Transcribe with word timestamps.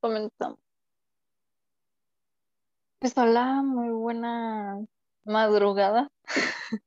Comenzamos. 0.00 0.58
Pues 2.98 3.16
hola, 3.16 3.62
muy 3.62 3.90
buena 3.90 4.78
madrugada. 5.24 6.10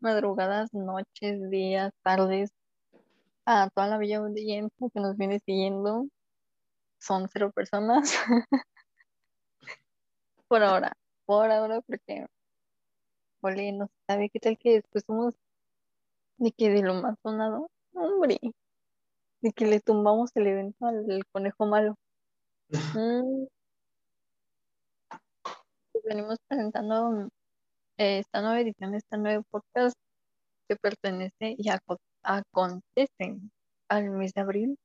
Madrugadas, 0.00 0.72
noches, 0.74 1.48
días, 1.50 1.92
tardes. 2.02 2.50
A 3.46 3.70
toda 3.70 3.88
la 3.88 3.98
bella 3.98 4.18
audiencia 4.18 4.88
que 4.92 5.00
nos 5.00 5.16
viene 5.16 5.40
siguiendo. 5.46 6.08
Son 6.98 7.28
cero 7.28 7.52
personas. 7.52 8.14
Por 10.48 10.62
ahora. 10.62 10.92
Por 11.26 11.50
ahora, 11.50 11.80
porque. 11.82 12.26
Ole, 13.42 13.72
no 13.72 13.90
sabe 14.06 14.30
qué 14.30 14.40
tal 14.40 14.56
que 14.58 14.74
después 14.74 15.04
somos 15.06 15.34
de 16.38 16.52
que 16.52 16.70
de 16.70 16.82
lo 16.82 16.94
más 16.94 17.18
sonado. 17.22 17.70
Hombre. 17.94 18.38
De 19.42 19.52
que 19.52 19.66
le 19.66 19.80
tumbamos 19.80 20.30
el 20.36 20.46
evento 20.46 20.86
al 20.86 21.22
conejo 21.32 21.66
malo. 21.66 21.96
Mm, 22.70 23.46
pues 25.92 26.04
venimos 26.04 26.38
presentando 26.48 27.28
eh, 27.98 28.18
esta 28.20 28.40
nueva 28.40 28.60
edición, 28.60 28.94
este 28.94 29.18
nuevo 29.18 29.44
podcast 29.50 29.96
que 30.68 30.76
pertenece 30.76 31.54
y 31.58 31.68
aco- 31.68 31.98
acontece 32.22 33.40
al 33.88 34.10
mes 34.10 34.32
de 34.32 34.40
abril. 34.40 34.78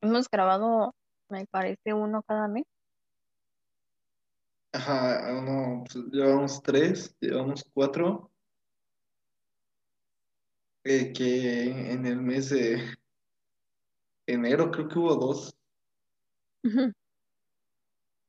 Hemos 0.00 0.28
grabado, 0.28 0.94
me 1.28 1.46
parece, 1.46 1.92
uno 1.94 2.22
cada 2.22 2.48
mes. 2.48 2.64
Ajá, 4.72 5.32
uno, 5.38 5.84
pues, 5.84 6.04
llevamos 6.10 6.62
tres, 6.62 7.14
llevamos 7.20 7.64
cuatro. 7.72 8.30
Eh, 10.86 11.12
que 11.12 11.90
en 11.92 12.06
el 12.06 12.20
mes 12.20 12.50
de 12.50 12.80
enero 14.26 14.70
creo 14.70 14.88
que 14.88 14.98
hubo 14.98 15.16
dos. 15.16 15.56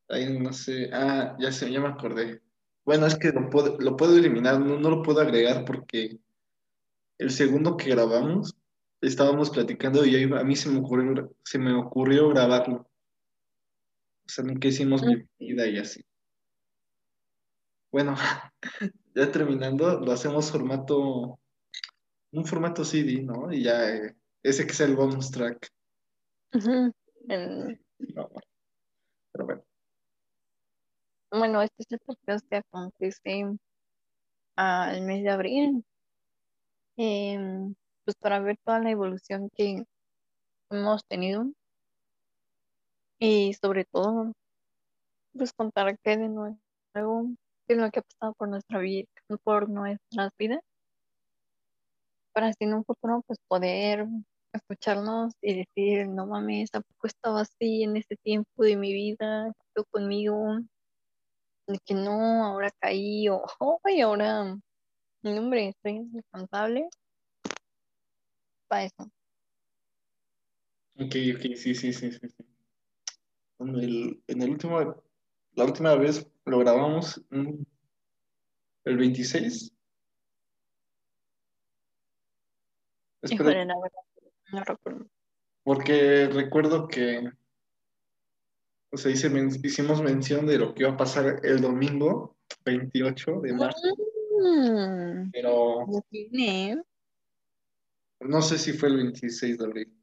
Ahí 0.10 0.40
no 0.40 0.52
sé. 0.54 0.90
Ah, 0.92 1.36
ya 1.40 1.52
sé, 1.52 1.72
ya 1.72 1.80
me 1.80 1.90
acordé. 1.90 2.42
Bueno, 2.84 3.06
es 3.06 3.16
que 3.16 3.32
lo 3.32 3.50
puedo, 3.50 3.78
lo 3.80 3.96
puedo 3.96 4.18
eliminar, 4.18 4.60
no, 4.60 4.80
no 4.80 4.90
lo 4.90 5.04
puedo 5.04 5.20
agregar 5.20 5.66
porque 5.66 6.20
el 7.18 7.32
segundo 7.32 7.76
que 7.78 7.90
grabamos 7.90 8.56
estábamos 9.02 9.50
platicando 9.50 10.06
y 10.06 10.16
ahí 10.16 10.24
a 10.24 10.44
mí 10.44 10.56
se 10.56 10.70
me 10.70 10.80
ocurrió, 10.80 11.36
se 11.44 11.60
me 11.60 11.74
ocurrió 11.74 12.30
grabarlo. 12.30 12.90
O 14.26 14.30
sea, 14.30 14.44
que 14.60 14.68
hicimos 14.70 15.04
Mm. 15.04 15.08
bienvenida 15.08 15.68
y 15.68 15.78
así. 15.78 16.04
Bueno, 17.92 18.16
ya 19.16 19.32
terminando, 19.32 20.00
lo 20.00 20.12
hacemos 20.12 20.52
formato, 20.52 21.40
un 22.32 22.46
formato 22.46 22.84
CD, 22.84 23.22
¿no? 23.24 23.52
Y 23.52 23.64
ya, 23.64 23.90
eh, 23.90 24.16
ese 24.44 24.66
que 24.66 24.72
es 24.72 24.80
el 24.82 24.96
bonus 24.96 25.32
track. 25.32 25.70
El- 27.28 27.80
No, 28.00 28.30
pero 29.32 29.46
bueno. 29.46 29.64
bueno, 31.32 31.62
este 31.62 31.84
es 31.84 31.92
el 31.92 32.00
podcast 32.00 32.48
que 32.50 32.58
acontece 32.58 33.46
al 34.56 35.02
mes 35.02 35.24
de 35.24 35.30
abril. 35.30 35.86
Em, 36.96 37.76
pues 38.06 38.16
para 38.20 38.40
ver 38.40 38.58
toda 38.64 38.80
la 38.80 38.90
evolución 38.92 39.50
que 39.56 39.84
hemos 40.72 41.06
tenido 41.06 41.52
y 43.20 43.54
sobre 43.54 43.86
todo, 43.86 44.32
pues 45.34 45.54
contar 45.54 45.98
qué 46.00 46.18
de 46.18 46.30
nuevo, 46.30 46.58
qué 46.94 47.74
es 47.74 47.78
lo 47.78 47.92
que 47.92 48.00
ha 48.00 48.04
pasado 48.04 48.34
por 48.34 48.48
nuestra 48.50 48.80
vida, 48.80 49.06
por 49.44 49.70
nuestras 49.70 50.32
vidas, 50.38 50.62
para 52.38 52.50
así 52.50 52.66
en 52.66 52.76
un 52.76 52.86
futuro 52.86 53.24
pues 53.26 53.40
poder 53.48 54.06
escucharnos 54.54 55.34
y 55.42 55.56
decir, 55.66 56.08
no 56.08 56.28
mames, 56.28 56.70
tampoco 56.70 57.08
estaba 57.08 57.42
así 57.42 57.82
en 57.82 57.98
ese 57.98 58.16
tiempo 58.18 58.64
de 58.64 58.78
mi 58.78 58.94
vida, 58.94 59.52
yo 59.76 59.84
conmigo, 59.86 60.60
de 61.66 61.80
que 61.84 61.96
no, 61.96 62.46
ahora 62.46 62.70
caí, 62.80 63.28
o 63.28 63.44
y 63.86 64.02
ahora, 64.02 64.56
no, 65.24 65.32
hombre, 65.32 65.70
estoy 65.70 65.94
inalcanzable 65.94 66.88
para 68.68 68.84
eso. 68.84 69.12
Ok, 71.00 71.16
ok, 71.38 71.56
sí, 71.56 71.74
sí, 71.74 71.92
sí, 71.92 72.12
sí. 72.12 72.20
sí. 72.20 72.46
En 73.58 73.70
el, 73.70 74.24
en 74.28 74.42
el 74.44 74.50
último, 74.52 75.04
la 75.54 75.66
última 75.66 75.96
vez 75.96 76.28
lo 76.46 76.60
grabamos 76.60 77.20
mm, 77.32 77.64
el 78.86 78.98
26. 78.98 79.74
Espera, 83.22 83.64
Híjole, 83.64 83.66
no 84.52 84.64
recuerdo. 84.64 85.08
porque 85.64 86.28
recuerdo 86.28 86.88
que, 86.88 87.30
o 88.92 88.98
sea, 88.98 89.12
hice 89.12 89.30
men- 89.30 89.50
hicimos 89.64 90.02
mención 90.02 90.46
de 90.46 90.58
lo 90.60 90.74
que 90.74 90.84
iba 90.84 90.92
a 90.94 90.98
pasar 90.98 91.40
el 91.44 91.62
domingo 91.62 92.38
28 92.66 93.42
de 93.42 93.54
marzo, 93.54 93.80
Mm, 94.40 95.32
pero 95.32 95.88
no 98.20 98.42
sé 98.44 98.58
si 98.60 98.74
fue 98.74 98.90
el 98.90 98.98
26 98.98 99.58
de 99.58 99.66
abril. 99.66 99.94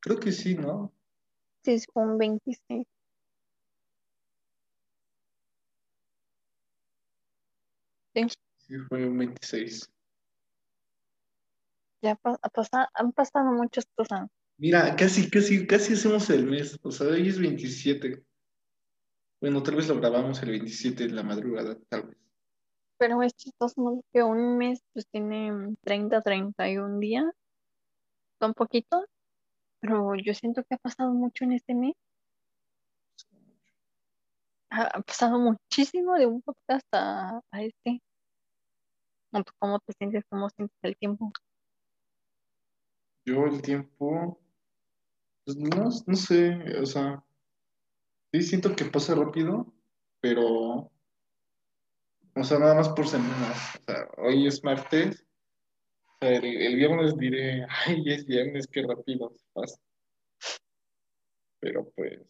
Creo 0.00 0.18
que 0.18 0.32
sí, 0.32 0.56
¿no? 0.56 0.92
Sí, 1.64 1.72
es 1.74 1.86
un 1.94 2.18
26. 2.18 2.86
Sí, 8.14 8.26
Sí, 8.66 8.74
fue 8.88 9.06
un 9.06 9.18
26. 9.18 9.88
ya 12.04 12.16
pa- 12.16 12.38
ha 12.42 12.48
pasa- 12.48 12.90
han 12.94 13.12
pasado 13.12 13.52
muchas 13.52 13.86
cosas. 13.94 14.28
Mira, 14.58 14.96
casi, 14.96 15.30
casi, 15.30 15.66
casi 15.66 15.92
hacemos 15.94 16.28
el 16.30 16.46
mes. 16.46 16.78
O 16.82 16.90
sea, 16.90 17.06
hoy 17.08 17.28
es 17.28 17.38
27. 17.38 18.24
Bueno, 19.40 19.62
tal 19.62 19.76
vez 19.76 19.88
lo 19.88 19.96
grabamos 20.00 20.42
el 20.42 20.50
27 20.50 21.04
de 21.06 21.10
la 21.12 21.22
madrugada, 21.22 21.76
tal 21.88 22.08
vez. 22.08 22.16
Pero 22.98 23.22
es 23.22 23.34
chistoso 23.34 24.04
que 24.12 24.22
un 24.22 24.56
mes 24.58 24.80
pues 24.92 25.06
tiene 25.08 25.76
30, 25.82 26.22
31 26.22 26.98
días. 27.00 27.24
Son 28.40 28.52
poquitos, 28.54 29.04
pero 29.80 30.14
yo 30.16 30.34
siento 30.34 30.62
que 30.64 30.74
ha 30.74 30.78
pasado 30.78 31.12
mucho 31.12 31.44
en 31.44 31.52
este 31.52 31.74
mes. 31.74 31.94
Ha, 34.70 34.82
ha 34.98 35.02
pasado 35.02 35.38
muchísimo 35.38 36.14
de 36.14 36.26
un 36.26 36.42
podcast 36.42 36.86
a, 36.92 37.40
a 37.50 37.62
este. 37.62 38.00
¿Cómo 39.32 39.44
cómo 39.58 39.80
te 39.80 39.94
sientes? 39.94 40.24
¿Cómo 40.28 40.50
sientes 40.50 40.76
el 40.82 40.96
tiempo? 40.96 41.32
Yo 43.24 43.46
el 43.46 43.62
tiempo, 43.62 44.38
pues 45.44 45.56
no, 45.56 45.88
no 46.06 46.16
sé, 46.16 46.78
o 46.78 46.84
sea, 46.84 47.24
sí 48.30 48.42
siento 48.42 48.76
que 48.76 48.84
pasa 48.84 49.14
rápido, 49.14 49.72
pero, 50.20 50.90
o 52.34 52.44
sea, 52.44 52.58
nada 52.58 52.74
más 52.74 52.90
por 52.90 53.08
semanas. 53.08 53.76
O 53.80 53.84
sea, 53.84 54.08
hoy 54.18 54.46
es 54.46 54.62
martes, 54.62 55.24
o 56.04 56.18
sea, 56.20 56.36
el, 56.36 56.44
el 56.44 56.76
viernes 56.76 57.16
diré, 57.16 57.66
ay, 57.86 58.02
es 58.06 58.26
viernes, 58.26 58.66
qué 58.66 58.82
rápido 58.82 59.32
se 59.34 59.46
pasa. 59.54 59.80
Pero 61.58 61.88
pues, 61.96 62.20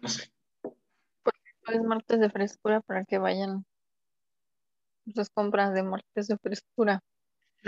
no 0.00 0.08
sé. 0.08 0.30
Hoy 0.62 1.74
es 1.74 1.82
martes 1.82 2.20
de 2.20 2.30
frescura 2.30 2.80
para 2.82 3.04
que 3.04 3.18
vayan 3.18 3.64
sus 5.14 5.30
compras 5.30 5.74
de 5.74 5.82
martes 5.82 6.28
de 6.28 6.36
frescura. 6.38 7.00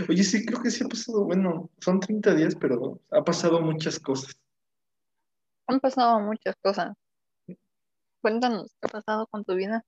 Oye, 0.08 0.24
sí, 0.24 0.44
creo 0.44 0.60
que 0.60 0.70
sí 0.70 0.84
ha 0.84 0.88
pasado, 0.88 1.24
bueno, 1.24 1.70
son 1.80 2.00
30 2.00 2.34
días, 2.34 2.56
pero 2.56 3.00
ha 3.10 3.22
pasado 3.22 3.60
muchas 3.60 3.98
cosas. 3.98 4.34
Han 5.66 5.80
pasado 5.80 6.20
muchas 6.20 6.56
cosas. 6.62 6.94
Cuéntanos 8.20 8.72
qué 8.80 8.88
ha 8.88 8.88
pasado 8.88 9.26
con 9.28 9.44
tu 9.44 9.54
vida. 9.54 9.84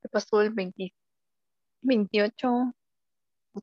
¿Qué 0.00 0.08
pasó 0.08 0.40
el 0.42 0.50
20 0.50 0.94
28? 1.82 2.72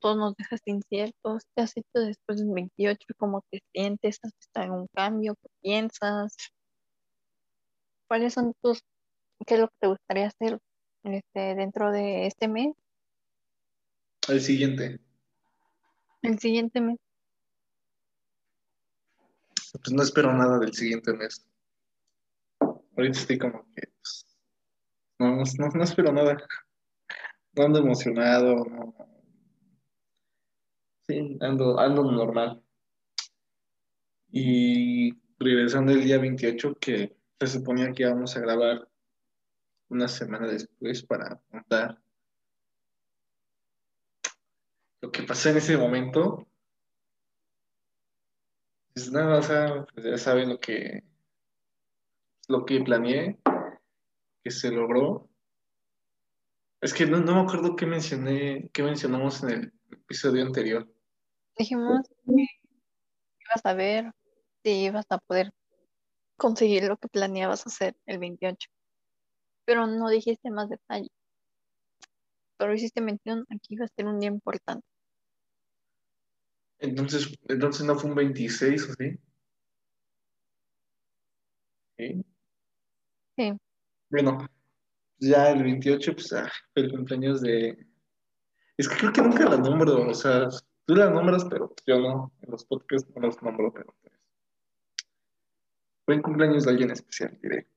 Todos 0.02 0.18
nos 0.18 0.36
dejas 0.36 0.62
inciertos. 0.66 1.44
¿Qué 1.56 1.62
has 1.62 1.78
hecho 1.78 2.00
después 2.00 2.40
del 2.40 2.54
28? 2.54 3.00
¿Cómo 3.18 3.44
te 3.50 3.62
sientes? 3.72 4.20
¿Has 4.24 4.34
visto 4.38 4.60
algún 4.60 4.88
cambio? 4.94 5.36
¿Qué 5.36 5.48
piensas? 5.62 6.36
¿Cuáles 8.08 8.34
son 8.34 8.54
tus, 8.62 8.82
qué 9.46 9.56
es 9.56 9.60
lo 9.62 9.68
que 9.70 9.78
te 9.80 9.88
gustaría 9.88 10.28
hacer 10.28 10.60
este, 11.04 11.56
dentro 11.56 11.92
de 11.92 12.28
este 12.28 12.48
mes? 12.48 12.76
El 14.28 14.42
siguiente, 14.42 15.00
El 16.24 16.40
siguiente 16.40 16.82
mes. 16.82 16.98
pues 19.72 19.92
no 19.94 20.02
espero 20.02 20.34
nada 20.34 20.58
del 20.58 20.74
siguiente 20.74 21.14
mes. 21.14 21.46
Ahorita 22.60 23.20
estoy 23.20 23.38
como 23.38 23.66
que, 23.76 23.84
pues, 23.98 24.38
no, 25.20 25.36
no, 25.36 25.68
no 25.76 25.84
espero 25.84 26.12
nada. 26.12 26.38
No 27.54 27.64
ando 27.64 27.80
emocionado, 27.80 28.66
no. 28.66 28.96
Sí, 31.08 31.38
ando, 31.42 31.80
ando 31.80 32.12
normal. 32.12 32.64
Y 34.32 35.14
regresando 35.38 35.92
el 35.92 36.04
día 36.04 36.18
28, 36.18 36.76
que 36.80 37.16
se 37.40 37.48
suponía 37.48 37.92
que 37.94 38.04
íbamos 38.04 38.36
a 38.36 38.40
grabar 38.40 38.90
una 39.90 40.08
semana 40.08 40.48
después 40.48 41.04
para 41.04 41.40
contar 41.52 42.02
lo 45.06 45.12
que 45.12 45.22
pasó 45.22 45.50
en 45.50 45.58
ese 45.58 45.78
momento, 45.78 46.48
Pues 48.94 49.12
nada, 49.12 49.38
o 49.38 49.44
sea, 49.44 49.86
pues 49.94 50.06
ya 50.06 50.18
saben 50.18 50.50
lo 50.50 50.60
que, 50.60 51.04
lo 52.48 52.66
que 52.66 52.82
planeé, 52.82 53.38
que 54.44 54.50
se 54.50 54.72
logró. 54.72 55.30
Es 56.82 56.94
que 56.94 57.06
no, 57.06 57.20
no 57.20 57.36
me 57.36 57.42
acuerdo 57.42 57.76
qué 57.76 57.86
mencioné, 57.86 58.70
qué 58.74 58.82
mencionamos 58.82 59.44
en 59.44 59.50
el 59.50 59.74
episodio 59.92 60.44
anterior. 60.44 60.90
Dijimos 61.58 62.08
que 62.08 62.48
ibas 63.42 63.66
a 63.66 63.74
ver 63.74 64.12
si 64.64 64.86
ibas 64.86 65.06
a 65.10 65.20
poder 65.20 65.54
conseguir 66.36 66.86
lo 66.86 66.98
que 66.98 67.10
planeabas 67.10 67.68
hacer 67.68 67.96
el 68.08 68.18
28, 68.18 68.70
pero 69.66 69.86
no 69.86 70.10
dijiste 70.10 70.50
más 70.50 70.70
detalles. 70.70 71.12
Solo 72.58 72.74
hiciste 72.74 73.02
mención 73.02 73.46
aquí 73.52 73.76
iba 73.76 73.86
a 73.86 73.90
ser 73.90 74.08
un 74.08 74.20
día 74.20 74.30
importante. 74.30 74.95
Entonces, 76.80 77.38
entonces 77.48 77.86
no 77.86 77.96
fue 77.98 78.10
un 78.10 78.16
26, 78.16 78.90
¿o 78.90 78.94
sí? 78.94 79.18
Sí. 81.98 82.26
Sí, 83.38 83.54
Bueno, 84.10 84.48
ya 85.20 85.52
el 85.52 85.64
28, 85.64 86.14
pues 86.14 86.32
ah, 86.34 86.50
fue 86.74 86.84
el 86.84 86.92
cumpleaños 86.92 87.42
de... 87.42 87.78
Es 88.78 88.88
que 88.90 88.96
creo 88.98 89.14
que 89.14 89.22
nunca 89.22 89.50
la 89.50 89.58
nombro, 89.58 90.08
o 90.10 90.14
sea, 90.14 90.48
tú 90.86 90.96
la 90.96 91.10
nombras, 91.10 91.46
pero 91.50 91.74
yo 91.86 92.00
no, 92.00 92.34
en 92.42 92.52
los 92.52 92.66
podcasts 92.66 93.10
no 93.16 93.22
los 93.22 93.42
nombro, 93.42 93.74
pero 93.74 93.94
pues, 94.02 94.14
fue 96.06 96.16
el 96.16 96.22
cumpleaños 96.22 96.66
de 96.66 96.72
alguien 96.72 96.92
especial, 96.92 97.38
diré. 97.42 97.68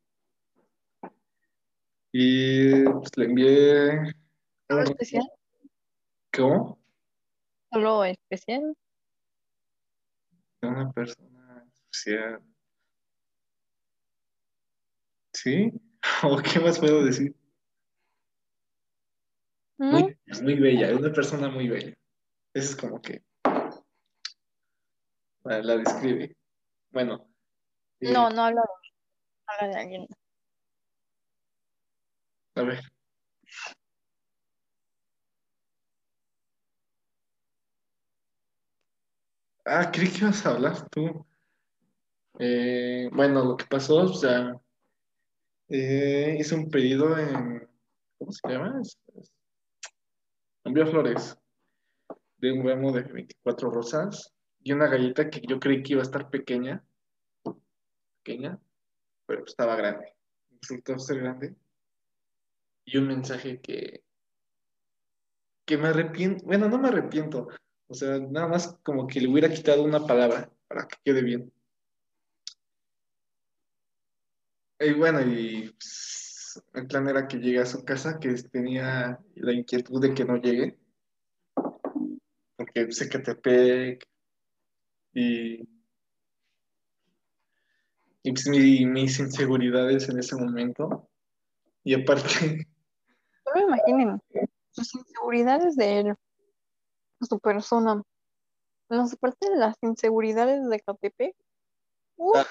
Y 2.13 2.85
pues 2.85 3.17
le 3.17 3.25
envié... 3.25 4.15
solo 4.69 4.81
un- 4.83 4.89
especial, 4.89 5.31
¿Cómo? 6.33 6.79
solo 7.73 8.05
especial. 8.05 8.77
Una 10.63 10.91
persona 10.93 11.65
especial. 11.73 12.43
¿Sí? 15.33 15.73
¿O 16.25 16.39
qué 16.39 16.61
más 16.61 16.79
puedo 16.79 17.05
decir? 17.05 17.35
¿Mm? 19.79 19.91
Muy, 19.91 20.19
muy 20.43 20.55
bella, 20.57 20.97
una 20.97 21.13
persona 21.13 21.49
muy 21.49 21.69
bella. 21.69 21.97
Eso 22.53 22.71
es 22.71 22.77
como 22.77 23.01
que 23.01 23.23
la, 25.45 25.77
describe. 25.77 26.37
Bueno. 26.91 27.29
eh, 28.01 28.13
No, 28.13 28.31
no 28.31 28.43
habla 28.43 28.63
habla 29.47 29.69
de 29.69 29.81
alguien. 29.81 30.07
A 32.55 32.63
ver. 32.63 32.81
Ah, 39.71 39.91
creí 39.93 40.11
que 40.11 40.21
ibas 40.21 40.47
a 40.47 40.51
hablar 40.53 40.89
tú. 40.89 41.27
Eh, 42.39 43.11
bueno, 43.13 43.45
lo 43.45 43.57
que 43.57 43.67
pasó, 43.67 43.97
o 43.97 44.15
sea, 44.15 44.59
eh, 45.69 46.37
hice 46.41 46.55
un 46.55 46.71
pedido 46.71 47.19
en, 47.19 47.69
¿cómo 48.17 48.33
se 48.33 48.49
llama? 48.49 48.81
Envió 50.65 50.87
flores 50.87 51.37
de 52.39 52.53
un 52.53 52.67
ramo 52.67 52.93
de 52.93 53.03
24 53.03 53.71
rosas 53.71 54.33
y 54.63 54.73
una 54.73 54.87
galleta 54.87 55.29
que 55.29 55.43
yo 55.47 55.61
creí 55.61 55.83
que 55.83 55.93
iba 55.93 56.01
a 56.01 56.07
estar 56.07 56.31
pequeña, 56.31 56.83
pequeña, 58.23 58.59
pero 59.27 59.45
estaba 59.45 59.77
grande. 59.77 60.15
Resultó 60.63 60.99
ser 60.99 61.19
grande. 61.21 61.55
Y 62.87 62.97
un 62.97 63.09
mensaje 63.09 63.61
que, 63.61 64.03
que 65.67 65.77
me 65.77 65.89
arrepiento, 65.89 66.47
bueno, 66.47 66.71
no 66.71 66.79
me 66.79 66.89
arrepiento, 66.89 67.49
o 67.89 67.95
sea, 67.95 68.19
nada 68.19 68.47
más 68.49 68.79
como 68.83 69.07
que 69.07 69.21
le 69.21 69.29
hubiera 69.29 69.49
quitado 69.53 69.83
una 69.83 70.07
palabra 70.07 70.51
para 70.69 70.87
que 70.87 70.97
quede 71.05 71.23
bien. 71.23 71.53
Y 74.81 74.93
bueno, 74.95 75.21
y 75.23 75.71
pues, 75.73 76.63
el 76.75 76.87
plan 76.87 77.09
era 77.09 77.27
que 77.27 77.39
llegue 77.39 77.61
a 77.61 77.67
su 77.67 77.85
casa, 77.85 78.19
que 78.21 78.33
tenía 78.35 79.19
la 79.35 79.53
inquietud 79.53 80.01
de 80.01 80.15
que 80.15 80.25
no 80.25 80.37
llegue, 80.37 80.79
porque 82.57 82.85
pues, 82.85 83.01
Ecatepec 83.03 84.07
y, 85.15 85.69
y 88.23 88.33
pues, 88.33 88.47
mi- 88.49 88.87
mis 88.87 89.19
inseguridades 89.19 90.09
en 90.09 90.19
ese 90.19 90.37
momento. 90.37 91.09
Y 91.83 91.95
aparte, 91.95 92.69
Solo 93.45 93.67
imaginen 93.67 94.21
sus 94.71 94.95
inseguridades 94.95 95.75
de 95.75 96.01
él, 96.01 96.15
su 97.21 97.39
persona. 97.39 98.03
Nos 98.89 99.13
aparte 99.13 99.51
de 99.51 99.57
las 99.57 99.77
inseguridades 99.83 100.69
de 100.69 100.81
Catepec. 100.81 101.37
uf, 102.17 102.47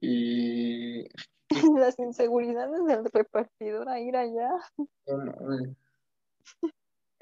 y 0.00 1.06
las 1.78 1.98
inseguridades 1.98 2.84
del 2.86 3.04
repartidor 3.04 3.88
a 3.88 4.00
ir 4.00 4.16
allá. 4.16 4.50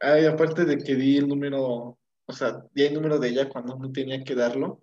Ay, 0.00 0.24
aparte 0.24 0.64
de 0.64 0.78
que 0.78 0.94
di 0.94 1.18
el 1.18 1.28
número, 1.28 1.98
o 2.24 2.32
sea, 2.32 2.64
di 2.72 2.84
el 2.84 2.94
número 2.94 3.18
de 3.18 3.28
ella 3.28 3.48
cuando 3.50 3.76
no 3.76 3.92
tenía 3.92 4.24
que 4.24 4.34
darlo. 4.34 4.80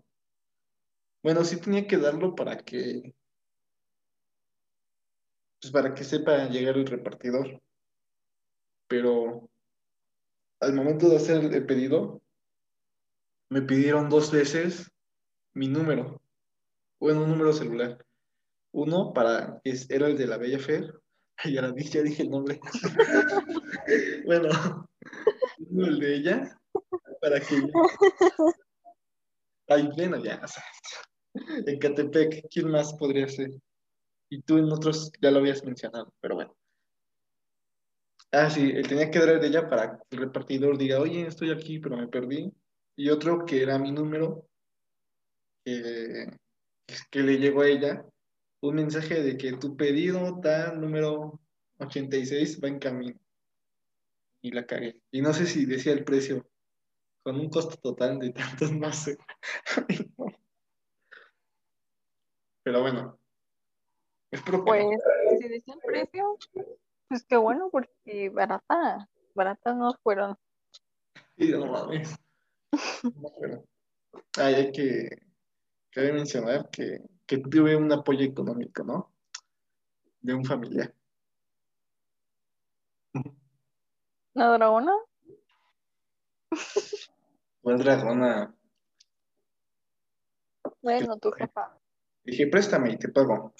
Bueno, 1.23 1.43
sí 1.43 1.59
tenía 1.59 1.87
que 1.87 1.97
darlo 1.97 2.35
para 2.35 2.57
que, 2.57 3.15
pues 5.59 5.73
para 5.73 5.95
que 5.95 6.03
sepa 6.03 6.47
llegar 6.49 6.77
el 6.77 6.85
repartidor. 6.85 7.61
Pero 8.87 9.49
al 10.59 10.73
momento 10.73 11.09
de 11.09 11.17
hacer 11.17 11.43
el 11.53 11.65
pedido, 11.65 12.21
me 13.49 13.61
pidieron 13.61 14.09
dos 14.09 14.31
veces 14.31 14.89
mi 15.53 15.67
número, 15.67 16.21
bueno, 16.99 17.23
un 17.23 17.29
número 17.31 17.53
celular. 17.53 18.03
Uno 18.73 19.13
para, 19.13 19.59
es- 19.63 19.89
era 19.89 20.07
el 20.07 20.17
de 20.17 20.27
la 20.27 20.37
Bella 20.37 20.59
Fer, 20.59 20.93
la 21.45 21.71
dije, 21.71 21.97
ya 21.99 22.03
dije 22.03 22.23
el 22.23 22.29
nombre. 22.29 22.59
Bueno, 24.25 24.49
uno 25.69 25.87
el 25.87 25.99
de 25.99 26.15
ella, 26.15 26.59
para 27.21 27.39
que 27.39 27.55
Ay, 29.69 29.89
bueno, 29.95 30.21
ya, 30.23 30.41
o 30.43 30.47
sea, 30.47 30.63
en 31.65 31.79
Catepec, 31.79 32.47
¿quién 32.51 32.69
más 32.69 32.93
podría 32.95 33.27
ser? 33.29 33.51
Y 34.29 34.41
tú 34.41 34.57
en 34.57 34.69
otros 34.71 35.09
ya 35.21 35.31
lo 35.31 35.39
habías 35.39 35.63
mencionado, 35.63 36.13
pero 36.19 36.35
bueno. 36.35 36.53
Ah, 38.31 38.49
sí, 38.49 38.71
él 38.73 38.87
tenía 38.87 39.09
que 39.09 39.19
dar 39.19 39.39
de 39.39 39.47
ella 39.47 39.69
para 39.69 39.97
que 39.97 40.03
el 40.11 40.19
repartidor 40.19 40.77
diga, 40.77 40.99
oye, 40.99 41.25
estoy 41.25 41.51
aquí, 41.51 41.79
pero 41.79 41.95
me 41.97 42.07
perdí. 42.07 42.51
Y 42.95 43.09
otro 43.09 43.45
que 43.45 43.61
era 43.63 43.79
mi 43.79 43.91
número, 43.91 44.47
que, 45.63 46.27
que 47.09 47.19
le 47.19 47.37
llegó 47.37 47.61
a 47.61 47.67
ella, 47.67 48.05
un 48.61 48.75
mensaje 48.75 49.21
de 49.21 49.37
que 49.37 49.53
tu 49.53 49.77
pedido 49.77 50.39
tal 50.41 50.81
número 50.81 51.39
86 51.79 52.61
va 52.63 52.67
en 52.67 52.79
camino. 52.79 53.19
Y 54.41 54.51
la 54.51 54.65
cagué. 54.65 55.01
Y 55.11 55.21
no 55.21 55.33
sé 55.33 55.45
si 55.45 55.65
decía 55.65 55.93
el 55.93 56.03
precio, 56.03 56.45
con 57.23 57.39
un 57.39 57.49
costo 57.49 57.77
total 57.77 58.19
de 58.19 58.31
tantos, 58.31 58.71
no. 58.71 58.89
Pero 62.63 62.81
bueno, 62.81 63.19
no. 64.31 64.65
Pues, 64.65 64.85
si 65.39 65.47
decía 65.47 65.73
el 65.73 65.79
precio, 65.79 66.37
pues 67.07 67.25
qué 67.25 67.37
bueno, 67.37 67.69
porque 67.71 68.29
barata, 68.29 69.09
baratas 69.33 69.75
no 69.75 69.93
fueron. 70.03 70.37
Sí, 71.37 71.51
no 71.51 71.67
mames. 71.67 72.15
No, 73.03 73.63
Ay, 74.37 74.55
hay 74.55 74.71
que, 74.71 75.09
cabe 75.91 76.13
mencionar 76.13 76.69
que, 76.69 77.01
que 77.25 77.37
tuve 77.37 77.75
un 77.75 77.91
apoyo 77.91 78.25
económico, 78.25 78.83
¿no? 78.83 79.11
De 80.21 80.33
un 80.33 80.43
familiar. 80.43 80.93
¿La 84.33 84.49
dragona? 84.49 84.93
Fue 87.61 87.75
dragona. 87.75 88.55
Bueno, 90.81 91.17
tu 91.17 91.31
jefa. 91.31 91.77
Dije, 92.23 92.47
préstame 92.47 92.91
y 92.91 92.97
te 92.97 93.09
pago. 93.09 93.53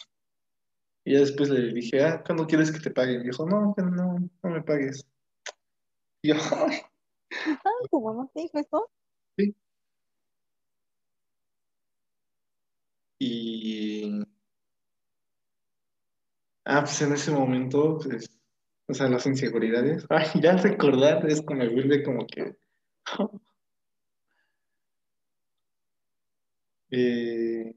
Y 1.08 1.14
ya 1.14 1.22
después 1.22 1.50
le 1.50 1.74
dije, 1.74 2.04
ah, 2.04 2.22
¿cuándo 2.26 2.46
quieres 2.46 2.70
que 2.70 2.80
te 2.82 2.92
pague? 2.92 3.14
Y 3.14 3.24
dijo, 3.24 3.46
no, 3.50 3.74
no, 3.78 4.20
no 4.44 4.50
me 4.50 4.62
pagues. 4.62 5.08
Y 6.22 6.30
yo, 6.30 6.36
"Ay". 6.66 6.82
Tu 7.92 8.02
mamá 8.02 8.28
te 8.34 8.42
dijo 8.42 8.60
eso. 8.60 8.90
y... 13.20 14.24
Ah, 16.66 16.82
pues 16.82 17.02
en 17.02 17.14
ese 17.14 17.32
momento, 17.32 17.98
pues, 17.98 18.30
o 18.88 18.94
sea, 18.94 19.08
las 19.10 19.26
inseguridades. 19.26 20.06
Ay, 20.10 20.28
ya 20.42 20.54
recordar 20.58 21.28
es 21.30 21.42
como 21.42 21.60
me 21.62 21.70
vuelve 21.70 22.04
como 22.04 22.26
que... 22.28 22.56
Eh, 26.92 27.74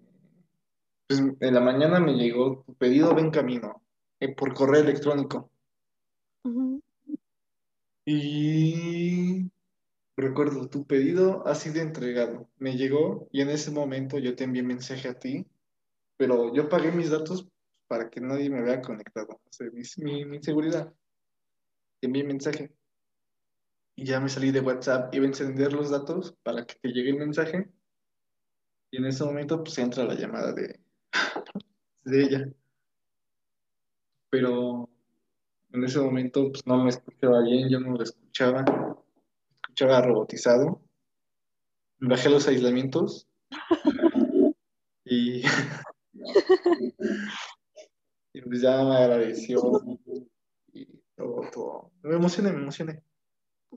pues 1.11 1.21
en 1.41 1.55
la 1.55 1.61
mañana 1.61 1.99
me 1.99 2.15
llegó 2.15 2.63
tu 2.65 2.75
pedido 2.77 3.13
va 3.13 3.21
en 3.21 3.33
camino 3.33 3.83
eh, 4.21 4.33
por 4.33 4.55
correo 4.55 4.81
electrónico 4.81 5.51
Ujú. 6.45 6.81
y 8.07 9.51
recuerdo, 10.17 10.69
tu 10.69 10.87
pedido 10.87 11.47
ha 11.47 11.55
sido 11.55 11.81
entregado. 11.81 12.49
Me 12.59 12.77
llegó 12.77 13.29
y 13.33 13.41
en 13.41 13.51
ese 13.51 13.71
momento 13.73 14.19
yo 14.19 14.37
te 14.37 14.45
envié 14.45 14.63
mensaje 14.63 15.09
a 15.09 15.19
ti, 15.19 15.47
pero 16.17 16.55
yo 16.55 16.69
pagué 16.69 16.93
mis 16.93 17.11
datos 17.11 17.49
para 17.89 18.09
que 18.09 18.21
nadie 18.21 18.49
me 18.49 18.63
vea 18.63 18.81
conectado. 18.81 19.41
O 19.45 19.53
sea, 19.53 19.69
mi, 19.73 19.83
mi, 19.99 20.25
mi 20.25 20.43
seguridad. 20.43 20.93
Te 22.01 22.07
envié 22.07 22.25
mensaje. 22.25 22.71
Y 23.97 24.05
ya 24.05 24.21
me 24.21 24.29
salí 24.29 24.51
de 24.51 24.61
WhatsApp, 24.61 25.15
iba 25.15 25.25
a 25.25 25.29
encender 25.29 25.73
los 25.73 25.91
datos 25.91 26.37
para 26.43 26.65
que 26.65 26.77
te 26.81 26.89
llegue 26.91 27.11
el 27.11 27.17
mensaje. 27.17 27.69
Y 28.93 28.99
en 28.99 29.07
ese 29.07 29.25
momento 29.25 29.63
pues 29.63 29.79
entra 29.79 30.05
la 30.05 30.15
llamada 30.15 30.53
de, 30.53 30.81
de 32.05 32.23
ella. 32.23 32.53
Pero 34.31 34.89
en 35.73 35.85
ese 35.85 36.01
momento 36.01 36.51
pues 36.51 36.67
no 36.67 36.85
me 36.85 36.91
escuchaba 36.91 37.43
bien, 37.43 37.69
yo 37.69 37.81
no 37.81 37.93
lo 37.97 38.03
escuchaba. 38.03 38.65
Escuchaba 39.63 40.03
robotizado. 40.03 40.81
Bajé 41.99 42.31
los 42.31 42.49
aislamientos. 42.49 43.29
Y, 45.05 45.43
y 48.33 48.43
pues 48.43 48.63
ya 48.63 48.83
me 48.85 48.97
agradeció. 48.97 49.61
Y 50.73 50.87
todo, 51.17 51.43
todo. 51.53 51.93
Me 52.03 52.17
emocioné, 52.17 52.53
me 52.53 52.63
emocioné. 52.63 53.03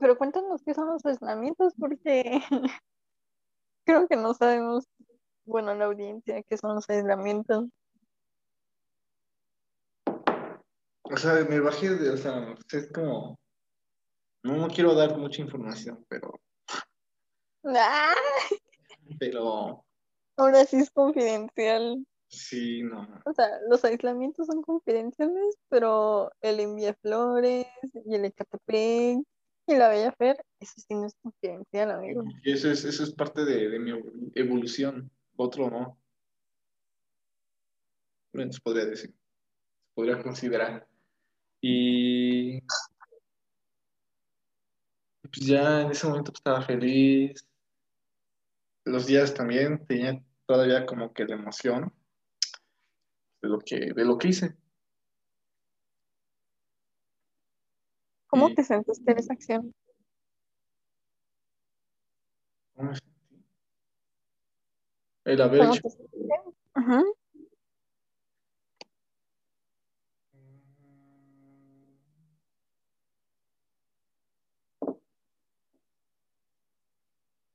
Pero 0.00 0.18
cuéntanos 0.18 0.62
qué 0.62 0.74
son 0.74 0.88
los 0.88 1.04
aislamientos, 1.04 1.74
porque 1.78 2.40
creo 3.84 4.08
que 4.08 4.16
no 4.16 4.34
sabemos, 4.34 4.88
bueno, 5.44 5.74
la 5.74 5.86
audiencia, 5.86 6.42
qué 6.42 6.56
son 6.56 6.74
los 6.76 6.88
aislamientos. 6.88 7.66
O 11.02 11.16
sea, 11.16 11.44
me 11.44 11.60
bajé 11.60 11.90
de, 11.90 12.10
o 12.10 12.16
sea, 12.16 12.54
es 12.72 12.90
como, 12.92 13.38
no, 14.42 14.56
no 14.56 14.68
quiero 14.68 14.94
dar 14.94 15.16
mucha 15.18 15.42
información, 15.42 16.04
pero, 16.08 16.40
¡Ah! 17.64 18.14
pero, 19.18 19.84
Ahora 20.36 20.64
sí 20.64 20.78
es 20.78 20.90
confidencial. 20.90 22.04
sí, 22.26 22.82
no. 22.82 23.06
O 23.24 23.32
sea, 23.32 23.46
los 23.68 23.84
aislamientos 23.84 24.46
son 24.46 24.62
confidenciales, 24.62 25.56
pero 25.68 26.32
el 26.40 26.58
envía 26.60 26.94
flores 26.94 27.66
y 28.06 28.14
el 28.14 28.24
Ecatepec 28.24 29.24
y 29.66 29.76
la 29.76 29.88
Bella 29.88 30.12
Fer, 30.12 30.44
eso 30.58 30.74
sí 30.76 30.94
no 30.94 31.06
es 31.06 31.14
confidencial, 31.22 31.90
amigo. 31.92 32.24
Y 32.42 32.52
eso 32.52 32.70
es, 32.70 32.84
eso 32.84 33.04
es 33.04 33.12
parte 33.12 33.44
de, 33.44 33.68
de 33.68 33.78
mi 33.78 33.92
evolución, 34.34 35.10
otro 35.36 35.70
no. 35.70 35.98
Bueno, 38.32 38.52
se 38.52 38.60
podría 38.60 38.86
decir, 38.86 39.10
se 39.10 39.94
podría 39.94 40.22
considerar. 40.22 40.88
Y 41.60 42.60
pues 45.22 45.46
ya 45.46 45.82
en 45.82 45.90
ese 45.90 46.06
momento 46.06 46.32
pues, 46.32 46.40
estaba 46.40 46.62
feliz. 46.62 47.46
Los 48.84 49.06
días 49.06 49.32
también 49.32 49.84
tenía 49.86 50.22
todavía 50.46 50.84
como 50.84 51.12
que 51.12 51.24
la 51.24 51.36
emoción 51.36 51.92
de 53.40 53.48
lo 53.48 53.58
que, 53.60 53.92
de 53.94 54.04
lo 54.04 54.18
que 54.18 54.28
hice. 54.28 54.56
¿Cómo 58.26 58.48
Y- 58.48 58.54
te 58.54 58.64
sentiste 58.64 59.10
en 59.10 59.18
esa 59.18 59.32
acción? 59.32 59.74
¿Cómo? 62.74 62.92
El 65.24 65.40
haber 65.40 65.60
¿Cómo 65.60 65.74
hecho. 65.74 65.88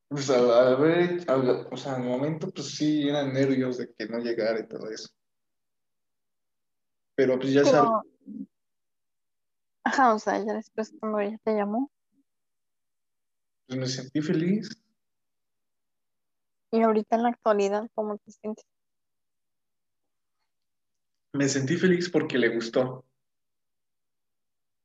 Pues 0.08 0.30
al, 0.32 0.50
al 0.52 0.74
haber, 0.74 1.30
al- 1.30 1.68
o 1.72 1.78
sea, 1.78 1.96
en 1.96 2.04
el 2.04 2.08
momento, 2.10 2.50
pues 2.50 2.76
sí, 2.76 3.08
eran 3.08 3.32
nervios 3.34 3.78
de 3.78 3.94
que 3.94 4.08
no 4.08 4.18
llegara 4.20 4.60
y 4.60 4.68
todo 4.68 4.90
eso. 4.90 5.10
Pero 7.16 7.38
pues 7.38 7.54
ya 7.54 7.64
sabes, 7.66 7.92
ajá, 9.84 10.14
o 10.16 10.20
sea, 10.20 10.44
ya 10.44 10.54
después 10.54 10.94
cuando 11.00 11.20
ella 11.20 11.38
te 11.44 11.54
llamó 11.54 11.92
pues 13.68 13.80
me 13.80 13.88
sentí 13.88 14.22
feliz. 14.22 14.70
Y 16.72 16.82
ahorita 16.82 17.16
en 17.16 17.24
la 17.24 17.30
actualidad, 17.30 17.90
¿cómo 17.94 18.18
te 18.18 18.32
sientes? 18.32 18.66
Me 21.34 21.48
sentí 21.48 21.78
feliz 21.78 22.10
porque 22.10 22.38
le 22.38 22.50
gustó. 22.50 23.06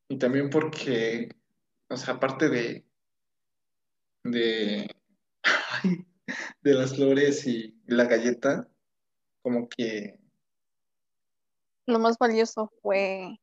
Y 0.08 0.18
también 0.18 0.50
porque, 0.50 1.34
o 1.88 1.96
sea, 1.96 2.14
aparte 2.14 2.48
de, 2.48 2.86
de, 4.24 4.86
de 6.62 6.74
las 6.74 6.94
flores 6.94 7.46
y 7.46 7.80
la 7.86 8.04
galleta, 8.04 8.68
como 9.42 9.68
que, 9.68 10.18
Lo 11.86 11.98
más 11.98 12.16
valioso 12.18 12.72
fue 12.80 13.38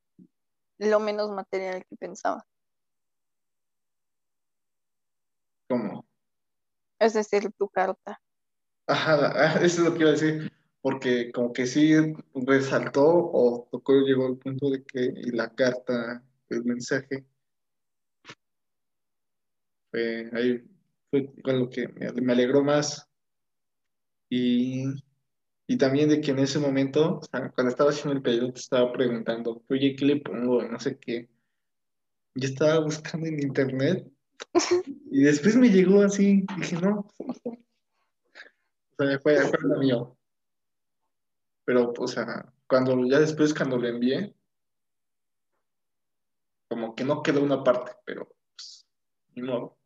lo 0.80 1.00
menos 1.00 1.30
material 1.30 1.86
que 1.88 1.96
pensaba. 1.96 2.46
como, 5.68 6.06
Es 7.00 7.14
decir, 7.14 7.52
tu 7.58 7.70
carta. 7.70 8.20
Ajá, 8.92 9.32
ah, 9.36 9.60
eso 9.64 9.82
es 9.82 9.90
lo 9.90 9.94
que 9.94 10.02
iba 10.02 10.10
a 10.10 10.14
decir, 10.14 10.52
porque 10.82 11.32
como 11.32 11.54
que 11.54 11.66
sí 11.66 11.94
resaltó 12.34 13.06
o 13.06 13.68
tocó, 13.72 13.94
llegó 14.02 14.28
al 14.28 14.38
punto 14.38 14.70
de 14.70 14.84
que 14.84 15.14
y 15.16 15.32
la 15.32 15.50
carta, 15.54 16.24
el 16.50 16.64
mensaje, 16.66 17.26
fue 19.92 20.30
ahí, 20.34 20.64
fue 21.10 21.30
con 21.44 21.60
lo 21.60 21.70
que 21.70 21.88
me, 21.88 22.12
me 22.22 22.34
alegró 22.34 22.64
más. 22.64 23.08
Y, 24.30 24.86
y 25.68 25.78
también 25.78 26.10
de 26.10 26.22
que 26.22 26.32
en 26.32 26.40
ese 26.40 26.60
momento, 26.60 27.18
o 27.18 27.24
sea, 27.24 27.50
cuando 27.52 27.70
estaba 27.70 27.90
haciendo 27.90 28.14
el 28.14 28.22
pedido, 28.22 28.52
te 28.54 28.60
estaba 28.60 28.92
preguntando, 28.92 29.64
oye, 29.70 29.96
¿qué 29.96 30.06
le 30.06 30.22
pongo? 30.22 30.64
No 30.64 30.80
sé 30.80 30.98
qué. 30.98 31.30
Yo 32.36 32.48
estaba 32.48 32.80
buscando 32.80 33.28
en 33.28 33.42
internet 33.42 34.08
y 35.12 35.24
después 35.24 35.56
me 35.58 35.70
llegó 35.70 36.02
así, 36.02 36.46
dije, 36.58 36.78
no, 36.78 37.08
sea, 39.04 39.20
fue, 39.20 39.38
fue 39.38 39.60
lo 39.62 39.78
mío. 39.78 40.18
Pero, 41.66 41.94
o 41.98 42.08
sea, 42.08 42.52
cuando 42.68 43.06
ya 43.06 43.20
después, 43.20 43.54
cuando 43.54 43.78
lo 43.78 43.88
envié, 43.88 44.36
como 46.68 46.96
que 46.96 47.04
no 47.04 47.22
quedó 47.22 47.44
una 47.44 47.64
parte, 47.64 47.92
pero, 48.06 48.34
pues, 48.56 48.88
ni 49.36 49.42
modo. 49.42 49.78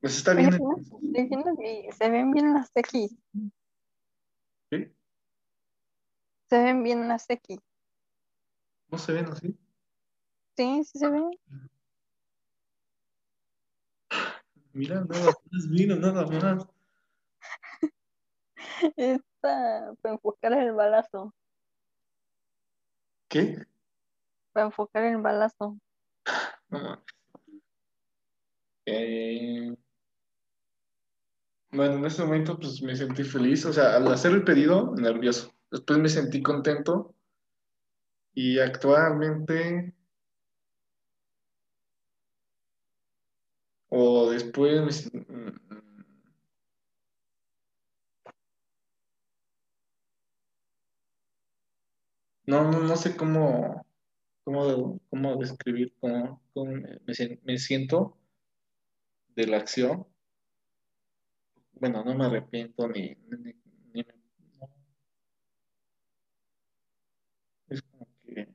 Pues 0.00 0.16
está 0.16 0.34
bien. 0.34 0.50
se 1.92 2.10
ven 2.10 2.30
bien 2.32 2.54
las 2.54 2.70
X. 2.74 3.16
¿Sí? 4.70 4.92
Se 6.48 6.62
ven 6.62 6.82
bien 6.82 7.08
las 7.08 7.28
X. 7.28 7.58
¿No 8.88 8.98
se 8.98 9.12
ven 9.12 9.26
así? 9.26 9.58
Sí, 10.56 10.84
sí 10.84 10.98
se 10.98 11.08
ven. 11.08 11.30
Mira, 14.72 15.04
nada 15.04 15.32
más, 15.50 15.68
mira, 15.68 15.96
nada 15.96 16.22
más. 16.24 16.75
Está 18.96 19.94
para 20.00 20.14
enfocar 20.14 20.52
el 20.52 20.72
balazo. 20.72 21.34
¿Qué? 23.28 23.56
Para 24.52 24.66
enfocar 24.66 25.04
el 25.04 25.18
balazo. 25.18 25.78
No. 26.68 27.00
Eh, 28.86 29.76
Bueno, 31.70 31.94
en 31.96 32.04
ese 32.06 32.24
momento 32.24 32.58
pues 32.58 32.80
me 32.82 32.96
sentí 32.96 33.22
feliz, 33.22 33.64
o 33.66 33.72
sea, 33.72 33.96
al 33.96 34.08
hacer 34.12 34.32
el 34.32 34.44
pedido, 34.44 34.94
nervioso. 34.96 35.52
Después 35.70 35.98
me 35.98 36.08
sentí 36.08 36.42
contento 36.42 37.14
y 38.34 38.60
actualmente, 38.60 39.92
o 43.88 44.30
después, 44.30 44.80
me 44.82 44.92
sen- 44.92 45.26
mm, 45.28 45.76
no, 52.46 52.70
no, 52.70 52.80
no 52.80 52.96
sé 52.96 53.16
cómo, 53.16 53.84
cómo, 54.44 55.00
cómo 55.10 55.36
describir 55.38 55.94
cómo, 56.00 56.42
cómo 56.54 56.72
me, 56.72 56.98
me 57.06 57.14
sien- 57.14 57.40
me 57.44 57.58
siento 57.58 58.18
de 59.36 59.46
la 59.46 59.58
acción. 59.58 60.04
Bueno, 61.74 62.02
no 62.04 62.12
me 62.16 62.24
arrepiento 62.26 62.88
ni. 62.88 63.16
Es 67.68 67.80
como 67.82 68.08
que, 68.24 68.48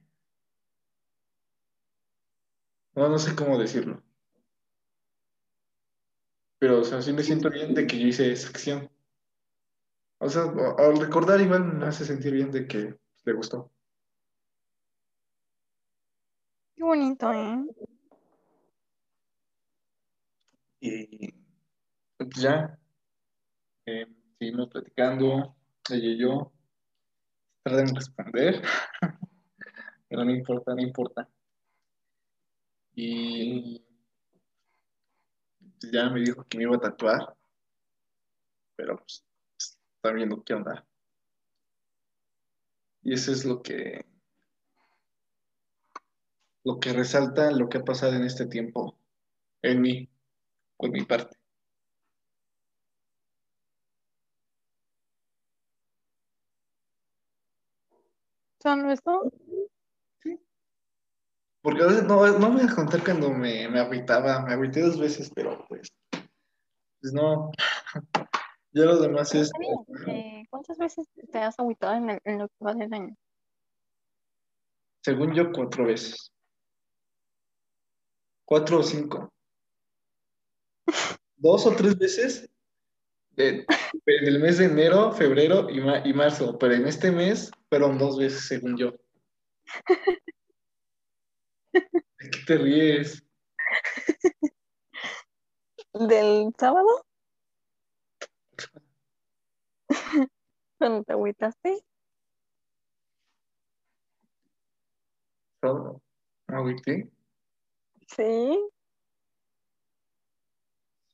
no, 2.95 3.09
no 3.09 3.19
sé 3.19 3.35
cómo 3.35 3.57
decirlo. 3.57 4.01
Pero, 6.59 6.79
o 6.79 6.83
sea, 6.85 7.01
sí 7.01 7.11
me 7.11 7.23
siento 7.23 7.49
bien 7.49 7.73
de 7.73 7.85
que 7.85 7.99
yo 7.99 8.07
hice 8.07 8.31
esa 8.31 8.47
acción. 8.49 8.89
O 10.19 10.29
sea, 10.29 10.43
al 10.77 10.97
recordar 11.01 11.41
igual 11.41 11.65
me 11.65 11.85
hace 11.85 12.05
sentir 12.05 12.31
bien 12.33 12.49
de 12.49 12.65
que 12.65 12.95
le 13.25 13.33
gustó. 13.33 13.69
Qué 16.81 16.85
bonito, 16.85 17.31
¿eh? 17.31 17.63
Y 20.79 21.31
pues 22.17 22.29
ya, 22.37 22.75
eh, 23.85 24.07
seguimos 24.39 24.67
platicando, 24.69 25.55
ella 25.91 26.07
y 26.07 26.17
yo. 26.17 26.51
Tardé 27.61 27.81
en 27.81 27.95
responder, 27.95 28.63
pero 30.09 30.25
no 30.25 30.31
importa, 30.31 30.73
no 30.73 30.81
importa. 30.81 31.29
Y 32.95 33.85
pues 35.79 35.91
ya 35.91 36.09
me 36.09 36.21
dijo 36.21 36.43
que 36.45 36.57
me 36.57 36.63
iba 36.63 36.77
a 36.77 36.79
tatuar, 36.79 37.37
pero 38.75 38.97
pues 38.97 39.23
está 39.55 40.11
viendo 40.13 40.43
qué 40.43 40.55
onda. 40.55 40.83
Y 43.03 43.13
eso 43.13 43.31
es 43.31 43.45
lo 43.45 43.61
que 43.61 44.10
lo 46.63 46.79
que 46.79 46.93
resalta 46.93 47.51
lo 47.51 47.69
que 47.69 47.79
ha 47.79 47.83
pasado 47.83 48.13
en 48.13 48.23
este 48.23 48.45
tiempo 48.45 48.97
en 49.61 49.81
mí, 49.81 50.09
por 50.77 50.91
mi 50.91 51.03
parte. 51.03 51.37
¿Solo 58.61 58.91
eso? 58.91 59.31
Porque 61.63 61.83
a 61.83 61.87
veces 61.87 62.03
no, 62.03 62.25
no 62.39 62.49
me 62.49 62.63
voy 62.63 62.71
a 62.71 62.75
contar 62.75 63.03
cuando 63.03 63.29
me, 63.31 63.67
me 63.69 63.79
agüitaba, 63.79 64.43
me 64.45 64.53
agüité 64.53 64.81
dos 64.81 64.99
veces, 64.99 65.31
pero 65.33 65.63
pues, 65.67 65.91
pues 67.01 67.13
no. 67.13 67.51
ya 68.71 68.85
lo 68.85 68.97
demás 68.99 69.33
es. 69.35 69.51
Eh, 70.07 70.43
¿Cuántas 70.49 70.77
veces 70.79 71.07
te 71.31 71.37
has 71.39 71.59
agüitado 71.59 71.95
en, 71.95 72.09
el- 72.11 72.21
en 72.23 72.39
lo 72.39 72.47
que 72.47 72.65
va 72.65 72.73
del 72.73 72.91
año? 72.93 73.15
Según 75.03 75.33
yo, 75.33 75.51
cuatro 75.51 75.85
veces. 75.85 76.31
Cuatro 78.51 78.79
o 78.79 78.83
cinco. 78.83 79.31
Dos 81.37 81.65
o 81.65 81.73
tres 81.73 81.97
veces 81.97 82.49
de- 83.37 83.65
en 84.05 84.27
el 84.27 84.39
mes 84.41 84.57
de 84.57 84.65
enero, 84.65 85.13
febrero 85.13 85.69
y, 85.69 85.79
ma- 85.79 86.05
y 86.05 86.11
marzo, 86.11 86.57
pero 86.59 86.73
en 86.73 86.85
este 86.85 87.13
mes 87.13 87.49
fueron 87.69 87.97
dos 87.97 88.17
veces, 88.19 88.45
según 88.45 88.75
yo. 88.77 88.91
¿De 91.71 92.29
qué 92.29 92.39
te 92.45 92.57
ríes? 92.57 93.23
¿Del 95.93 96.53
sábado? 96.59 97.05
¿Cuando 100.77 101.03
te 101.05 101.13
agüitaste? 101.13 101.85
¿Sábado? 105.61 106.01
¿Me 106.49 106.57
agüité? 106.57 107.09
Sí. 108.15 108.59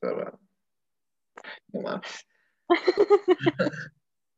No 0.02 1.80
mames. 1.82 2.26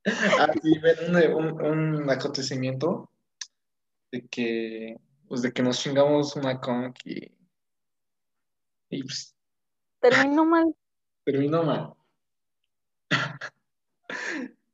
Ah, 0.06 0.48
sí, 0.62 0.78
ven 0.78 1.14
un, 1.34 1.60
un, 1.62 1.94
un 1.96 2.10
acontecimiento 2.10 3.10
de 4.10 4.26
que, 4.28 4.96
pues 5.28 5.42
de 5.42 5.52
que 5.52 5.62
nos 5.62 5.78
chingamos 5.78 6.34
una 6.36 6.58
conch 6.58 6.98
y, 7.04 7.36
y 8.88 9.02
pues, 9.02 9.36
Terminó 10.00 10.46
mal. 10.46 10.74
terminó 11.22 11.62
mal. 11.64 11.92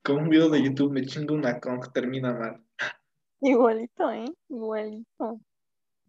Con 0.05 0.19
un 0.19 0.28
video 0.28 0.49
de 0.49 0.62
YouTube 0.62 0.93
me 0.93 1.05
chingo 1.05 1.35
una 1.35 1.59
conch, 1.59 1.90
termina 1.93 2.33
mal. 2.33 2.64
Igualito, 3.40 4.09
¿eh? 4.12 4.33
Igualito. 4.49 5.25
O 5.25 5.40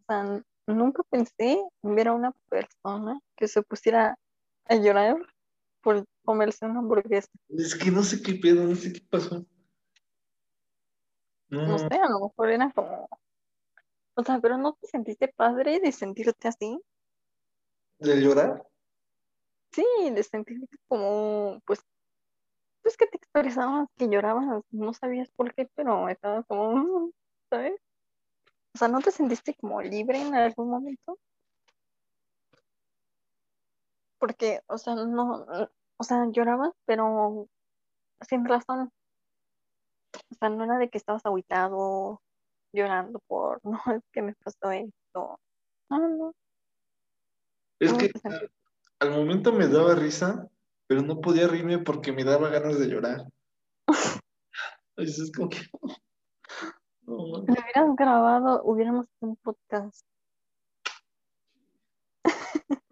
sea, 0.07 0.43
nunca 0.67 1.03
pensé 1.03 1.61
en 1.83 1.95
ver 1.95 2.09
a 2.09 2.13
una 2.13 2.31
persona 2.49 3.19
que 3.35 3.47
se 3.47 3.61
pusiera 3.63 4.15
a 4.65 4.75
llorar 4.75 5.17
por 5.81 6.05
comerse 6.25 6.65
una 6.65 6.79
hamburguesa. 6.79 7.29
Es 7.49 7.75
que 7.75 7.91
no 7.91 8.03
sé 8.03 8.21
qué 8.21 8.35
pedo, 8.35 8.63
no 8.63 8.75
sé 8.75 8.93
qué 8.93 9.01
pasó. 9.09 9.45
No 11.65 11.77
No, 11.77 11.77
sé, 11.77 11.93
a 11.93 12.09
lo 12.09 12.19
mejor 12.19 12.49
era 12.49 12.71
como... 12.71 13.07
O 14.17 14.21
sea, 14.21 14.41
pero 14.41 14.57
¿no 14.57 14.73
te 14.73 14.85
sentiste 14.87 15.29
padre 15.29 15.79
de 15.79 15.93
sentirte 15.93 16.49
así? 16.49 16.81
de 17.99 18.15
llorar. 18.21 18.67
Sí, 19.71 19.85
de 20.13 20.23
sentirte 20.23 20.77
como, 20.87 21.61
pues, 21.65 21.79
pues 22.81 22.97
que 22.97 23.07
te 23.07 23.17
expresabas, 23.17 23.87
que 23.97 24.09
llorabas, 24.09 24.63
no 24.71 24.93
sabías 24.93 25.29
por 25.31 25.53
qué, 25.53 25.69
pero 25.75 26.09
estabas 26.09 26.45
como, 26.47 26.73
"Mm", 26.75 27.11
¿sabes? 27.51 27.79
O 28.77 28.79
sea, 28.79 28.89
¿no 28.89 28.99
te 28.99 29.09
sentiste 29.09 29.55
como 29.55 29.81
libre 29.81 30.21
en 30.21 30.35
algún 30.35 30.69
momento? 30.69 31.17
Porque, 34.19 34.61
o 34.67 34.77
sea, 34.77 34.93
no, 34.93 35.47
o 35.97 36.03
sea, 36.03 36.27
llorabas, 36.29 36.73
pero 36.85 37.49
sin 38.21 38.45
razón. 38.45 38.91
O 40.29 40.35
sea, 40.35 40.49
no 40.49 40.63
era 40.63 40.77
de 40.77 40.91
que 40.91 40.99
estabas 40.99 41.25
agüitado, 41.25 42.21
llorando 42.71 43.17
por, 43.25 43.61
no, 43.63 43.79
es 43.95 44.03
que 44.11 44.21
me 44.21 44.35
pasó 44.35 44.69
esto. 44.69 45.39
No, 45.89 46.09
no. 46.09 46.33
Es 47.79 47.91
no 47.91 47.97
que 47.97 48.11
al 48.99 49.09
momento 49.09 49.53
me 49.53 49.67
daba 49.67 49.95
risa, 49.95 50.51
pero 50.85 51.01
no 51.01 51.19
podía 51.19 51.47
reírme 51.47 51.79
porque 51.79 52.11
me 52.11 52.23
daba 52.23 52.49
ganas 52.49 52.77
de 52.77 52.85
llorar. 52.85 53.25
Es 54.97 55.31
como 55.35 55.49
que. 55.49 55.57
No, 57.07 57.15
no. 57.15 57.23
Lo 57.37 57.37
hubieras 57.43 57.95
grabado, 57.95 58.61
hubiéramos 58.63 59.05
hecho 59.07 59.25
un 59.27 59.35
podcast. 59.37 60.05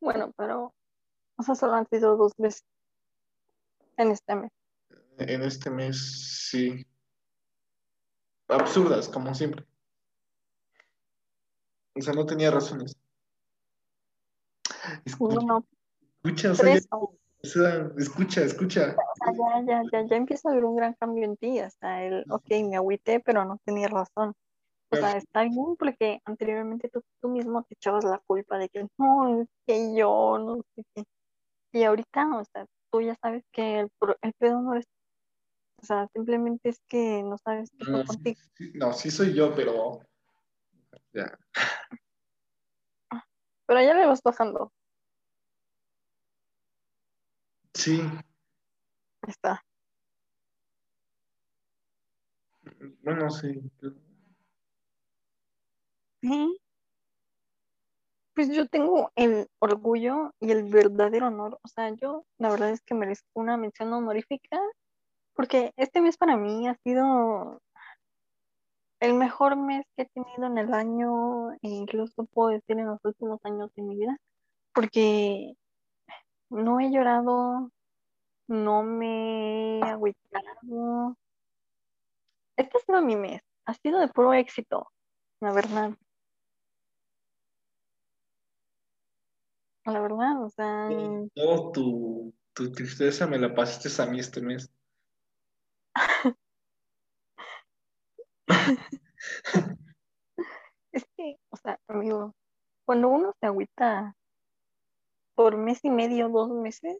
Bueno, 0.00 0.32
pero, 0.36 0.72
o 1.36 1.42
sea, 1.42 1.54
solo 1.56 1.74
han 1.74 1.88
sido 1.88 2.16
dos 2.16 2.32
veces 2.38 2.64
en 3.96 4.12
este 4.12 4.34
mes. 4.36 4.52
En 5.18 5.42
este 5.42 5.70
mes, 5.70 6.48
sí. 6.50 6.86
Absurdas, 8.46 9.08
como 9.08 9.34
siempre. 9.34 9.66
O 11.96 12.00
sea, 12.00 12.14
no 12.14 12.24
tenía 12.26 12.50
razones. 12.52 12.96
Escucha, 15.04 15.38
Uno, 15.40 15.66
escucha, 16.22 16.52
o 16.52 16.54
sea, 16.54 16.64
tres, 16.64 16.84
ya- 16.84 16.96
o 16.96 17.14
o 17.42 17.46
sea, 17.46 17.90
escucha, 17.98 18.42
escucha. 18.42 18.96
Sea, 19.34 19.60
ya, 19.60 19.82
ya, 19.82 19.82
ya, 19.92 20.06
ya 20.06 20.16
empieza 20.16 20.48
a 20.48 20.52
haber 20.52 20.64
un 20.64 20.76
gran 20.76 20.94
cambio 20.94 21.24
en 21.24 21.36
ti. 21.36 21.58
Hasta 21.58 22.02
el, 22.04 22.24
ok, 22.30 22.48
me 22.68 22.76
agüité, 22.76 23.20
pero 23.20 23.44
no 23.44 23.58
tenía 23.64 23.88
razón. 23.88 24.34
O 24.90 24.96
sea, 24.96 25.16
está 25.18 25.42
bien 25.42 25.76
porque 25.78 26.20
anteriormente 26.24 26.88
tú, 26.88 27.02
tú 27.20 27.28
mismo 27.28 27.62
te 27.64 27.74
echabas 27.74 28.04
la 28.04 28.18
culpa 28.26 28.56
de 28.56 28.70
que 28.70 28.86
no, 28.96 29.42
es 29.42 29.48
que 29.66 29.94
yo, 29.94 30.38
no 30.38 30.62
sé 30.74 30.82
qué. 30.94 31.04
Y 31.72 31.82
ahorita, 31.84 32.38
o 32.38 32.44
sea, 32.44 32.64
tú 32.90 33.02
ya 33.02 33.14
sabes 33.20 33.44
que 33.52 33.80
el, 33.80 33.90
el 34.22 34.32
pedo 34.38 34.62
no 34.62 34.74
es, 34.74 34.86
o 35.82 35.84
sea, 35.84 36.08
simplemente 36.14 36.70
es 36.70 36.80
que 36.88 37.22
no 37.22 37.36
sabes 37.38 37.70
qué 37.78 37.90
No, 37.90 38.04
contigo. 38.04 38.40
sí, 38.56 38.72
no, 38.74 38.92
sí 38.94 39.10
soy 39.10 39.34
yo, 39.34 39.54
pero 39.54 40.00
ya. 41.12 41.38
Pero 43.66 43.82
ya 43.82 43.92
le 43.92 44.06
vas 44.06 44.22
bajando. 44.22 44.72
Sí, 47.74 48.00
Está. 49.28 49.62
bueno, 53.02 53.30
sí. 53.30 53.60
Sí. 56.22 56.58
Pues 58.34 58.48
yo 58.50 58.66
tengo 58.66 59.10
el 59.16 59.48
orgullo 59.58 60.32
y 60.40 60.50
el 60.50 60.64
verdadero 60.64 61.26
honor. 61.26 61.58
O 61.62 61.68
sea, 61.68 61.90
yo 61.90 62.24
la 62.38 62.50
verdad 62.50 62.70
es 62.70 62.80
que 62.82 62.94
merezco 62.94 63.28
una 63.34 63.56
mención 63.58 63.92
honorífica 63.92 64.58
porque 65.34 65.72
este 65.76 66.00
mes 66.00 66.16
para 66.16 66.36
mí 66.36 66.66
ha 66.66 66.74
sido 66.84 67.60
el 69.00 69.14
mejor 69.14 69.56
mes 69.56 69.84
que 69.94 70.02
he 70.02 70.06
tenido 70.06 70.46
en 70.46 70.58
el 70.58 70.72
año 70.72 71.52
e 71.52 71.68
incluso 71.68 72.24
puedo 72.24 72.48
decir 72.50 72.78
en 72.78 72.86
los 72.86 73.00
últimos 73.04 73.40
años 73.44 73.70
de 73.76 73.82
mi 73.82 73.96
vida 73.96 74.16
porque 74.72 75.54
no 76.50 76.80
he 76.80 76.90
llorado, 76.90 77.70
no 78.48 78.82
me 78.82 79.78
he 79.78 79.82
agüitado. 79.82 81.16
Este 82.56 82.78
ha 82.78 82.80
sido 82.80 83.02
mi 83.02 83.14
mes. 83.14 83.42
Ha 83.66 83.74
sido 83.74 84.00
de 84.00 84.08
puro 84.08 84.32
éxito, 84.32 84.90
la 85.40 85.52
verdad. 85.52 85.92
La 89.84 90.00
verdad, 90.00 90.42
o 90.42 90.50
sea, 90.50 90.88
Todo 91.34 91.72
tu, 91.72 92.34
tu 92.52 92.72
tristeza 92.72 93.26
me 93.26 93.38
la 93.38 93.54
pasaste 93.54 94.02
a 94.02 94.06
mí 94.06 94.18
este 94.20 94.40
mes. 94.40 94.70
es 100.92 101.06
que, 101.16 101.38
o 101.50 101.56
sea, 101.56 101.78
amigo, 101.88 102.34
cuando 102.84 103.08
uno 103.08 103.34
se 103.40 103.46
agüita 103.46 104.14
por 105.34 105.56
mes 105.56 105.84
y 105.84 105.90
medio, 105.90 106.28
dos 106.28 106.50
meses, 106.50 106.98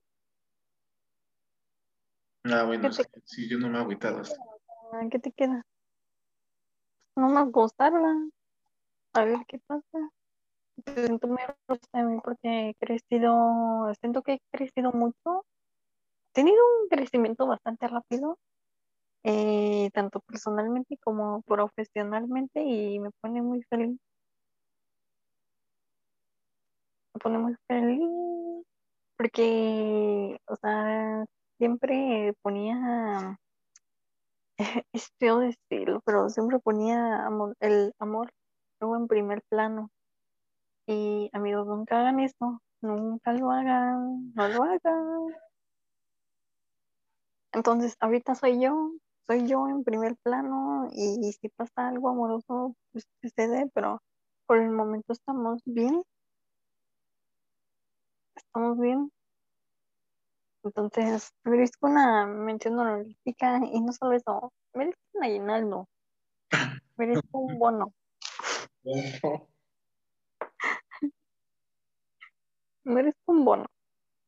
Ah, 2.50 2.64
bueno, 2.64 2.82
¿qué 2.82 2.88
es 2.88 2.96
te, 2.96 3.04
que 3.04 3.20
sí, 3.24 3.48
yo 3.48 3.58
no 3.58 3.68
me 3.68 3.78
he 3.78 3.80
agüitado. 3.80 4.20
hasta- 4.20 4.36
¿qué 5.10 5.18
te 5.18 5.32
queda? 5.32 5.62
No 7.16 7.28
más 7.28 7.50
gozarla, 7.50 8.14
a 9.14 9.24
ver 9.24 9.38
qué 9.46 9.58
pasa. 9.66 10.10
Siento 10.94 11.26
muy 11.26 11.40
porque 12.22 12.70
he 12.70 12.74
crecido, 12.76 13.92
siento 14.00 14.22
que 14.22 14.34
he 14.34 14.40
crecido 14.52 14.92
mucho, 14.92 15.44
he 16.30 16.32
tenido 16.34 16.58
un 16.82 16.88
crecimiento 16.88 17.46
bastante 17.46 17.88
rápido, 17.88 18.38
eh, 19.24 19.90
tanto 19.92 20.20
personalmente 20.20 20.98
como 21.04 21.42
profesionalmente 21.42 22.62
y 22.62 23.00
me 23.00 23.10
pone 23.20 23.42
muy 23.42 23.62
feliz. 23.64 23.98
Me 27.14 27.20
pone 27.20 27.38
muy 27.38 27.56
feliz 27.66 28.64
porque, 29.16 30.38
o 30.46 30.56
sea, 30.56 31.24
siempre 31.58 32.34
ponía, 32.42 33.38
es 34.92 35.08
feo 35.18 35.38
decirlo, 35.40 36.00
pero 36.04 36.28
siempre 36.28 36.58
ponía 36.58 37.26
amor- 37.26 37.56
el 37.60 37.92
amor 37.98 38.30
luego 38.80 38.96
en 38.96 39.08
primer 39.08 39.42
plano. 39.48 39.90
Y 40.88 41.30
amigos, 41.32 41.66
nunca 41.66 42.00
hagan 42.00 42.20
eso, 42.20 42.60
nunca 42.82 43.32
lo 43.32 43.50
hagan, 43.52 44.32
no 44.34 44.48
lo 44.48 44.62
hagan. 44.64 45.34
Entonces, 47.52 47.96
ahorita 48.00 48.34
soy 48.34 48.60
yo, 48.62 48.92
soy 49.26 49.46
yo 49.46 49.68
en 49.68 49.84
primer 49.84 50.16
plano 50.22 50.88
y 50.92 51.32
si 51.32 51.48
pasa 51.50 51.88
algo 51.88 52.08
amoroso, 52.08 52.74
pues 52.92 53.04
sucede, 53.22 53.70
pero 53.74 54.00
por 54.46 54.58
el 54.58 54.70
momento 54.70 55.12
estamos 55.12 55.60
bien, 55.66 56.02
estamos 58.36 58.78
bien. 58.78 59.10
Entonces, 60.64 61.32
merezco 61.44 61.86
una 61.86 62.26
mención 62.26 62.78
honorífica 62.78 63.60
y 63.72 63.80
no 63.80 63.92
solo 63.92 64.12
eso, 64.16 64.52
merezco 64.74 65.00
un 65.14 65.24
aguinaldo, 65.24 65.88
merezco 66.96 67.38
un 67.38 67.58
bono, 67.58 67.92
merezco 72.84 73.32
un 73.32 73.44
bono, 73.44 73.66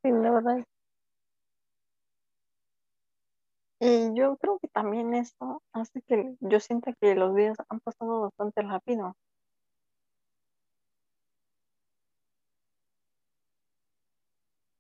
sí, 0.03 0.11
la 0.13 0.31
verdad. 0.31 0.65
Y 3.83 4.15
yo 4.15 4.37
creo 4.37 4.59
que 4.59 4.69
también 4.69 5.15
eso 5.15 5.63
hace 5.73 6.03
que 6.03 6.37
yo 6.41 6.61
sienta 6.61 6.93
que 7.01 7.15
los 7.15 7.35
días 7.35 7.57
han 7.69 7.81
pasado 7.81 8.21
bastante 8.23 8.63
rápido. 8.63 9.17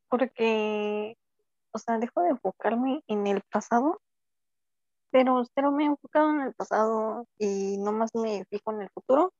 Porque, 0.09 1.17
o 1.73 1.79
sea, 1.79 1.99
dejo 1.99 2.23
de 2.23 2.31
enfocarme 2.31 3.03
en 3.07 3.27
el 3.27 3.43
pasado, 3.51 4.01
pero 5.11 5.45
cero 5.55 5.73
me 5.73 5.85
he 5.85 5.87
enfocado 5.87 6.31
en 6.31 6.41
el 6.43 6.55
pasado 6.55 7.27
y 7.39 7.79
nomás 7.79 8.11
me 8.15 8.45
fijo 8.51 8.73
en 8.73 8.83
el 8.83 8.91
futuro, 8.91 9.33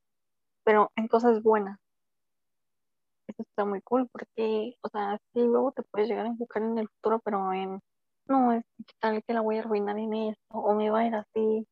pero 0.63 0.91
en 0.95 1.07
cosas 1.07 1.41
buenas. 1.41 1.79
Eso 3.27 3.43
está 3.43 3.65
muy 3.65 3.81
cool 3.81 4.07
porque, 4.11 4.75
o 4.81 4.89
sea, 4.89 5.17
sí, 5.33 5.41
luego 5.41 5.71
te 5.71 5.83
puedes 5.83 6.09
llegar 6.09 6.25
a 6.25 6.29
enfocar 6.29 6.63
en 6.63 6.77
el 6.77 6.89
futuro, 6.89 7.19
pero 7.23 7.53
en, 7.53 7.79
no, 8.27 8.53
es 8.53 8.63
tal 8.99 9.23
que 9.23 9.33
la 9.33 9.41
voy 9.41 9.57
a 9.57 9.61
arruinar 9.61 9.97
en 9.97 10.13
esto, 10.13 10.43
o 10.49 10.75
me 10.75 10.89
va 10.89 10.99
a 10.99 11.07
ir 11.07 11.15
así. 11.15 11.67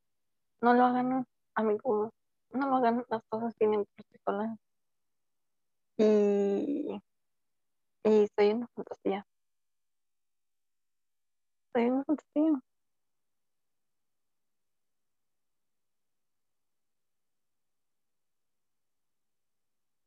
No 0.62 0.74
lo 0.74 0.86
hagan, 0.86 1.26
amigos, 1.56 2.12
no 2.52 2.68
lo 2.68 2.78
hagan, 2.78 3.06
las 3.10 3.22
cosas 3.30 3.56
tienen 3.58 3.86
por. 4.24 4.36
Y, 5.98 7.02
y 8.06 8.28
soy 8.36 8.52
una 8.52 8.68
fantasía, 8.74 9.26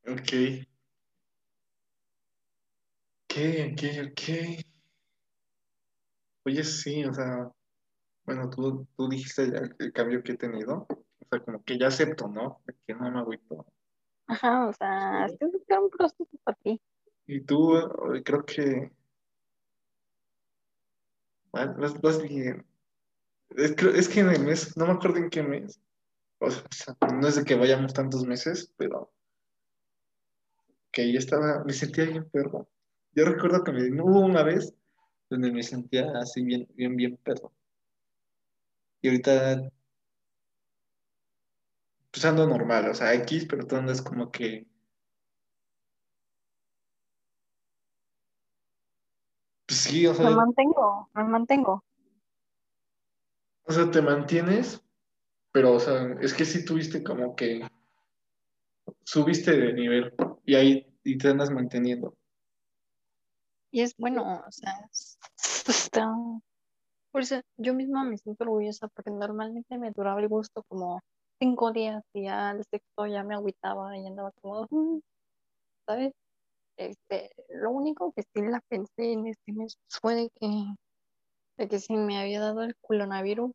Ok. 0.06 0.66
¿Qué? 3.26 3.74
¿Qué? 3.76 4.12
¿Qué? 4.14 4.64
Oye, 6.44 6.64
sí, 6.64 7.04
o 7.04 7.14
sea, 7.14 7.50
bueno, 8.26 8.50
tú, 8.50 8.86
tú 8.96 9.08
dijiste 9.08 9.50
ya 9.50 9.60
el 9.78 9.92
cambio 9.92 10.22
que 10.22 10.32
he 10.32 10.36
tenido. 10.36 10.86
O 10.90 11.26
sea, 11.30 11.40
como 11.40 11.62
que 11.62 11.78
ya 11.78 11.86
acepto, 11.86 12.28
¿no? 12.28 12.60
Que 12.86 12.94
no 12.94 13.10
me 13.10 13.20
agüito. 13.20 13.64
Ajá, 14.26 14.68
o 14.68 14.72
sea, 14.72 15.28
Sí. 15.28 15.36
siento 15.38 15.58
que 15.58 15.64
era 15.68 15.80
un 15.80 15.90
proceso 15.90 16.26
para 16.44 16.58
ti. 16.58 16.80
Y 17.26 17.40
tú, 17.42 17.76
eh, 17.78 18.22
creo 18.24 18.44
que 18.44 18.92
vas- 21.52 22.00
vas 22.00 22.22
bien. 22.22 22.66
Es, 23.50 23.72
es 23.72 24.08
que 24.08 24.20
en 24.20 24.30
el 24.30 24.44
mes, 24.44 24.76
no 24.76 24.86
me 24.86 24.92
acuerdo 24.92 25.18
en 25.18 25.30
qué 25.30 25.42
mes. 25.42 25.80
O 26.40 26.50
sea, 26.50 26.96
no 27.20 27.28
es 27.28 27.36
de 27.36 27.44
que 27.44 27.54
vayamos 27.56 27.94
tantos 27.94 28.26
meses, 28.26 28.72
pero 28.76 29.12
que 30.90 31.12
ya 31.12 31.18
estaba, 31.18 31.64
me 31.64 31.72
sentía 31.72 32.04
bien 32.04 32.28
perro. 32.30 32.68
Yo 33.14 33.24
recuerdo 33.24 33.64
que 33.64 33.72
me, 33.72 34.02
hubo 34.02 34.20
una 34.20 34.42
vez 34.42 34.74
donde 35.30 35.50
me 35.52 35.62
sentía 35.62 36.10
así 36.20 36.42
bien, 36.44 36.68
bien, 36.74 36.96
bien 36.96 37.16
perro. 37.18 37.52
Y 39.02 39.08
ahorita, 39.08 39.70
pues 42.10 42.24
ando 42.24 42.46
normal, 42.46 42.88
o 42.90 42.94
sea, 42.94 43.14
X, 43.14 43.46
pero 43.48 43.66
tú 43.66 43.76
andas 43.76 44.02
como 44.02 44.30
que, 44.30 44.66
sí, 49.82 50.06
o 50.06 50.10
Me 50.12 50.16
sea, 50.16 50.30
mantengo, 50.30 51.08
me 51.14 51.24
mantengo. 51.24 51.84
o 53.64 53.72
sea, 53.72 53.90
te 53.90 54.02
mantienes, 54.02 54.82
pero, 55.52 55.74
o 55.74 55.80
sea, 55.80 56.14
es 56.20 56.34
que 56.34 56.44
sí 56.44 56.64
tuviste 56.64 57.02
como 57.02 57.34
que 57.36 57.66
subiste 59.04 59.52
de 59.56 59.72
nivel 59.72 60.12
y 60.44 60.54
ahí 60.54 60.86
y 61.04 61.18
te 61.18 61.28
andas 61.28 61.50
manteniendo. 61.50 62.14
Y 63.70 63.80
es 63.80 63.96
bueno, 63.96 64.42
o 64.46 64.52
sea, 64.52 64.72
es- 64.90 65.18
está... 65.68 66.14
Por 67.10 67.22
eso 67.22 67.40
yo 67.58 67.74
misma 67.74 68.04
me 68.04 68.16
siento 68.18 68.44
orgullosa 68.44 68.88
porque 68.88 69.10
normalmente 69.10 69.76
me 69.78 69.90
duraba 69.90 70.20
el 70.20 70.28
gusto 70.28 70.62
como 70.68 71.00
cinco 71.38 71.72
días 71.72 72.02
y 72.14 72.24
ya 72.24 72.50
al 72.50 72.64
sexto 72.64 73.06
ya 73.06 73.22
me 73.22 73.34
agüitaba 73.34 73.96
y 73.98 74.06
andaba 74.06 74.32
como, 74.40 74.66
¿sabes? 75.86 76.12
Este, 76.76 77.30
lo 77.50 77.70
único 77.70 78.12
que 78.12 78.22
sí 78.22 78.42
la 78.42 78.60
pensé 78.68 79.12
en 79.12 79.26
este 79.26 79.52
mes 79.52 79.78
fue 79.88 80.14
de 80.14 80.30
que, 80.30 80.48
de 81.58 81.68
que 81.68 81.78
sí 81.78 81.94
me 81.94 82.18
había 82.18 82.40
dado 82.40 82.62
el 82.62 82.76
coronavirus 82.76 83.52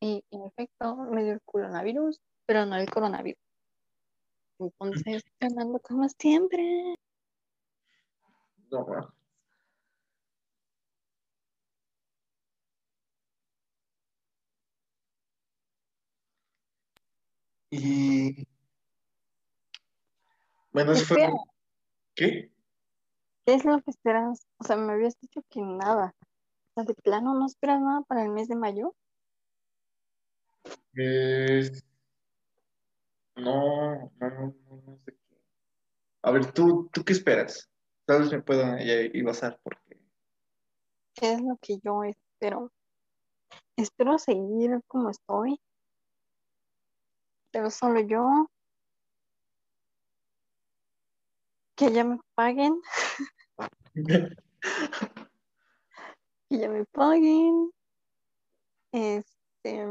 y 0.00 0.22
en 0.30 0.44
efecto 0.44 0.96
me 0.96 1.24
dio 1.24 1.32
el 1.32 1.42
coronavirus, 1.42 2.20
pero 2.46 2.66
no 2.66 2.76
el 2.76 2.90
coronavirus. 2.90 3.40
Entonces, 4.58 5.22
ganando 5.40 5.78
como 5.80 6.08
siempre. 6.08 6.96
No. 8.70 9.14
Y 17.70 18.46
bueno, 20.72 20.92
eso 20.92 21.04
fue, 21.06 21.28
¿qué? 22.14 22.50
¿qué 23.44 23.54
es 23.54 23.64
lo 23.64 23.80
que 23.82 23.90
esperas? 23.90 24.46
O 24.58 24.64
sea, 24.64 24.76
me 24.76 24.92
habías 24.92 25.18
dicho 25.20 25.42
que 25.50 25.60
nada. 25.60 26.14
O 26.20 26.74
sea, 26.74 26.84
de 26.84 26.94
plano 26.94 27.34
no 27.34 27.46
esperas 27.46 27.80
nada 27.80 28.02
para 28.02 28.22
el 28.22 28.30
mes 28.30 28.48
de 28.48 28.56
mayo. 28.56 28.94
Eh, 30.96 31.70
no, 33.36 34.10
no, 34.18 34.30
no, 34.30 34.54
no, 34.68 34.82
no 34.86 34.98
sé 35.04 35.12
qué. 35.12 35.36
A 36.22 36.30
ver, 36.30 36.52
¿tú, 36.52 36.88
tú 36.92 37.04
qué 37.04 37.12
esperas? 37.12 37.68
Tal 38.06 38.22
vez 38.22 38.32
me 38.32 38.42
pueda 38.42 38.82
ir 38.82 39.24
basar 39.24 39.58
porque 39.62 39.84
¿Qué 41.14 41.32
es 41.32 41.40
lo 41.40 41.56
que 41.60 41.78
yo 41.78 42.02
espero? 42.02 42.72
Espero 43.76 44.18
seguir 44.18 44.80
como 44.88 45.10
estoy, 45.10 45.60
pero 47.52 47.70
solo 47.70 48.00
yo, 48.00 48.50
que 51.76 51.92
ya 51.92 52.04
me 52.04 52.18
paguen, 52.34 52.80
que 56.48 56.58
ya 56.58 56.68
me 56.68 56.84
paguen. 56.86 57.70
Este, 58.92 59.86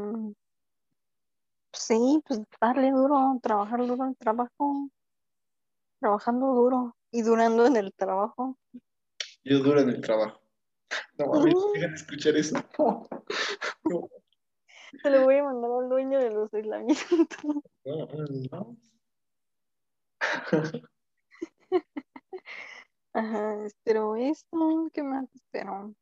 sí, 1.72 2.22
pues 2.26 2.40
darle 2.60 2.90
duro, 2.90 3.38
trabajar 3.42 3.80
duro 3.80 4.04
en 4.04 4.10
el 4.10 4.16
trabajo, 4.16 4.88
trabajando 6.00 6.46
duro 6.54 6.96
y 7.10 7.22
durando 7.22 7.66
en 7.66 7.76
el 7.76 7.92
trabajo. 7.92 8.56
yo 9.44 9.58
duro 9.58 9.80
en 9.80 9.90
el 9.90 10.00
trabajo. 10.00 10.40
No 11.18 11.26
mames, 11.26 11.54
dejan 11.74 11.90
de 11.90 11.96
escuchar 11.96 12.36
eso. 12.36 12.56
No, 13.86 14.08
Se 15.02 15.10
lo 15.10 15.24
voy 15.24 15.36
a 15.36 15.44
mandar 15.44 15.70
al 15.70 15.88
dueño 15.90 16.18
de 16.18 16.30
los 16.30 16.54
aislamientos. 16.54 17.28
no, 17.84 18.08
no. 18.50 18.76
Ajá, 23.14 23.64
espero 23.66 24.16
esto, 24.16 24.90
¿qué 24.92 25.02
más 25.02 25.26
espero? 25.34 25.94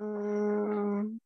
Mm, 0.00 1.18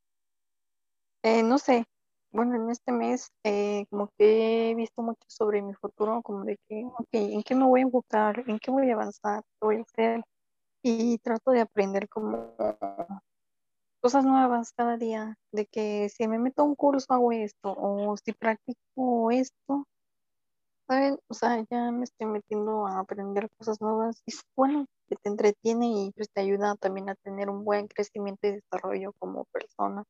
eh, 1.22 1.42
no 1.42 1.58
sé, 1.58 1.84
bueno, 2.32 2.56
en 2.56 2.70
este 2.70 2.92
mes 2.92 3.30
eh, 3.44 3.86
como 3.90 4.08
que 4.18 4.70
he 4.70 4.74
visto 4.74 5.02
mucho 5.02 5.24
sobre 5.28 5.62
mi 5.62 5.74
futuro, 5.74 6.22
como 6.22 6.44
de 6.44 6.58
que, 6.68 6.84
ok, 6.84 7.08
¿en 7.12 7.42
qué 7.42 7.54
me 7.54 7.64
voy 7.66 7.80
a 7.80 7.84
enfocar? 7.84 8.44
¿En 8.46 8.58
qué 8.58 8.70
voy 8.70 8.90
a 8.90 8.94
avanzar? 8.94 9.42
¿Qué 9.42 9.66
voy 9.66 9.76
a 9.78 9.82
hacer? 9.82 10.22
Y 10.82 11.18
trato 11.18 11.50
de 11.52 11.60
aprender 11.62 12.08
como 12.08 12.54
cosas 14.00 14.24
nuevas 14.24 14.72
cada 14.72 14.96
día, 14.96 15.36
de 15.52 15.66
que 15.66 16.08
si 16.08 16.28
me 16.28 16.38
meto 16.38 16.62
a 16.62 16.64
un 16.66 16.74
curso 16.76 17.12
hago 17.12 17.32
esto, 17.32 17.74
o 17.76 18.16
si 18.16 18.32
practico 18.32 19.30
esto, 19.30 19.86
¿saben? 20.88 21.18
O 21.28 21.34
sea, 21.34 21.64
ya 21.70 21.92
me 21.92 22.04
estoy 22.04 22.26
metiendo 22.28 22.86
a 22.86 23.00
aprender 23.00 23.48
cosas 23.58 23.80
nuevas 23.80 24.22
y 24.26 24.32
es 24.32 24.42
bueno 24.56 24.86
que 25.08 25.16
te 25.16 25.28
entretiene 25.28 25.86
y 25.88 26.12
pues 26.12 26.30
te 26.32 26.40
ayuda 26.40 26.76
también 26.76 27.10
a 27.10 27.14
tener 27.16 27.50
un 27.50 27.64
buen 27.64 27.88
crecimiento 27.88 28.48
y 28.48 28.52
desarrollo 28.52 29.12
como 29.18 29.44
persona. 29.46 30.04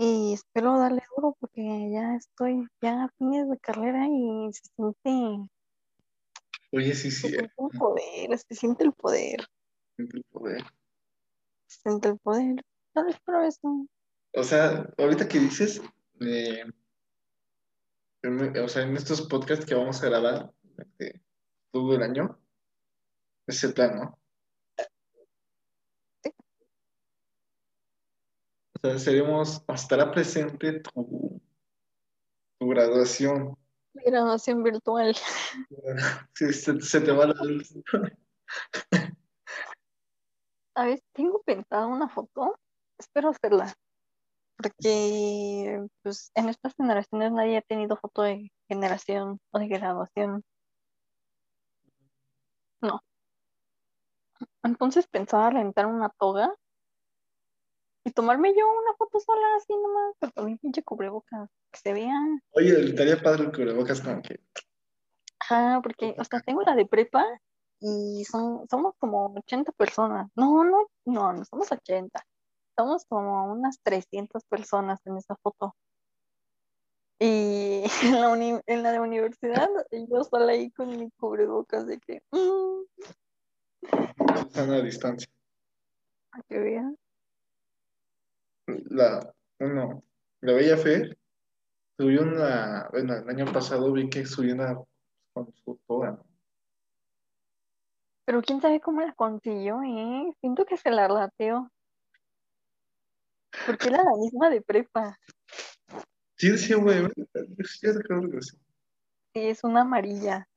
Y 0.00 0.32
espero 0.34 0.78
darle 0.78 1.02
duro 1.16 1.36
porque 1.40 1.90
ya 1.92 2.16
estoy 2.16 2.66
ya 2.82 3.04
a 3.04 3.08
fines 3.18 3.48
de 3.48 3.58
carrera 3.58 4.06
y 4.08 4.50
se 4.52 4.62
siente, 4.76 5.50
Oye, 6.72 6.94
sí, 6.94 7.10
se 7.10 7.28
sí, 7.28 7.28
siente 7.28 7.52
el 7.58 7.78
poder, 7.78 8.38
se 8.38 8.54
siente 8.54 8.84
el 8.84 8.92
poder, 8.92 9.46
el 9.98 10.24
poder. 10.30 10.64
se 11.66 11.80
siente 11.82 12.08
el 12.08 12.18
poder. 12.18 12.64
Solo 12.94 13.08
espero 13.10 13.42
eso. 13.42 13.86
O 14.34 14.44
sea, 14.44 14.88
ahorita 14.98 15.28
que 15.28 15.38
dices, 15.40 15.80
eh, 16.20 16.64
o 18.24 18.68
sea, 18.68 18.82
en 18.82 18.96
estos 18.96 19.22
podcasts 19.22 19.64
que 19.64 19.74
vamos 19.74 20.02
a 20.02 20.06
grabar 20.08 20.52
este, 20.76 21.22
todo 21.70 21.94
el 21.94 22.02
año, 22.02 22.38
es 23.46 23.62
el 23.64 23.74
plan, 23.74 23.96
¿no? 23.96 24.18
O 28.74 28.80
sea, 28.80 28.98
seremos, 28.98 29.64
estará 29.74 30.10
presente 30.10 30.80
tu, 30.80 31.40
tu 32.58 32.68
graduación. 32.68 33.56
Mi 33.94 34.04
graduación 34.04 34.62
virtual. 34.62 35.16
Sí, 36.34 36.52
se, 36.52 36.80
se 36.80 37.00
te 37.00 37.10
va 37.10 37.26
la 37.26 37.44
luz. 37.44 37.74
A 40.76 40.84
ver, 40.84 41.02
tengo 41.12 41.42
pensada 41.42 41.86
una 41.86 42.08
foto, 42.08 42.56
espero 42.96 43.30
hacerla, 43.30 43.74
porque 44.58 45.86
pues 46.02 46.32
en 46.34 46.48
estas 46.48 46.74
generaciones 46.74 47.32
nadie 47.32 47.58
ha 47.58 47.62
tenido 47.62 47.96
foto 47.96 48.22
de 48.22 48.50
generación 48.68 49.40
o 49.52 49.58
de 49.58 49.68
graduación. 49.68 50.44
No. 52.80 53.00
Entonces 54.64 55.06
pensaba 55.06 55.50
rentar 55.50 55.86
una 55.86 56.10
toga 56.10 56.52
y 58.04 58.10
tomarme 58.10 58.54
yo 58.56 58.66
una 58.68 58.94
foto 58.96 59.20
sola 59.20 59.46
así 59.56 59.72
nomás, 59.74 60.14
pero 60.18 60.32
con 60.32 60.46
mi 60.46 60.56
pinche 60.56 60.82
cubrebocas, 60.82 61.48
que 61.70 61.78
se 61.78 61.92
vean. 61.92 62.42
Oye, 62.50 62.88
estaría 62.88 63.20
padre 63.22 63.44
el 63.44 63.52
cubrebocas 63.52 64.00
como 64.00 64.22
que. 64.22 64.40
Ajá, 65.40 65.80
porque, 65.82 66.16
o 66.18 66.24
sea, 66.24 66.40
tengo 66.40 66.62
la 66.62 66.74
de 66.74 66.86
prepa 66.86 67.24
y 67.80 68.24
son, 68.24 68.66
somos 68.68 68.94
como 68.98 69.34
80 69.36 69.72
personas. 69.72 70.28
No, 70.34 70.64
no, 70.64 70.88
no, 71.04 71.32
no 71.32 71.44
somos 71.44 71.70
80. 71.70 72.24
Somos 72.78 73.04
como 73.06 73.50
unas 73.52 73.80
300 73.82 74.44
personas 74.44 75.00
en 75.04 75.16
esa 75.16 75.34
foto. 75.42 75.74
Y 77.18 77.82
en 78.04 78.20
la, 78.20 78.28
uni- 78.28 78.60
en 78.66 78.82
la 78.84 78.92
de 78.92 79.00
universidad, 79.00 79.68
yo 79.90 80.22
sola 80.22 80.52
ahí 80.52 80.70
con 80.70 80.96
mi 80.96 81.10
cubrebocas 81.10 81.88
de 81.88 81.98
que, 81.98 82.22
mm, 82.30 82.82
Están 84.46 84.70
a 84.70 84.80
distancia. 84.80 85.28
para 86.30 86.44
que 86.44 86.58
vean. 86.60 86.96
La, 88.90 89.34
bueno, 89.58 90.04
la 90.40 90.52
Bella 90.52 90.76
Fe 90.76 91.18
subió 91.96 92.22
una, 92.22 92.88
bueno, 92.92 93.16
el 93.16 93.28
año 93.28 93.52
pasado 93.52 93.92
vi 93.92 94.08
que 94.08 94.24
subió 94.24 94.54
una 94.54 94.78
con 95.32 95.52
su 95.64 95.80
toga, 95.88 96.12
¿no? 96.12 96.24
Pero 98.24 98.42
quién 98.42 98.60
sabe 98.60 98.78
cómo 98.80 99.00
la 99.00 99.14
consiguió, 99.14 99.82
¿eh? 99.82 100.32
Siento 100.40 100.64
que 100.66 100.76
se 100.76 100.90
la 100.92 101.08
rateó. 101.08 101.72
Porque 103.66 103.88
era 103.88 104.02
la 104.02 104.16
misma 104.16 104.50
de 104.50 104.62
prepa. 104.62 105.18
Sí, 106.36 106.50
decía, 106.50 106.76
güey, 106.76 107.00
güey, 107.00 107.12
ya 107.16 107.42
que 107.56 108.42
sí. 108.42 108.56
Sí, 109.34 109.40
es 109.40 109.64
una 109.64 109.80
amarilla. 109.82 110.48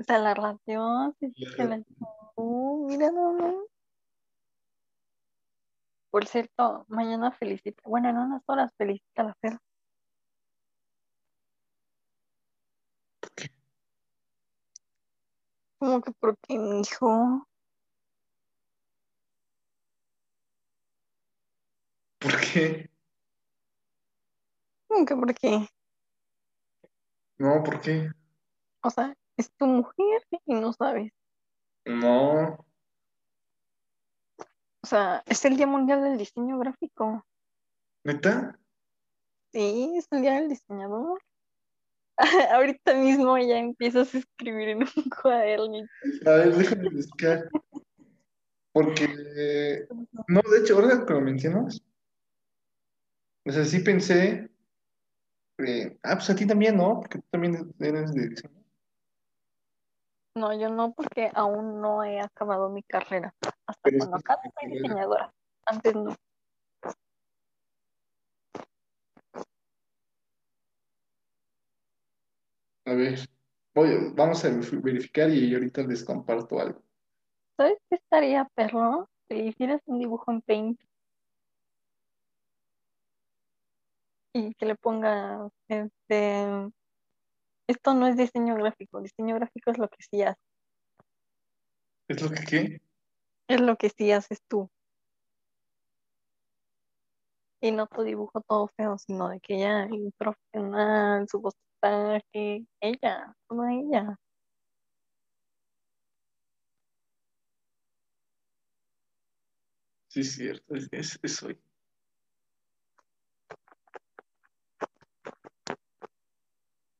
Se 0.00 0.18
la 0.18 0.34
rateó, 0.34 1.14
sí, 1.20 1.32
sí, 1.36 1.44
se 1.46 1.64
la 1.64 1.82
chingó. 1.82 2.86
Mira, 2.88 3.10
no, 3.10 3.32
no. 3.32 3.64
Por 6.10 6.26
cierto, 6.26 6.86
mañana 6.88 7.32
felicita. 7.32 7.82
Bueno, 7.84 8.08
en 8.08 8.16
unas 8.16 8.42
horas 8.46 8.72
felicita 8.76 9.22
a 9.22 9.24
la 9.26 9.34
Fer. 9.34 9.58
Como 15.78 16.00
que 16.00 16.12
porque 16.12 16.58
mi 16.58 16.80
hijo. 16.80 17.46
¿Por 22.18 22.32
qué? 22.40 22.90
Como 24.88 25.06
que 25.06 25.16
porque. 25.16 25.68
No, 27.38 27.62
¿por 27.62 27.80
qué? 27.80 28.10
O 28.82 28.90
sea, 28.90 29.14
es 29.36 29.50
tu 29.56 29.66
mujer 29.66 30.22
y 30.46 30.54
no 30.54 30.72
sabes. 30.72 31.12
No, 31.84 32.66
O 34.82 34.86
sea, 34.86 35.22
es 35.26 35.44
el 35.44 35.56
Día 35.56 35.66
Mundial 35.66 36.02
del 36.02 36.18
Diseño 36.18 36.58
Gráfico. 36.58 37.24
¿neta? 38.04 38.58
Sí, 39.52 39.94
es 39.96 40.06
el 40.10 40.22
Día 40.22 40.34
del 40.34 40.48
Diseñador. 40.48 41.20
Ahorita 42.52 42.94
mismo 42.94 43.38
ya 43.38 43.58
empiezas 43.58 44.14
a 44.14 44.18
escribir 44.18 44.70
en 44.70 44.82
un 44.82 45.10
cuaderno. 45.22 45.86
A 46.26 46.30
ver, 46.30 46.54
déjame 46.54 46.90
buscar. 46.90 47.48
Porque, 48.72 49.86
no, 50.28 50.40
de 50.50 50.58
hecho, 50.60 50.74
ahora 50.74 51.04
que 51.06 51.12
lo 51.12 51.20
mencionas, 51.20 51.82
o 53.48 53.52
sea, 53.52 53.64
sí 53.64 53.80
pensé, 53.80 54.50
eh, 55.58 55.98
ah, 56.02 56.14
pues 56.16 56.28
a 56.30 56.36
ti 56.36 56.46
también, 56.46 56.76
¿no? 56.76 57.00
Porque 57.00 57.18
tú 57.18 57.24
también 57.30 57.74
eres 57.80 58.12
de 58.12 58.28
diseño. 58.28 58.62
No, 60.34 60.52
yo 60.58 60.68
no, 60.68 60.92
porque 60.92 61.30
aún 61.34 61.80
no 61.80 62.04
he 62.04 62.20
acabado 62.20 62.68
mi 62.68 62.82
carrera. 62.82 63.34
Hasta 63.66 63.80
Pero 63.82 63.98
cuando 63.98 64.16
acabe 64.18 64.42
soy 64.60 64.70
diseñadora. 64.70 65.32
Antes 65.66 65.94
no. 65.94 66.14
A 72.84 72.94
ver, 72.94 73.18
voy, 73.74 74.12
vamos 74.14 74.44
a 74.44 74.50
verif- 74.50 74.82
verificar 74.82 75.30
y 75.30 75.54
ahorita 75.54 75.82
les 75.82 76.04
comparto 76.04 76.60
algo. 76.60 76.82
¿Sabes 77.56 77.78
qué 77.88 77.96
estaría 77.96 78.44
perro? 78.54 79.08
Si 79.28 79.36
hicieras 79.36 79.82
un 79.86 79.98
dibujo 79.98 80.30
en 80.30 80.40
Paint 80.42 80.80
y 84.32 84.54
que 84.54 84.66
le 84.66 84.74
pongas, 84.76 85.50
este, 85.68 86.70
esto 87.66 87.94
no 87.94 88.06
es 88.06 88.16
diseño 88.16 88.54
gráfico, 88.56 89.00
diseño 89.00 89.34
gráfico 89.36 89.70
es 89.70 89.78
lo 89.78 89.88
que 89.88 90.02
sí 90.10 90.22
haces, 90.22 90.42
¿Es 92.08 92.22
lo 92.22 92.30
que 92.30 92.44
qué? 92.44 92.82
es 93.48 93.60
lo 93.60 93.76
que 93.76 93.90
sí 93.90 94.12
haces 94.12 94.40
tú. 94.48 94.70
Y 97.60 97.72
no 97.72 97.86
tu 97.88 98.02
dibujo 98.02 98.40
todo 98.42 98.68
feo, 98.76 98.96
sino 98.98 99.28
de 99.28 99.40
que 99.40 99.56
ella, 99.56 99.84
el 99.84 100.12
profesional, 100.16 101.26
su 101.28 101.42
postaje, 101.42 102.64
ella, 102.80 103.34
todo 103.48 103.66
ella. 103.66 104.16
Sí, 110.08 110.20
es 110.20 110.34
cierto, 110.34 110.74
es, 110.74 110.88
es, 110.92 111.18
es 111.22 111.42
hoy. 111.42 111.58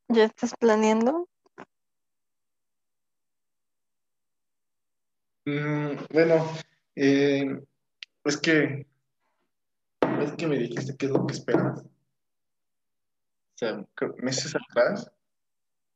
¿Ya 0.09 0.25
estás 0.25 0.55
planeando? 0.57 1.29
Mm, 5.45 5.97
bueno, 6.11 6.47
eh, 6.97 7.61
es 8.25 8.37
que, 8.39 8.87
es 10.23 10.33
que 10.33 10.47
me 10.47 10.57
dijiste 10.57 10.97
qué 10.97 11.07
es 11.07 11.13
lo 11.13 11.27
que 11.27 11.35
esperas. 11.35 11.81
O 11.81 11.89
sea, 13.55 13.85
meses 14.19 14.55
atrás, 14.57 15.11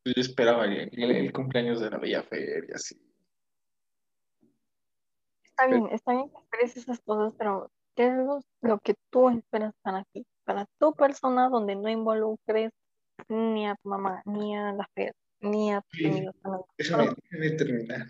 yo 0.04 0.12
esperaba 0.16 0.66
el, 0.66 1.32
cumpleaños 1.32 1.80
de 1.80 1.90
la 1.90 1.98
Bella 1.98 2.22
Fer 2.22 2.66
y 2.68 2.72
así. 2.72 3.00
Está 5.42 5.66
bien, 5.68 5.86
está 5.90 6.12
bien 6.12 6.28
que 6.28 6.38
esperes 6.38 6.76
esas 6.76 7.00
cosas, 7.00 7.34
pero 7.38 7.70
¿qué 7.94 8.08
es 8.08 8.14
lo, 8.14 8.40
lo 8.60 8.78
que 8.78 8.94
tú 9.10 9.30
esperas 9.30 9.74
para 9.80 10.04
ti? 10.12 10.26
Para 10.44 10.66
tu 10.78 10.92
persona 10.92 11.48
donde 11.48 11.76
no 11.76 11.88
involucres 11.88 12.72
ni 13.28 13.66
a 13.66 13.74
tu 13.76 13.88
mamá, 13.88 14.22
ni 14.24 14.56
a 14.56 14.72
la 14.72 14.88
fe, 14.94 15.12
ni 15.40 15.72
a 15.72 15.82
Sí, 15.90 16.06
amigos. 16.06 16.34
déjame, 16.78 17.04
Solo 17.04 17.16
déjame 17.30 17.50
terminar. 17.56 18.06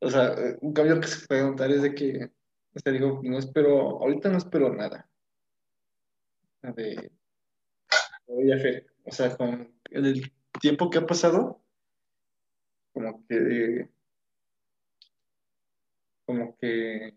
O 0.00 0.10
sea, 0.10 0.34
un 0.60 0.72
cambio 0.72 1.00
que 1.00 1.06
se 1.06 1.26
puede 1.26 1.42
notar 1.42 1.70
es 1.70 1.82
de 1.82 1.94
que 1.94 2.30
O 2.74 2.78
sea, 2.78 2.92
digo, 2.92 3.20
no 3.22 3.38
espero, 3.38 4.00
ahorita 4.00 4.30
no 4.30 4.38
espero 4.38 4.74
nada. 4.74 5.08
De, 6.62 7.10
de 8.26 8.58
Fe. 8.58 8.86
O 9.04 9.12
sea, 9.12 9.36
con 9.36 9.74
el 9.90 10.32
tiempo 10.60 10.88
que 10.88 10.98
ha 10.98 11.06
pasado, 11.06 11.60
como 12.92 13.26
que, 13.26 13.88
como 16.24 16.56
que 16.56 17.14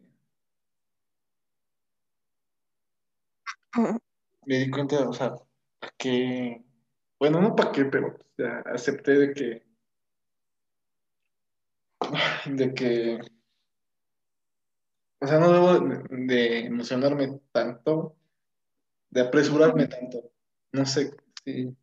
me 4.45 4.59
di 4.59 4.71
cuenta, 4.71 5.07
o 5.07 5.13
sea, 5.13 5.35
que, 5.97 6.63
bueno, 7.19 7.41
no 7.41 7.55
para 7.55 7.71
qué, 7.71 7.85
pero 7.85 8.17
acepté 8.65 9.11
de 9.13 9.33
que, 9.33 9.63
de 12.45 12.73
que, 12.73 13.19
o 15.19 15.27
sea, 15.27 15.39
no 15.39 15.51
debo 15.51 15.79
de, 15.79 16.03
de 16.27 16.59
emocionarme 16.65 17.39
tanto, 17.51 18.15
de 19.09 19.21
apresurarme 19.21 19.87
tanto. 19.87 20.31
No 20.71 20.85
sé 20.85 21.11
si, 21.43 21.75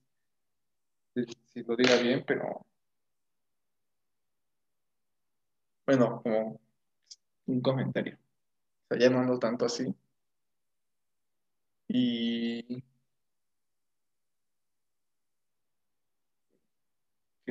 si, 1.15 1.25
si 1.53 1.63
lo 1.63 1.77
diga 1.77 1.97
bien, 1.97 2.25
pero 2.27 2.67
bueno, 5.87 6.21
como 6.23 6.61
un 7.47 7.61
comentario. 7.61 8.17
O 8.17 8.89
sea, 8.89 8.99
ya 8.99 9.11
no 9.11 9.21
ando 9.21 9.39
tanto 9.39 9.65
así. 9.67 9.95
Y 11.89 12.52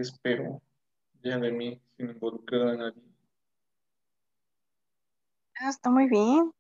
¿qué 0.01 0.07
espero 0.07 0.61
ya 1.23 1.37
de 1.37 1.51
mí 1.51 1.79
sin 1.95 2.09
involucrar 2.09 2.69
a 2.69 2.75
nadie? 2.77 3.03
Ah, 5.59 5.69
Está 5.69 5.91
muy 5.91 6.07
bien. 6.09 6.51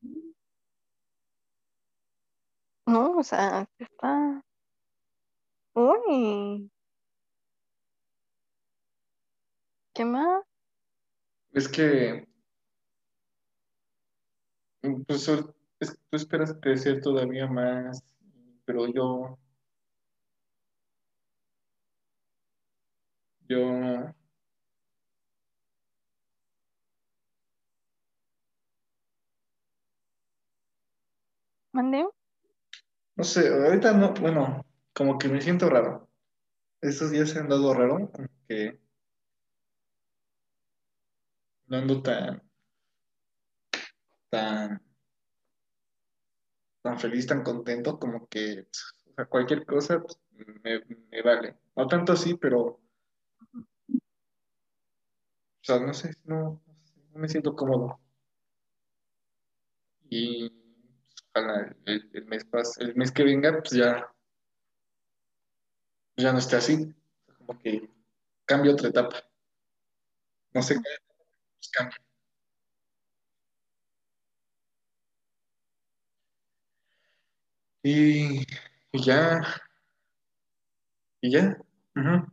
No, 2.85 3.17
o 3.17 3.23
sea, 3.23 3.67
está. 3.79 4.43
Uy, 5.73 6.69
¿qué 9.95 10.05
más? 10.05 10.43
Es 11.53 11.67
que, 11.67 12.27
pues, 15.07 15.27
es- 15.79 15.97
tú 16.09 16.15
esperas 16.17 16.55
crecer 16.61 17.01
todavía 17.01 17.47
más, 17.47 18.03
pero 18.65 18.87
yo, 18.87 19.39
yo, 23.51 24.13
¿Mandé? 31.73 32.05
no 33.15 33.23
sé, 33.23 33.47
ahorita 33.49 33.93
no, 33.93 34.13
bueno, 34.13 34.65
como 34.93 35.17
que 35.17 35.27
me 35.29 35.41
siento 35.41 35.69
raro. 35.69 36.09
Estos 36.81 37.11
días 37.11 37.29
se 37.29 37.39
han 37.39 37.49
dado 37.49 37.73
raro, 37.73 38.09
como 38.11 38.27
que 38.47 38.79
no 41.67 41.77
ando 41.77 42.01
tan, 42.01 42.41
tan, 44.29 44.81
tan 46.81 46.99
feliz, 46.99 47.27
tan 47.27 47.43
contento, 47.43 47.99
como 47.99 48.27
que, 48.27 48.67
o 49.07 49.13
sea, 49.15 49.25
cualquier 49.25 49.65
cosa 49.65 50.01
pues, 50.01 50.19
me, 50.63 50.79
me 51.11 51.21
vale. 51.21 51.57
No 51.75 51.87
tanto 51.87 52.13
así, 52.13 52.35
pero, 52.35 52.80
o 55.61 55.63
sea, 55.63 55.79
no 55.79 55.93
sé, 55.93 56.13
no, 56.25 56.61
no 57.13 57.19
me 57.19 57.27
siento 57.29 57.55
cómodo. 57.55 57.99
Y 60.11 60.51
ojalá 61.33 61.75
el, 61.85 62.25
mes 62.27 62.45
pas- 62.51 62.77
el 62.79 62.95
mes 62.95 63.11
que 63.11 63.23
venga, 63.23 63.57
pues 63.61 63.71
ya, 63.71 64.07
ya 66.17 66.31
no 66.31 66.39
esté 66.39 66.55
así. 66.57 66.93
Como 67.37 67.59
que 67.59 67.89
cambie 68.45 68.71
otra 68.73 68.89
etapa. 68.89 69.17
No 70.53 70.61
sé 70.63 70.75
qué, 70.75 70.81
pues 71.59 71.71
cambie. 71.71 71.97
Y, 77.83 78.43
ya, 78.93 79.41
y 81.21 81.31
ya. 81.31 81.57
Ujú. 81.95 82.25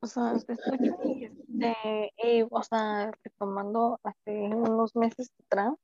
O 0.00 0.06
sea, 0.06 0.32
escucho 0.32 0.62
y, 1.04 1.24
este, 1.24 2.12
y, 2.18 2.46
o 2.48 2.62
sea, 2.62 3.10
retomando 3.24 3.98
hace 4.04 4.48
unos 4.54 4.94
meses 4.94 5.30
atrás, 5.44 5.74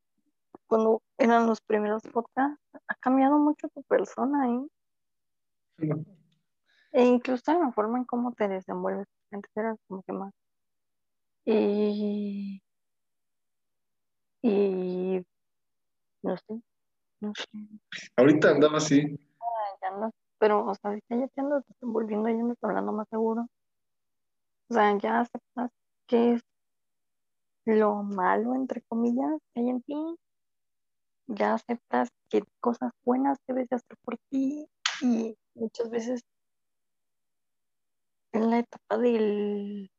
cuando 0.67 1.03
eran 1.19 1.47
los 1.47 1.61
primeros 1.61 2.03
podcasts, 2.05 2.61
ha 2.87 2.95
cambiado 2.97 3.39
mucho 3.39 3.69
tu 3.69 3.83
persona, 3.83 4.51
¿eh? 4.51 4.67
E 6.93 7.05
incluso 7.05 7.51
en 7.51 7.61
la 7.61 7.73
forma 7.73 7.99
en 7.99 8.05
cómo 8.05 8.33
te 8.33 8.47
desenvuelves. 8.47 9.09
Antes 9.33 9.51
eras 9.57 9.79
como 9.89 10.03
que 10.05 10.13
más. 10.13 10.33
Y, 11.45 12.63
y 14.43 15.27
no 16.23 16.37
sé, 16.37 16.63
no 17.21 17.33
sé, 17.35 17.45
Ahorita 18.17 18.51
andaba 18.51 18.79
así. 18.79 19.19
ya 19.83 19.89
andas, 19.89 20.13
pero, 20.39 20.65
o 20.65 20.75
sea, 20.75 20.91
ahorita 20.91 21.17
ya 21.17 21.29
te 21.29 21.41
andas 21.41 21.65
desenvolviendo, 21.67 22.29
ya 22.29 22.37
andas 22.37 22.59
hablando 22.63 22.93
más 22.93 23.09
seguro. 23.09 23.49
O 24.71 24.75
sea, 24.75 24.97
ya 24.99 25.21
aceptas 25.21 25.71
qué 26.07 26.35
es 26.35 26.43
lo 27.67 28.03
malo, 28.03 28.55
entre 28.55 28.83
comillas, 28.83 29.41
que 29.55 29.61
hay 29.61 29.69
en 29.71 29.83
ti. 29.83 30.17
Ya 31.27 31.55
aceptas 31.55 32.11
qué 32.29 32.43
cosas 32.61 32.93
buenas 33.05 33.39
debes 33.47 33.69
de 33.69 33.77
hacer 33.77 33.97
por 34.05 34.19
ti. 34.31 34.67
Y 35.01 35.37
muchas 35.55 35.91
veces 35.91 36.23
en 38.33 38.51
la 38.51 38.59
etapa 38.59 38.99
del, 38.99 39.91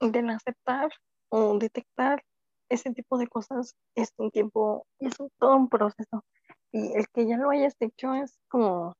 del 0.00 0.30
aceptar 0.30 0.90
o 1.30 1.58
detectar 1.58 2.22
ese 2.68 2.92
tipo 2.92 3.18
de 3.18 3.26
cosas 3.28 3.74
es 3.94 4.12
un 4.16 4.30
tiempo, 4.30 4.86
es 4.98 5.18
un- 5.20 5.30
todo 5.38 5.56
un 5.56 5.68
proceso. 5.68 6.24
Y 6.72 6.92
el 6.96 7.06
que 7.08 7.26
ya 7.26 7.36
lo 7.38 7.50
hayas 7.50 7.74
hecho 7.80 8.14
es 8.14 8.38
como, 8.48 8.94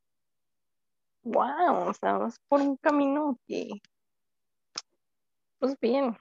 wow, 1.28 1.88
o 1.88 1.94
sea, 1.94 2.18
vas 2.18 2.38
por 2.48 2.60
un 2.60 2.76
camino 2.76 3.38
que, 3.46 3.68
pues 5.58 5.78
bien. 5.80 6.16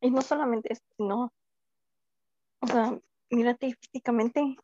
Y 0.00 0.10
no 0.10 0.22
solamente 0.22 0.72
eso, 0.72 0.82
sino, 0.96 1.32
o 2.60 2.66
sea, 2.66 2.98
mírate 3.30 3.74
físicamente, 3.80 4.56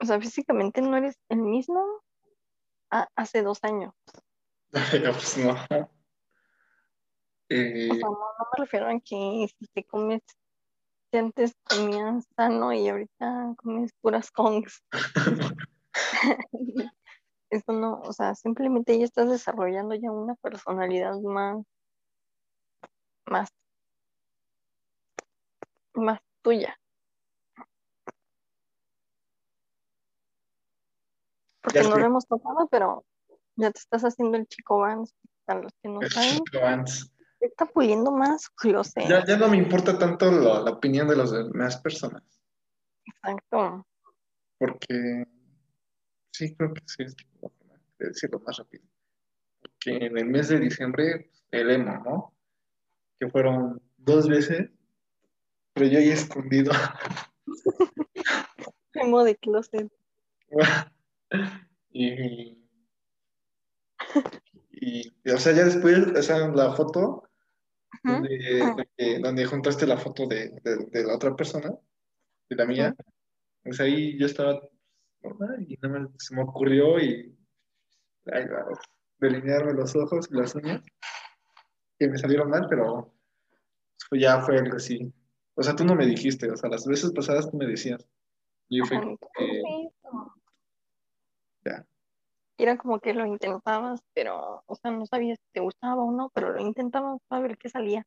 o 0.00 0.04
sea, 0.04 0.20
físicamente 0.20 0.82
no 0.82 0.96
eres 0.96 1.16
el 1.30 1.38
mismo 1.42 1.82
a- 2.90 3.08
hace 3.16 3.42
dos 3.42 3.58
años. 3.62 3.94
Pues 5.14 5.38
no. 5.38 5.54
Eh, 7.48 7.88
O 7.90 7.94
sea, 7.94 8.08
no, 8.08 8.10
no 8.10 8.46
me 8.52 8.64
refiero 8.64 8.88
a 8.88 9.00
que 9.00 9.48
si 9.58 9.66
te 9.72 9.84
comes, 9.84 10.20
si 11.10 11.18
antes 11.18 11.54
comías 11.64 12.26
sano 12.36 12.72
y 12.72 12.88
ahorita 12.88 13.54
comes 13.56 13.92
puras 14.02 14.30
kongs. 14.30 14.82
Eso 17.50 17.72
no, 17.72 18.00
o 18.00 18.12
sea, 18.12 18.34
simplemente 18.34 18.98
ya 18.98 19.04
estás 19.04 19.30
desarrollando 19.30 19.94
ya 19.94 20.10
una 20.10 20.34
personalidad 20.34 21.18
más, 21.20 21.64
más, 23.26 23.48
más 25.94 26.20
tuya. 26.42 26.76
ya 31.74 31.82
Porque 31.82 31.82
no 31.82 31.96
lo 31.96 32.06
hemos 32.06 32.26
tocado, 32.26 32.68
pero 32.68 33.04
ya 33.56 33.70
te 33.70 33.78
estás 33.78 34.02
haciendo 34.02 34.36
el 34.36 34.46
chico 34.46 34.78
Vans. 34.80 35.14
Para 35.44 35.62
los 35.62 35.72
que 35.80 35.88
no 35.88 36.00
el 36.00 36.10
saben, 36.10 36.44
chico 36.44 36.58
te 37.38 37.46
está 37.46 37.66
puliendo 37.66 38.10
más, 38.10 38.50
lo 38.64 38.82
sé. 38.82 39.06
Ya, 39.08 39.24
ya 39.24 39.36
no 39.36 39.48
me 39.48 39.56
importa 39.56 39.98
tanto 39.98 40.30
la, 40.30 40.60
la 40.60 40.70
opinión 40.72 41.06
de 41.06 41.16
las 41.16 41.30
demás 41.30 41.76
personas. 41.80 42.22
Exacto. 43.04 43.86
Porque 44.58 45.26
sí, 46.36 46.54
creo 46.54 46.74
que 46.74 46.82
sí 46.86 47.02
es 47.02 47.16
la 47.40 47.48
forma 47.48 47.80
de 47.98 48.08
decirlo 48.08 48.40
más 48.40 48.58
rápido. 48.58 48.84
Que 49.80 49.96
en 49.96 50.18
el 50.18 50.26
mes 50.26 50.48
de 50.48 50.58
diciembre, 50.60 51.30
el 51.50 51.70
emo, 51.70 52.02
¿no? 52.04 52.34
Que 53.18 53.28
fueron 53.28 53.80
dos 53.96 54.28
veces, 54.28 54.70
pero 55.72 55.86
yo 55.86 55.98
ahí 55.98 56.10
escondido. 56.10 56.72
Emo 58.94 59.24
de 59.24 59.36
closet. 59.36 59.90
y, 61.90 62.58
y, 64.72 65.12
o 65.30 65.38
sea, 65.38 65.52
ya 65.52 65.64
después, 65.64 65.98
o 65.98 66.22
sea, 66.22 66.48
la 66.48 66.72
foto 66.74 67.28
donde, 68.02 68.58
donde, 68.58 69.18
donde 69.20 69.46
juntaste 69.46 69.86
la 69.86 69.96
foto 69.96 70.26
de, 70.26 70.50
de, 70.62 70.76
de 70.90 71.04
la 71.04 71.14
otra 71.14 71.34
persona, 71.34 71.74
de 72.48 72.56
la 72.56 72.66
mía, 72.66 72.94
pues 73.62 73.80
ahí 73.80 74.18
yo 74.18 74.26
estaba 74.26 74.60
normal 75.22 75.64
y 75.68 75.76
nada 75.82 76.00
más 76.00 76.10
se 76.18 76.34
me 76.34 76.42
ocurrió 76.42 76.98
y 76.98 77.36
ay, 78.32 78.44
va, 78.46 78.66
delinearme 79.18 79.72
los 79.74 79.94
ojos 79.96 80.28
y 80.30 80.36
las 80.36 80.54
uñas. 80.54 80.82
que 81.98 82.08
me 82.08 82.18
salieron 82.18 82.50
mal, 82.50 82.66
pero 82.68 83.14
ya 84.12 84.40
fue 84.40 84.58
algo 84.58 84.76
así. 84.76 85.12
O 85.54 85.62
sea, 85.62 85.74
tú 85.74 85.84
no 85.84 85.94
me 85.94 86.06
dijiste, 86.06 86.50
o 86.50 86.56
sea, 86.56 86.68
las 86.68 86.86
veces 86.86 87.12
pasadas 87.12 87.50
tú 87.50 87.56
me 87.56 87.66
decías. 87.66 88.06
Y 88.68 88.80
fue 88.80 88.98
Ajá, 88.98 89.06
que, 89.38 89.88
no. 90.04 90.34
ya. 91.64 91.86
Era 92.58 92.76
como 92.76 93.00
que 93.00 93.14
lo 93.14 93.26
intentabas, 93.26 94.02
pero, 94.12 94.62
o 94.66 94.74
sea, 94.76 94.90
no 94.90 95.06
sabías 95.06 95.38
si 95.38 95.46
te 95.52 95.60
gustaba 95.60 96.02
o 96.02 96.10
no, 96.10 96.30
pero 96.34 96.52
lo 96.52 96.60
intentabas 96.60 97.20
para 97.28 97.42
ver 97.42 97.58
qué 97.58 97.68
salía. 97.68 98.06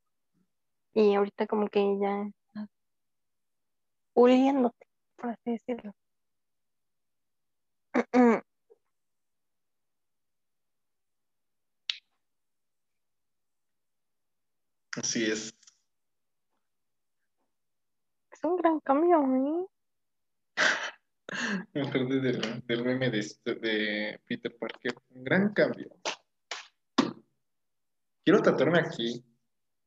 Y 0.93 1.15
ahorita 1.15 1.47
como 1.47 1.67
que 1.67 1.97
ya 1.99 2.23
estás 2.23 2.69
puliéndote, 4.13 4.87
por 5.15 5.29
así 5.29 5.51
decirlo. 5.51 5.93
Así 14.95 15.25
es. 15.25 15.53
Es 18.31 18.43
un 18.43 18.57
gran 18.57 18.79
cambio, 18.79 19.19
¿eh? 19.21 19.67
Me 21.73 21.81
acordé 21.87 22.19
del, 22.19 22.65
del 22.65 22.83
meme 22.83 23.09
de, 23.09 23.19
de 23.45 24.19
Peter 24.25 24.57
Parker. 24.57 24.95
Un 25.09 25.23
gran 25.23 25.53
cambio. 25.53 25.89
Quiero 28.23 28.41
tatuarme 28.41 28.79
aquí. 28.79 29.23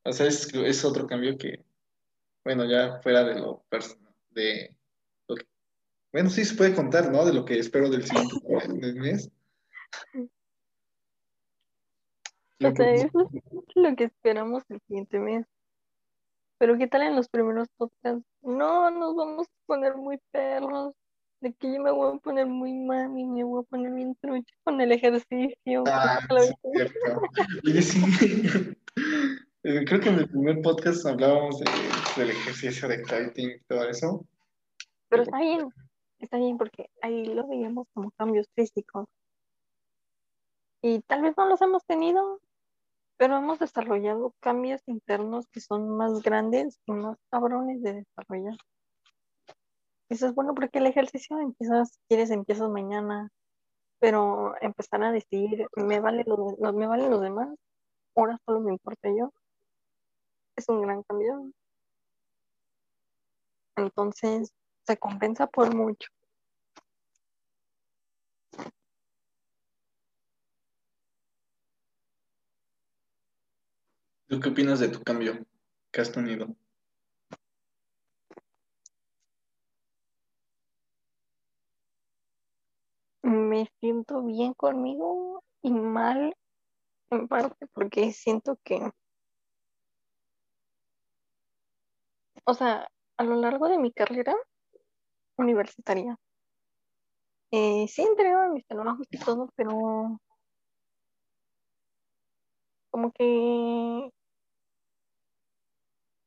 O 0.03 0.11
sea, 0.11 0.27
es, 0.27 0.53
es 0.53 0.83
otro 0.85 1.07
cambio 1.07 1.37
que, 1.37 1.63
bueno, 2.43 2.65
ya 2.65 2.99
fuera 3.01 3.23
de 3.23 3.39
lo 3.39 3.63
personal, 3.69 4.13
de 4.31 4.75
bueno, 6.13 6.29
sí 6.29 6.45
se 6.45 6.55
puede 6.55 6.73
contar, 6.73 7.11
¿no? 7.11 7.25
De 7.25 7.33
lo 7.33 7.43
que 7.43 7.59
espero 7.59 7.89
del 7.89 8.05
siguiente 8.05 8.35
del 8.87 8.95
mes. 8.95 9.29
O 12.61 12.71
sea, 12.75 12.93
eso 12.93 13.29
es 13.33 13.75
lo 13.75 13.95
que 13.95 14.05
esperamos 14.05 14.63
el 14.69 14.79
siguiente 14.87 15.19
mes. 15.19 15.45
Pero 16.59 16.77
¿qué 16.77 16.87
tal 16.87 17.01
en 17.01 17.15
los 17.15 17.27
primeros 17.27 17.67
podcasts? 17.75 18.23
No, 18.41 18.89
nos 18.89 19.15
vamos 19.15 19.47
a 19.47 19.51
poner 19.65 19.95
muy 19.97 20.17
perros. 20.31 20.93
De 21.41 21.51
que 21.51 21.73
yo 21.73 21.81
me 21.81 21.91
voy 21.91 22.15
a 22.15 22.19
poner 22.19 22.45
muy 22.45 22.71
mami, 22.71 23.25
me 23.25 23.43
voy 23.43 23.63
a 23.63 23.69
poner 23.69 23.91
bien 23.91 24.15
trucha 24.21 24.53
con 24.63 24.79
el 24.79 24.93
ejercicio. 24.93 25.83
Ah, 25.87 26.19
sí. 26.29 26.53
Oye, 27.65 27.81
sí. 27.81 28.01
Eh, 29.65 29.85
Creo 29.85 30.01
que 30.01 30.09
en 30.09 30.15
el 30.15 30.29
primer 30.29 30.61
podcast 30.61 31.05
hablábamos 31.05 31.57
de- 31.59 31.65
del 32.17 32.31
ejercicio 32.31 32.85
de 32.89 33.01
kiting 33.01 33.49
y 33.51 33.59
todo 33.61 33.87
eso. 33.87 34.25
Pero 35.07 35.23
está 35.23 35.39
bien, 35.39 35.69
está 36.25 36.37
bien 36.37 36.57
porque 36.57 36.89
ahí 37.01 37.25
lo 37.25 37.47
veíamos 37.47 37.87
como 37.93 38.11
cambios 38.11 38.47
físicos. 38.55 39.05
Y 40.83 41.01
tal 41.07 41.23
vez 41.23 41.35
no 41.35 41.47
los 41.47 41.61
hemos 41.63 41.83
tenido, 41.83 42.39
pero 43.17 43.37
hemos 43.37 43.59
desarrollado 43.59 44.35
cambios 44.41 44.81
internos 44.87 45.47
que 45.51 45.61
son 45.61 45.89
más 45.97 46.21
grandes 46.23 46.79
y 46.87 46.93
más 46.93 47.17
cabrones 47.31 47.81
de 47.83 47.93
desarrollar. 48.05 48.57
Eso 50.09 50.27
es 50.27 50.33
bueno 50.35 50.53
porque 50.53 50.79
el 50.79 50.85
ejercicio 50.87 51.39
empiezas, 51.39 51.99
quieres, 52.07 52.29
empiezas 52.31 52.69
mañana, 52.69 53.29
pero 53.99 54.55
empezar 54.61 55.03
a 55.03 55.11
decir, 55.13 55.67
me 55.77 55.99
vale 56.01 56.23
lo, 56.27 56.55
lo- 56.59 56.73
me 56.73 56.87
valen 56.87 57.11
los 57.11 57.21
demás, 57.21 57.49
ahora 58.15 58.39
solo 58.45 58.61
me 58.61 58.73
importa 58.73 59.09
yo, 59.17 59.31
es 60.55 60.67
un 60.67 60.81
gran 60.81 61.03
cambio. 61.03 61.51
Entonces, 63.75 64.49
se 64.85 64.97
compensa 64.97 65.47
por 65.47 65.75
mucho. 65.75 66.09
¿Tú 74.27 74.39
qué 74.39 74.49
opinas 74.49 74.79
de 74.79 74.89
tu 74.89 75.01
cambio 75.03 75.45
que 75.91 76.01
has 76.01 76.11
tenido? 76.11 76.47
Me 83.21 83.69
siento 83.79 84.23
bien 84.23 84.53
conmigo 84.53 85.43
y 85.61 85.71
mal 85.71 86.35
en 87.09 87.27
parte 87.27 87.67
porque 87.73 88.11
siento 88.11 88.57
que, 88.63 88.91
o 92.45 92.53
sea, 92.53 92.89
a 93.17 93.23
lo 93.23 93.35
largo 93.35 93.69
de 93.69 93.77
mi 93.77 93.93
carrera 93.93 94.35
universitaria, 95.37 96.17
eh, 97.51 97.87
sí 97.87 98.01
entregaba 98.01 98.49
mis 98.49 98.65
trabajos 98.67 99.07
y 99.11 99.17
todo, 99.19 99.49
pero 99.55 100.19
como 102.91 103.11
que 103.11 104.11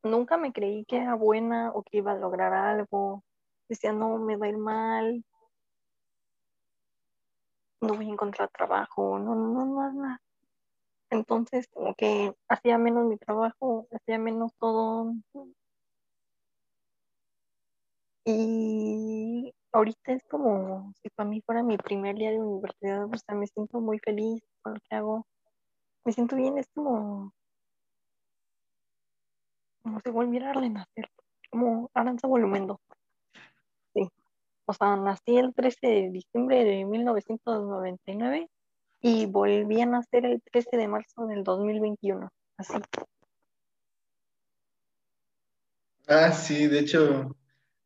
nunca 0.02 0.36
me 0.36 0.52
creí 0.52 0.84
que 0.86 0.96
era 0.98 1.14
buena 1.14 1.70
o 1.72 1.82
que 1.82 1.98
iba 1.98 2.12
a 2.12 2.16
lograr 2.16 2.52
algo. 2.54 3.24
Decía, 3.68 3.92
no, 3.92 4.18
me 4.18 4.36
va 4.36 4.46
a 4.46 4.48
ir 4.50 4.58
mal, 4.58 5.24
no 7.80 7.94
voy 7.94 8.08
a 8.08 8.12
encontrar 8.12 8.50
trabajo, 8.50 9.18
no, 9.18 9.34
no, 9.34 9.64
no, 9.66 9.92
no. 9.92 10.18
Entonces, 11.10 11.68
como 11.72 11.94
que 11.94 12.34
hacía 12.48 12.78
menos 12.78 13.06
mi 13.06 13.16
trabajo, 13.18 13.88
hacía 13.92 14.18
menos 14.18 14.52
todo. 14.58 15.14
Y 18.28 19.54
ahorita 19.70 20.12
es 20.12 20.24
como 20.28 20.92
si 21.00 21.08
para 21.10 21.28
mí 21.28 21.40
fuera 21.42 21.62
mi 21.62 21.78
primer 21.78 22.16
día 22.16 22.32
de 22.32 22.40
universidad, 22.40 23.04
o 23.04 23.16
sea, 23.16 23.36
me 23.36 23.46
siento 23.46 23.80
muy 23.80 24.00
feliz 24.00 24.42
con 24.62 24.74
lo 24.74 24.80
que 24.80 24.96
hago. 24.96 25.26
Me 26.04 26.12
siento 26.12 26.34
bien, 26.34 26.58
es 26.58 26.66
como, 26.74 27.32
como 29.80 30.00
si 30.00 30.10
volviera 30.10 30.50
a 30.50 30.54
renacer, 30.54 31.08
como 31.52 31.88
Aranza 31.94 32.26
Volumen 32.26 32.66
2. 32.66 32.78
Sí. 33.94 34.08
O 34.66 34.72
sea, 34.72 34.96
nací 34.96 35.36
el 35.36 35.54
13 35.54 35.86
de 35.86 36.10
diciembre 36.10 36.64
de 36.64 36.84
1999 36.84 38.50
y 39.02 39.26
volví 39.26 39.80
a 39.80 39.86
nacer 39.86 40.26
el 40.26 40.42
13 40.42 40.76
de 40.76 40.88
marzo 40.88 41.26
del 41.26 41.44
2021. 41.44 42.28
Así. 42.56 42.74
Ah, 46.08 46.32
sí, 46.32 46.66
de 46.66 46.80
hecho, 46.80 47.36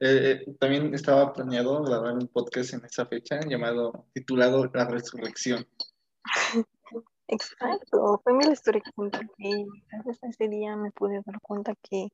eh, 0.01 0.45
eh, 0.47 0.55
también 0.59 0.95
estaba 0.95 1.33
planeado 1.33 1.83
grabar 1.83 2.15
un 2.15 2.27
podcast 2.29 2.73
en 2.73 2.85
esa 2.87 3.05
fecha 3.05 3.39
llamado, 3.47 4.07
titulado 4.15 4.65
La 4.73 4.87
Resurrección. 4.87 5.67
Exacto, 7.29 8.21
fue 8.25 8.33
mi 8.33 8.47
historia 8.47 8.81
que 8.81 8.93
conté 8.93 9.21
que 9.37 9.67
gracias 9.93 10.23
a 10.23 10.29
ese 10.29 10.49
día 10.49 10.75
me 10.75 10.91
pude 10.91 11.23
dar 11.25 11.41
cuenta 11.43 11.75
que 11.83 12.09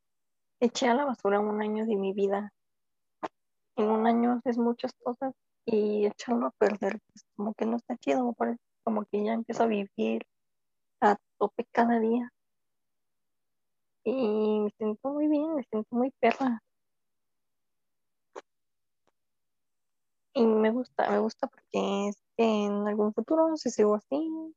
eché 0.60 0.88
a 0.88 0.94
la 0.94 1.04
basura 1.04 1.40
un 1.40 1.62
año 1.62 1.86
de 1.86 1.96
mi 1.96 2.12
vida. 2.12 2.52
En 3.76 3.88
un 3.88 4.06
año 4.06 4.32
haces 4.32 4.58
muchas 4.58 4.92
cosas 5.02 5.32
y 5.64 6.06
echarlo 6.06 6.46
a 6.46 6.50
perder, 6.58 6.98
pues 7.12 7.24
como 7.36 7.54
que 7.54 7.66
no 7.66 7.76
está 7.76 7.96
chido, 7.96 8.34
como 8.84 9.04
que 9.04 9.24
ya 9.24 9.32
empiezo 9.32 9.62
a 9.62 9.66
vivir 9.66 10.26
a 11.00 11.16
tope 11.38 11.66
cada 11.72 12.00
día. 12.00 12.32
Y 14.04 14.60
me 14.60 14.70
siento 14.76 15.08
muy 15.10 15.28
bien, 15.28 15.54
me 15.54 15.62
siento 15.64 15.88
muy 15.96 16.10
perra. 16.20 16.62
Y 20.36 20.44
me 20.44 20.70
gusta, 20.70 21.10
me 21.10 21.18
gusta 21.18 21.46
porque 21.46 22.08
es 22.10 22.22
que 22.36 22.44
en 22.44 22.86
algún 22.86 23.14
futuro, 23.14 23.56
si 23.56 23.70
sigo 23.70 23.94
así, 23.94 24.54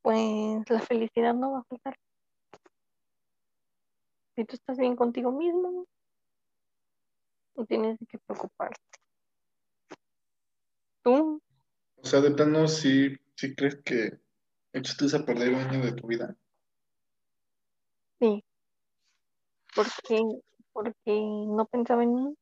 pues 0.00 0.70
la 0.70 0.78
felicidad 0.78 1.34
no 1.34 1.50
va 1.50 1.58
a 1.58 1.64
faltar. 1.64 1.96
Si 4.36 4.44
tú 4.44 4.54
estás 4.54 4.78
bien 4.78 4.94
contigo 4.94 5.32
mismo, 5.32 5.86
no 7.56 7.66
tienes 7.66 7.98
qué 8.08 8.16
preocuparte. 8.18 8.80
Tú, 11.02 11.42
O 11.96 12.06
sea, 12.06 12.20
de 12.20 12.30
plano, 12.30 12.68
sí 12.68 13.18
crees 13.56 13.82
que 13.82 14.20
echaste 14.72 15.16
a 15.16 15.26
perder 15.26 15.48
un 15.48 15.62
año 15.62 15.84
de 15.84 15.94
tu 15.94 16.06
vida. 16.06 16.36
sí, 18.20 18.44
porque, 19.74 20.22
porque 20.72 21.20
no 21.20 21.66
pensaba 21.66 22.04
en 22.04 22.14
mí, 22.14 22.34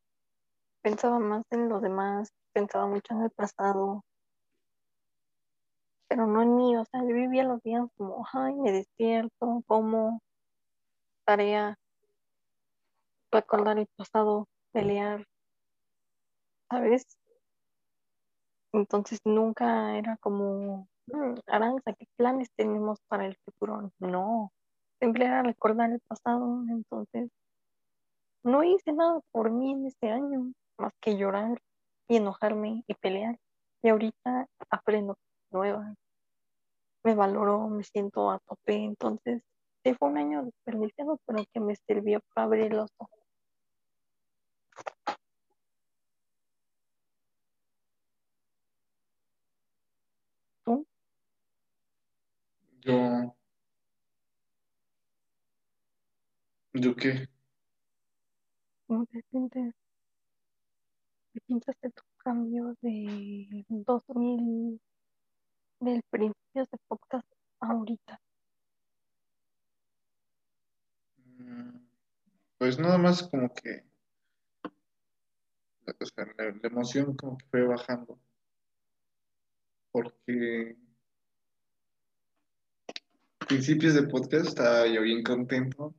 pensaba 0.82 1.18
más 1.18 1.44
en 1.50 1.68
los 1.70 1.80
demás, 1.80 2.28
pensaba 2.52 2.86
mucho 2.86 3.14
en 3.14 3.22
el 3.22 3.30
pasado, 3.30 4.02
pero 6.08 6.26
no 6.26 6.42
en 6.42 6.56
mí, 6.56 6.76
o 6.76 6.84
sea, 6.84 7.00
yo 7.00 7.14
vivía 7.14 7.42
los 7.44 7.62
días 7.62 7.86
como, 7.96 8.26
ay, 8.34 8.54
me 8.56 8.70
despierto, 8.72 9.62
como 9.66 10.20
tarea, 11.24 11.76
recordar 13.32 13.76
el 13.80 13.88
pasado, 13.96 14.46
pelear, 14.72 15.26
¿sabes? 16.70 17.04
Entonces 18.72 19.20
nunca 19.24 19.96
era 19.96 20.16
como, 20.16 20.88
"Mm, 21.06 21.34
Aranza, 21.46 21.92
¿qué 21.96 22.06
planes 22.16 22.48
tenemos 22.56 22.98
para 23.08 23.26
el 23.26 23.36
futuro? 23.44 23.92
No, 24.00 24.50
siempre 24.98 25.24
era 25.26 25.42
recordar 25.42 25.90
el 25.92 26.00
pasado, 26.08 26.64
entonces 26.68 27.30
no 28.44 28.62
hice 28.62 28.92
nada 28.92 29.20
por 29.32 29.50
mí 29.50 29.72
en 29.72 29.86
este 29.86 30.10
año, 30.10 30.52
más 30.80 30.92
que 31.00 31.16
llorar 31.16 31.60
y 32.08 32.16
enojarme 32.16 32.84
y 32.86 32.94
pelear. 32.94 33.38
Y 33.82 33.88
ahorita 33.90 34.48
aprendo 34.70 35.16
nuevas. 35.50 35.96
me 37.04 37.14
valoro, 37.14 37.68
me 37.68 37.84
siento 37.84 38.30
a 38.30 38.38
tope. 38.40 38.74
Entonces, 38.74 39.42
sí 39.84 39.94
fue 39.94 40.08
un 40.08 40.18
año 40.18 40.44
desperdiciado, 40.44 41.18
pero 41.26 41.44
que 41.52 41.60
me 41.60 41.76
sirvió 41.76 42.20
para 42.34 42.46
abrir 42.46 42.72
los 42.72 42.90
ojos. 42.98 43.20
¿Tú? 50.64 50.86
Yo. 52.82 53.34
¿Yo 56.72 56.94
qué? 56.96 57.28
¿Cómo 58.86 59.06
te 59.06 59.22
sientes? 59.30 59.74
¿Qué 61.32 61.40
piensas 61.42 61.76
de 61.80 61.90
tu 61.90 62.02
cambio 62.18 62.76
de 62.82 63.64
2000, 63.68 64.80
del 65.78 66.02
principio 66.10 66.64
de 66.64 66.78
podcast 66.88 67.26
ahorita? 67.60 68.20
Mm, 71.38 71.86
Pues 72.58 72.80
nada 72.80 72.98
más 72.98 73.22
como 73.28 73.54
que. 73.54 73.84
La, 76.16 76.24
la 76.36 76.68
emoción 76.68 77.16
como 77.16 77.38
que 77.38 77.46
fue 77.46 77.62
bajando. 77.64 78.18
Porque. 79.92 80.76
Principios 83.46 83.94
de 83.94 84.02
podcast 84.02 84.46
estaba 84.48 84.86
yo 84.88 85.02
bien 85.02 85.22
contento. 85.22 85.94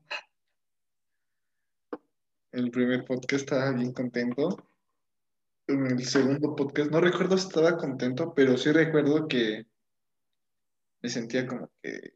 El 2.52 2.70
primer 2.70 3.06
podcast 3.06 3.44
estaba 3.44 3.72
bien 3.72 3.94
contento. 3.94 4.71
En 5.68 5.86
el 5.88 6.06
segundo 6.06 6.56
podcast, 6.56 6.92
no 6.92 7.00
recuerdo 7.00 7.38
si 7.38 7.48
estaba 7.48 7.78
contento, 7.78 8.34
pero 8.34 8.58
sí 8.58 8.72
recuerdo 8.72 9.28
que 9.28 9.66
me 11.02 11.10
sentía 11.10 11.48
como 11.48 11.72
que 11.82 12.14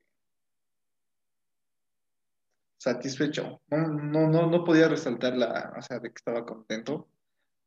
satisfecho. 2.78 3.62
No, 3.68 3.88
no, 3.88 4.28
no, 4.28 4.48
no 4.48 4.64
podía 4.64 4.88
resaltar 4.88 5.36
la, 5.36 5.74
o 5.78 5.82
sea, 5.82 6.00
de 6.00 6.10
que 6.10 6.18
estaba 6.18 6.46
contento. 6.46 7.08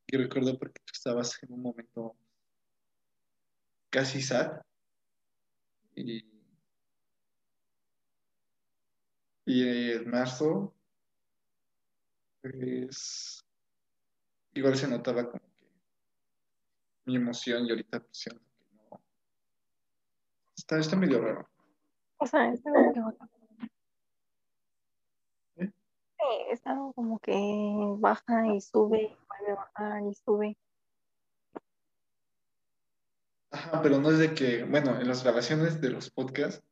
Y 0.06 0.16
recuerdo 0.16 0.58
porque 0.58 0.80
tú 0.84 0.92
estabas 0.94 1.42
en 1.42 1.52
un 1.52 1.62
momento 1.62 2.16
casi 3.90 4.22
sad. 4.22 4.60
Y, 5.96 6.24
y 9.44 9.90
en 9.92 10.08
marzo, 10.08 10.74
pues, 12.40 13.44
igual 14.54 14.76
se 14.76 14.86
notaba 14.88 15.28
como 15.30 15.47
mi 17.08 17.16
emoción 17.16 17.64
y 17.64 17.70
ahorita 17.70 18.04
siento 18.10 18.42
que 18.58 18.76
no. 18.90 19.00
Está, 20.56 20.78
está 20.78 20.94
medio 20.94 21.20
raro. 21.22 21.48
O 22.18 22.26
sea, 22.26 22.52
es 22.52 22.64
algo 22.66 22.92
que 22.92 23.00
baja. 23.00 23.28
¿Eh? 25.56 25.72
Sí, 26.18 26.26
es 26.50 26.66
algo 26.66 26.92
como 26.92 27.18
que 27.18 27.34
baja 27.98 28.46
y 28.54 28.60
sube, 28.60 29.16
vuelve 29.26 29.52
a 29.52 29.54
bajar 29.54 30.02
y 30.02 30.14
sube. 30.14 30.56
Ajá, 33.50 33.80
pero 33.80 33.98
no 33.98 34.10
es 34.10 34.18
de 34.18 34.34
que, 34.34 34.64
bueno, 34.64 35.00
en 35.00 35.08
las 35.08 35.22
grabaciones 35.22 35.80
de 35.80 35.88
los 35.88 36.10
podcasts, 36.10 36.62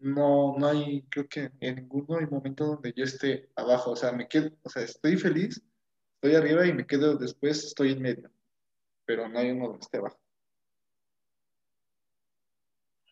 no, 0.00 0.56
no 0.58 0.66
hay, 0.66 1.02
creo 1.02 1.28
que 1.28 1.52
en 1.60 1.76
ninguno 1.76 2.18
hay 2.18 2.26
momento 2.26 2.66
donde 2.66 2.92
yo 2.92 3.04
esté 3.04 3.48
abajo, 3.54 3.92
o 3.92 3.96
sea, 3.96 4.10
me 4.10 4.26
quedo, 4.26 4.50
o 4.62 4.68
sea, 4.68 4.82
estoy 4.82 5.16
feliz, 5.16 5.62
estoy 6.20 6.36
arriba 6.36 6.66
y 6.66 6.74
me 6.74 6.86
quedo 6.86 7.16
después, 7.16 7.64
estoy 7.64 7.92
en 7.92 8.02
medio, 8.02 8.30
pero 9.06 9.26
no 9.26 9.38
hay 9.38 9.52
uno 9.52 9.68
donde 9.68 9.80
esté 9.80 9.96
abajo. 9.96 10.18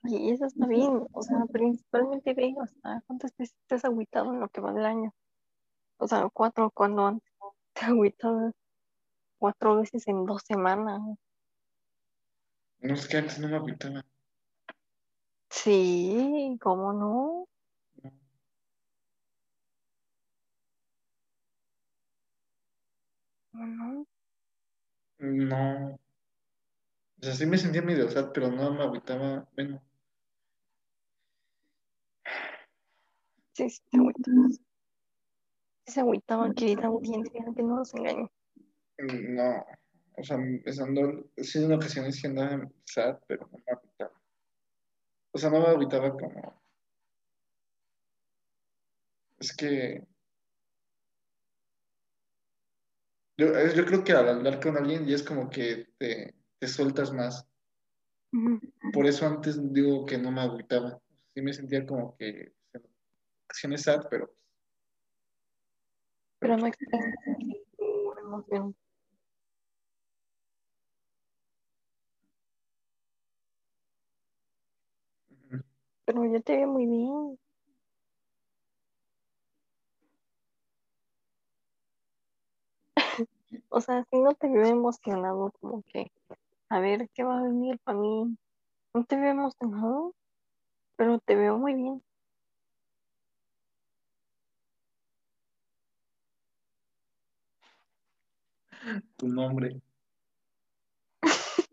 Y 0.04 0.30
eso 0.30 0.44
está 0.44 0.66
bien, 0.66 1.06
o 1.10 1.22
sea, 1.22 1.38
principalmente 1.50 2.34
ve, 2.34 2.54
o 2.60 2.66
sea, 2.66 3.02
cuántas 3.06 3.34
veces 3.38 3.56
te 3.66 3.76
has 3.76 3.84
agüitado 3.86 4.34
en 4.34 4.40
lo 4.40 4.48
que 4.50 4.60
va 4.60 4.74
del 4.74 4.84
año. 4.84 5.14
O 5.96 6.06
sea, 6.06 6.28
cuatro 6.32 6.70
cuando 6.70 7.06
antes 7.06 7.32
te 7.72 7.86
agüitabas 7.86 8.54
cuatro 9.38 9.76
veces 9.76 10.06
en 10.06 10.26
dos 10.26 10.42
semanas. 10.42 11.00
No 12.80 12.94
es 12.94 13.08
que 13.08 13.16
antes 13.16 13.38
no 13.38 13.48
me 13.48 13.56
agüitaba. 13.56 14.04
Sí, 15.48 16.58
¿cómo? 16.60 16.92
No. 16.92 17.48
No? 23.66 24.06
No. 25.18 25.98
O 27.20 27.24
sea, 27.24 27.34
sí 27.34 27.46
me 27.46 27.58
sentía 27.58 27.82
medio 27.82 28.08
sad, 28.10 28.30
pero 28.32 28.50
no 28.50 28.72
me 28.72 28.82
agüitaba, 28.82 29.48
bueno, 29.54 29.82
Sí, 33.58 33.68
sí, 33.70 33.82
te 33.90 33.98
agüitabas. 33.98 34.60
Sí 35.84 35.92
se 35.92 36.00
agüitaba, 36.00 36.54
querida 36.54 36.86
audiencia, 36.86 37.44
que 37.56 37.62
no 37.64 37.78
los 37.78 37.92
engañe. 37.94 38.30
no. 38.98 39.66
O 40.16 40.22
sea, 40.22 40.36
empezando, 40.36 41.28
sí 41.36 41.64
en 41.64 41.72
ocasiones 41.72 42.16
sí 42.16 42.28
andaba 42.28 42.68
sad, 42.84 43.18
pero 43.26 43.48
no 43.50 43.58
me 43.58 43.72
agüitaba. 43.72 44.12
O 45.32 45.38
sea, 45.38 45.50
no 45.50 45.60
me 45.60 45.66
agüitaba 45.66 46.10
como... 46.12 46.62
Es 49.40 49.56
que... 49.56 50.06
Yo, 53.38 53.52
creo 53.86 54.02
que 54.02 54.12
al 54.12 54.28
hablar 54.28 54.60
con 54.60 54.76
alguien 54.76 55.06
ya 55.06 55.14
es 55.14 55.22
como 55.22 55.48
que 55.48 55.86
te, 55.96 56.34
te 56.58 56.68
sueltas 56.68 57.12
más. 57.12 57.46
Por 58.92 59.06
eso 59.06 59.26
antes 59.26 59.72
digo 59.72 60.04
que 60.04 60.18
no 60.18 60.32
me 60.32 60.40
agüitaba. 60.40 61.00
Sí 61.34 61.40
me 61.40 61.52
sentía 61.52 61.86
como 61.86 62.16
que 62.16 62.52
en 62.72 62.82
ocasiones 63.44 63.82
sad, 63.82 64.06
pero 64.10 64.34
Pero 66.40 66.56
no 66.56 66.66
expresas 66.66 67.14
emoción. 68.28 68.76
Pero 76.04 76.24
yo 76.24 76.42
te 76.42 76.56
veo 76.56 76.68
muy 76.68 76.86
bien. 76.86 77.38
O 83.70 83.80
sea, 83.80 84.04
si 84.10 84.18
no 84.18 84.34
te 84.34 84.48
veo 84.48 84.66
emocionado, 84.66 85.52
como 85.60 85.82
que, 85.82 86.10
a 86.68 86.80
ver, 86.80 87.08
¿qué 87.14 87.24
va 87.24 87.38
a 87.38 87.42
venir 87.42 87.78
para 87.84 87.98
mí? 87.98 88.36
No 88.94 89.04
te 89.04 89.16
veo 89.16 89.30
emocionado, 89.30 90.14
pero 90.96 91.18
te 91.20 91.36
veo 91.36 91.58
muy 91.58 91.74
bien. 91.74 92.02
tu 99.16 99.28
nombre. 99.28 99.80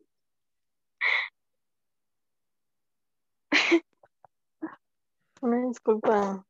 Una 5.42 5.68
disculpa. 5.68 6.46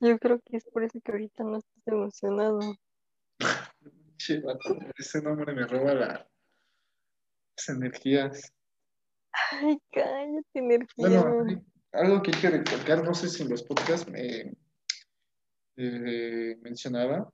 Yo 0.00 0.18
creo 0.18 0.40
que 0.44 0.56
es 0.56 0.64
por 0.64 0.84
eso 0.84 1.00
que 1.00 1.12
ahorita 1.12 1.44
no 1.44 1.58
estás 1.58 1.86
emocionado. 1.86 2.60
Che, 4.24 4.38
vato, 4.40 4.78
ese 4.96 5.20
nombre 5.20 5.52
me 5.52 5.66
roba 5.66 5.94
la- 5.94 6.28
las 7.56 7.68
energías. 7.70 8.52
Ay, 9.50 9.80
cállate, 9.90 10.46
energía. 10.54 10.94
Bueno, 10.96 11.64
algo 11.90 12.22
que 12.22 12.30
hay 12.32 12.40
que 12.40 12.50
recalcar, 12.50 13.02
no 13.02 13.14
sé 13.14 13.28
si 13.28 13.42
en 13.42 13.48
los 13.50 13.64
podcasts 13.64 14.08
me 14.08 14.54
eh, 15.76 16.56
mencionaba, 16.60 17.32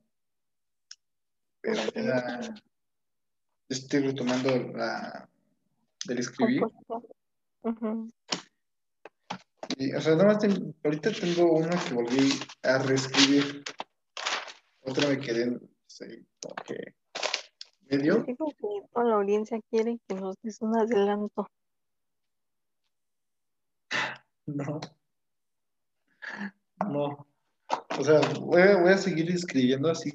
pero 1.61 1.79
era, 1.95 2.41
estoy 3.69 4.01
retomando 4.01 4.57
la 4.73 5.29
del 6.07 6.19
escribir. 6.21 6.63
Y, 9.77 9.93
o 9.93 10.01
sea, 10.01 10.13
nada 10.15 10.25
más 10.25 10.39
ten- 10.39 10.75
ahorita 10.83 11.11
tengo 11.13 11.53
una 11.53 11.77
que 11.85 11.93
volví 11.93 12.31
a 12.63 12.79
reescribir. 12.79 13.63
Otra 14.81 15.07
me 15.11 15.19
quedé 15.19 15.59
pues, 15.99 16.79
Yo 17.91 17.99
medio. 17.99 18.23
digo 18.25 18.47
que 18.57 18.89
toda 18.93 19.05
la 19.07 19.15
audiencia 19.17 19.61
quiere 19.71 19.99
que 20.07 20.15
nos 20.15 20.37
des 20.43 20.61
un 20.61 20.77
adelanto. 20.77 21.49
No. 24.47 24.81
No. 26.87 27.27
O 27.99 28.05
sea, 28.05 28.21
voy 28.41 28.63
a, 28.63 28.81
voy 28.81 28.93
a 28.93 28.99
seguir 28.99 29.31
escribiendo 29.31 29.91
así 29.91 30.13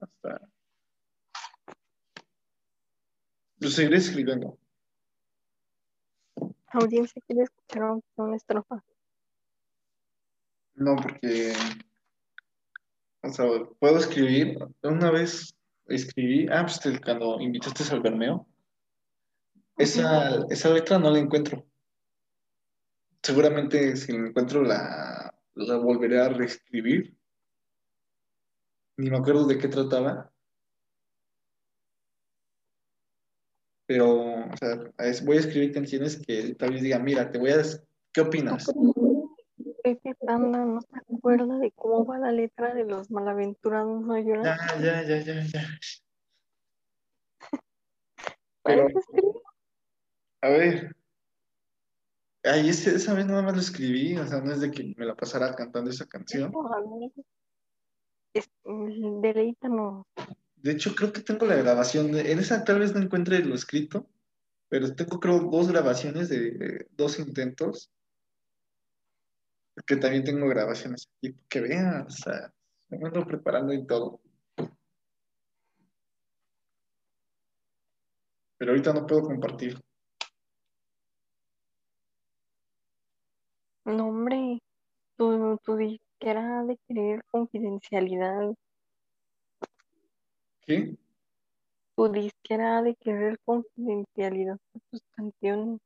hasta. 0.00 0.48
Lo 3.58 3.68
seguiré 3.68 3.98
escribiendo. 3.98 4.58
La 6.36 6.80
audiencia 6.80 7.20
quiere 7.26 7.42
escuchar 7.42 8.00
una 8.16 8.36
estrofa. 8.36 8.82
No, 10.74 10.96
porque. 10.96 11.52
O 13.22 13.30
sea, 13.30 13.46
puedo 13.78 13.98
escribir. 13.98 14.58
Una 14.82 15.10
vez 15.10 15.54
escribí. 15.86 16.46
Ah, 16.50 16.64
pues 16.66 16.80
cuando 17.04 17.40
invitaste 17.40 17.84
al 17.94 18.00
Bermeo. 18.00 18.46
esa, 19.76 20.44
esa 20.50 20.70
letra 20.70 20.98
no 20.98 21.10
la 21.10 21.18
encuentro. 21.18 21.66
Seguramente 23.22 23.96
si 23.96 24.12
la 24.12 24.28
encuentro 24.28 24.62
la, 24.62 25.34
la 25.54 25.76
volveré 25.76 26.20
a 26.20 26.28
reescribir. 26.30 27.14
Ni 28.96 29.10
me 29.10 29.18
acuerdo 29.18 29.46
de 29.46 29.58
qué 29.58 29.68
trataba. 29.68 30.30
Pero, 33.86 34.44
o 34.46 34.56
sea, 34.56 34.76
voy 35.24 35.36
a 35.36 35.40
escribir 35.40 35.72
canciones 35.72 36.22
que 36.24 36.54
tal 36.54 36.72
vez 36.72 36.82
digan, 36.82 37.02
mira, 37.02 37.30
te 37.30 37.38
voy 37.38 37.50
a... 37.50 37.62
¿Qué 38.12 38.20
opinas? 38.20 38.66
Pepe 39.96 40.14
Panda 40.26 40.64
no 40.64 40.80
se 40.80 40.88
acuerda 40.96 41.58
de 41.58 41.70
cómo 41.72 42.04
va 42.04 42.18
la 42.18 42.32
letra 42.32 42.74
de 42.74 42.84
los 42.84 43.10
malaventurados 43.10 44.02
no 44.02 44.18
lloran. 44.18 44.44
Ya, 44.44 44.80
ya, 44.80 45.02
ya, 45.02 45.18
ya, 45.22 45.42
ya. 45.52 45.62
¿Puedes 48.62 48.78
Pero, 48.86 48.98
escribir? 49.00 49.34
a 50.42 50.48
ver. 50.48 50.96
Ay, 52.42 52.68
ese- 52.70 52.94
esa 52.94 53.14
vez 53.14 53.26
nada 53.26 53.42
más 53.42 53.54
lo 53.54 53.60
escribí, 53.60 54.16
o 54.16 54.26
sea, 54.26 54.40
no 54.40 54.52
es 54.52 54.60
de 54.60 54.70
que 54.70 54.94
me 54.96 55.04
la 55.04 55.14
pasara 55.14 55.54
cantando 55.54 55.90
esa 55.90 56.06
canción. 56.06 56.52
Es- 58.32 58.50
Deleítanos. 58.64 60.06
De 60.56 60.72
hecho, 60.72 60.94
creo 60.94 61.12
que 61.12 61.20
tengo 61.20 61.46
la 61.46 61.56
grabación. 61.56 62.12
de- 62.12 62.32
en 62.32 62.38
esa 62.38 62.64
tal 62.64 62.78
vez 62.78 62.94
no 62.94 63.00
encuentre 63.00 63.40
lo 63.44 63.54
escrito, 63.54 64.06
pero 64.68 64.94
tengo 64.94 65.18
creo 65.20 65.40
dos 65.40 65.68
grabaciones 65.68 66.28
de, 66.28 66.50
de 66.52 66.86
dos 66.96 67.18
intentos. 67.18 67.90
Que 69.86 69.96
también 69.96 70.24
tengo 70.24 70.48
grabaciones 70.48 71.08
aquí, 71.16 71.34
que 71.48 71.60
vean, 71.60 72.06
o 72.06 72.10
sea, 72.10 72.52
me 72.88 73.06
ando 73.06 73.26
preparando 73.26 73.72
y 73.72 73.86
todo. 73.86 74.20
Pero 78.58 78.72
ahorita 78.72 78.92
no 78.92 79.06
puedo 79.06 79.22
compartir. 79.22 79.80
No, 83.84 84.08
hombre, 84.08 84.60
tu, 85.16 85.58
tu 85.64 85.76
disquera 85.76 86.60
ha 86.60 86.64
de 86.64 86.78
querer 86.86 87.24
confidencialidad. 87.30 88.54
¿Qué? 90.60 90.96
Tu 91.96 92.12
disquera 92.12 92.82
de 92.82 92.94
querer 92.96 93.38
confidencialidad 93.44 94.58
de 94.74 94.80
tus 94.90 95.02
canciones. 95.16 95.80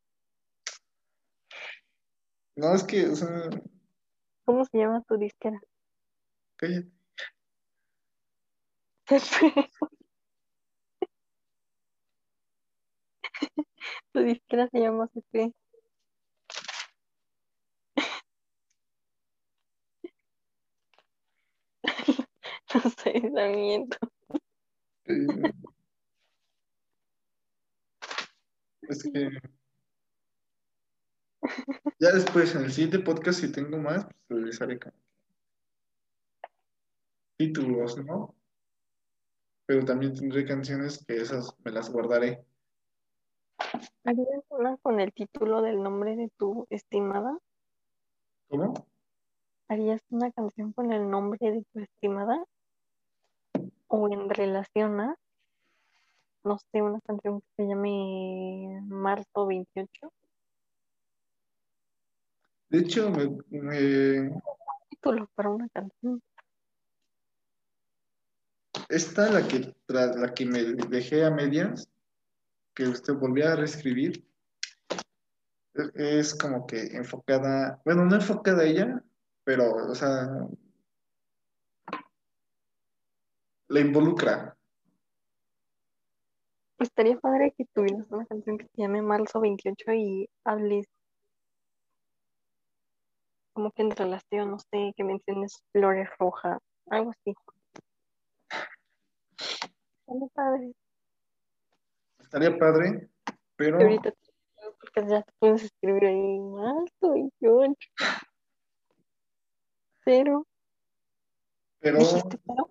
No, 2.57 2.75
es 2.75 2.85
que, 2.85 3.09
o 3.09 3.17
sea, 3.17 3.49
¿Cómo 4.45 4.65
se 4.65 4.79
llama 4.79 5.03
tu 5.09 5.17
disquera? 5.17 5.61
cállate. 6.57 6.91
tu 14.13 14.21
disquera 14.21 14.69
se 14.69 14.81
llama 14.81 15.09
CP. 15.09 15.53
No 22.75 22.81
sé, 22.91 23.31
miento. 23.49 23.97
Eh, 25.05 25.53
Es 28.89 29.03
que 29.05 29.31
ya 31.99 32.13
después, 32.13 32.55
en 32.55 32.65
el 32.65 32.73
siguiente 32.73 32.99
podcast, 33.01 33.41
si 33.41 33.53
tengo 33.53 33.79
más, 33.79 34.07
pues 34.29 34.45
les 34.45 34.61
haré 34.61 34.79
títulos, 37.37 37.99
¿no? 38.05 38.35
Pero 39.67 39.85
también 39.85 40.15
tendré 40.15 40.45
canciones 40.45 41.05
que 41.07 41.17
esas 41.17 41.55
me 41.65 41.71
las 41.71 41.91
guardaré. 41.91 42.45
¿Harías 44.05 44.45
una 44.51 44.77
con 44.79 45.01
el 45.01 45.13
título 45.13 45.63
del 45.63 45.83
nombre 45.83 46.17
de 46.17 46.31
tu 46.37 46.67
estimada? 46.71 47.39
¿Cómo? 48.49 48.75
¿Harías 49.69 50.03
una 50.11 50.31
canción 50.33 50.73
con 50.73 50.93
el 50.93 51.09
nombre 51.09 51.39
de 51.41 51.65
tu 51.73 51.81
estimada? 51.81 52.45
¿O 53.89 54.09
en 54.13 54.29
relación 54.29 55.01
a, 55.01 55.17
no 56.45 56.59
sé, 56.59 56.83
una 56.83 57.01
canción 57.01 57.41
que 57.41 57.47
se 57.57 57.67
llame 57.67 58.83
Marzo 58.85 59.47
28? 59.47 60.13
De 62.75 62.81
hecho, 62.81 63.09
me, 63.09 63.31
me- 63.51 64.43
Título 64.91 65.31
para 65.37 65.49
una 65.49 65.69
canción. 65.69 66.21
esta, 68.89 69.31
la 69.31 69.47
que, 69.47 69.73
la 69.87 70.35
que 70.35 70.45
me 70.45 70.65
dejé 70.89 71.25
a 71.25 71.31
medias, 71.31 71.89
que 72.75 72.89
usted 72.89 73.15
volvió 73.15 73.49
a 73.49 73.55
reescribir, 73.55 74.27
es, 75.75 75.91
es 75.95 76.35
como 76.35 76.67
que 76.67 76.97
enfocada, 76.97 77.81
bueno, 77.85 78.07
no 78.07 78.17
enfocada 78.17 78.63
a 78.63 78.67
ella, 78.67 79.05
pero, 79.45 79.73
o 79.73 79.95
sea, 79.95 80.49
la 83.69 83.81
involucra. 83.81 84.57
Estaría 86.81 87.21
padre 87.21 87.55
que 87.57 87.67
tuvieras 87.67 88.11
una 88.11 88.27
canción 88.27 88.59
que 88.59 88.67
se 88.67 88.83
llame 88.83 89.01
Marzo 89.01 89.41
28 89.41 89.93
y 89.93 90.29
hables 90.43 90.87
como 93.55 93.71
que 93.71 93.83
en 93.83 93.93
relación, 93.93 94.51
no 94.51 94.59
sé, 94.59 94.93
que 94.97 95.05
menciones 95.05 95.63
flores 95.73 96.09
rojas, 96.19 96.59
algo 96.91 97.11
así. 97.11 97.35
Estaría 100.01 100.29
padre. 100.35 100.73
Estaría 102.19 102.59
padre, 102.59 103.09
pero, 103.57 103.81
Y 103.81 103.85
ahorita 103.85 104.13
porque 104.81 105.09
ya 105.09 105.23
te 105.23 105.33
puedes 105.39 105.63
escribir 105.63 106.05
ahí 106.05 106.41
Marzo 106.41 107.13
28. 107.13 107.75
Pero, 110.05 110.47
pero, 111.81 111.99
pero, 112.47 112.71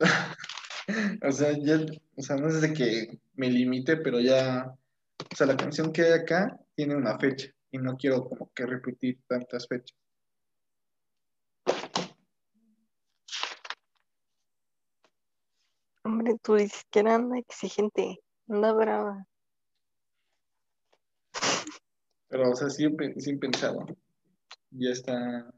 o 1.28 1.32
sea, 1.32 1.52
ya, 1.58 1.80
o 2.16 2.22
sea, 2.22 2.36
no 2.36 2.48
es 2.48 2.60
de 2.60 2.72
que 2.72 3.18
me 3.34 3.50
limite, 3.50 3.96
pero 3.96 4.20
ya, 4.20 4.76
o 5.32 5.36
sea, 5.36 5.46
la 5.46 5.56
canción 5.56 5.92
que 5.92 6.02
hay 6.02 6.12
acá 6.12 6.60
tiene 6.76 6.94
una 6.94 7.18
fecha 7.18 7.48
y 7.74 7.78
no 7.78 7.96
quiero 7.96 8.22
como 8.28 8.52
que 8.54 8.64
repetir 8.66 9.20
tantas 9.26 9.66
fechas. 9.66 9.98
hombre, 16.04 16.36
tú 16.40 16.54
dices 16.54 16.84
que 16.90 17.00
era 17.00 17.16
anda 17.16 17.36
exigente, 17.36 18.20
anda 18.48 18.72
brava. 18.72 19.26
Pero, 22.28 22.50
o 22.52 22.54
sea, 22.54 22.70
siempre, 22.70 23.12
sin 23.18 23.40
pensado. 23.40 23.84
Ya 24.70 24.90
está. 24.90 25.52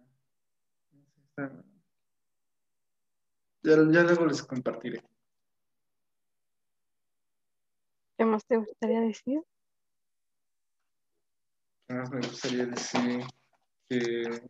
está- 1.29 1.65
Ya, 3.63 3.73
ya 3.91 4.03
luego 4.05 4.25
les 4.25 4.43
compartiré. 4.43 5.03
¿Qué 8.17 8.25
más 8.25 8.47
te 8.47 8.57
gustaría 8.57 9.01
decir? 9.03 9.43
¿Qué 11.87 11.95
más 11.95 12.11
me 12.11 12.17
gustaría 12.19 12.67
decir? 12.67 13.21
Que. 13.89 14.43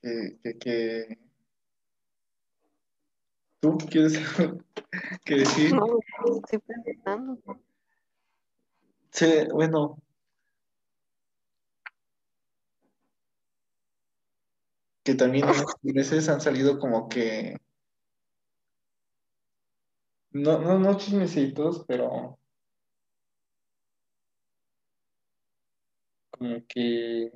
Que, 0.00 0.38
que, 0.42 0.58
que- 0.58 1.18
¿Tú 3.60 3.78
quieres 3.78 4.18
que 5.24 5.34
decir? 5.36 5.72
No, 5.74 5.86
estoy 6.42 6.58
pensando. 6.60 7.38
Sí, 9.12 9.26
bueno. 9.52 9.98
Que 15.04 15.14
también 15.14 15.48
estos 15.48 15.74
meses 15.82 16.28
han 16.28 16.40
salido 16.40 16.78
como 16.78 17.08
que. 17.08 17.56
No, 20.32 20.58
no, 20.58 20.78
no 20.78 20.96
chismecitos, 20.98 21.84
pero. 21.86 22.38
Como 26.30 26.66
que. 26.66 27.32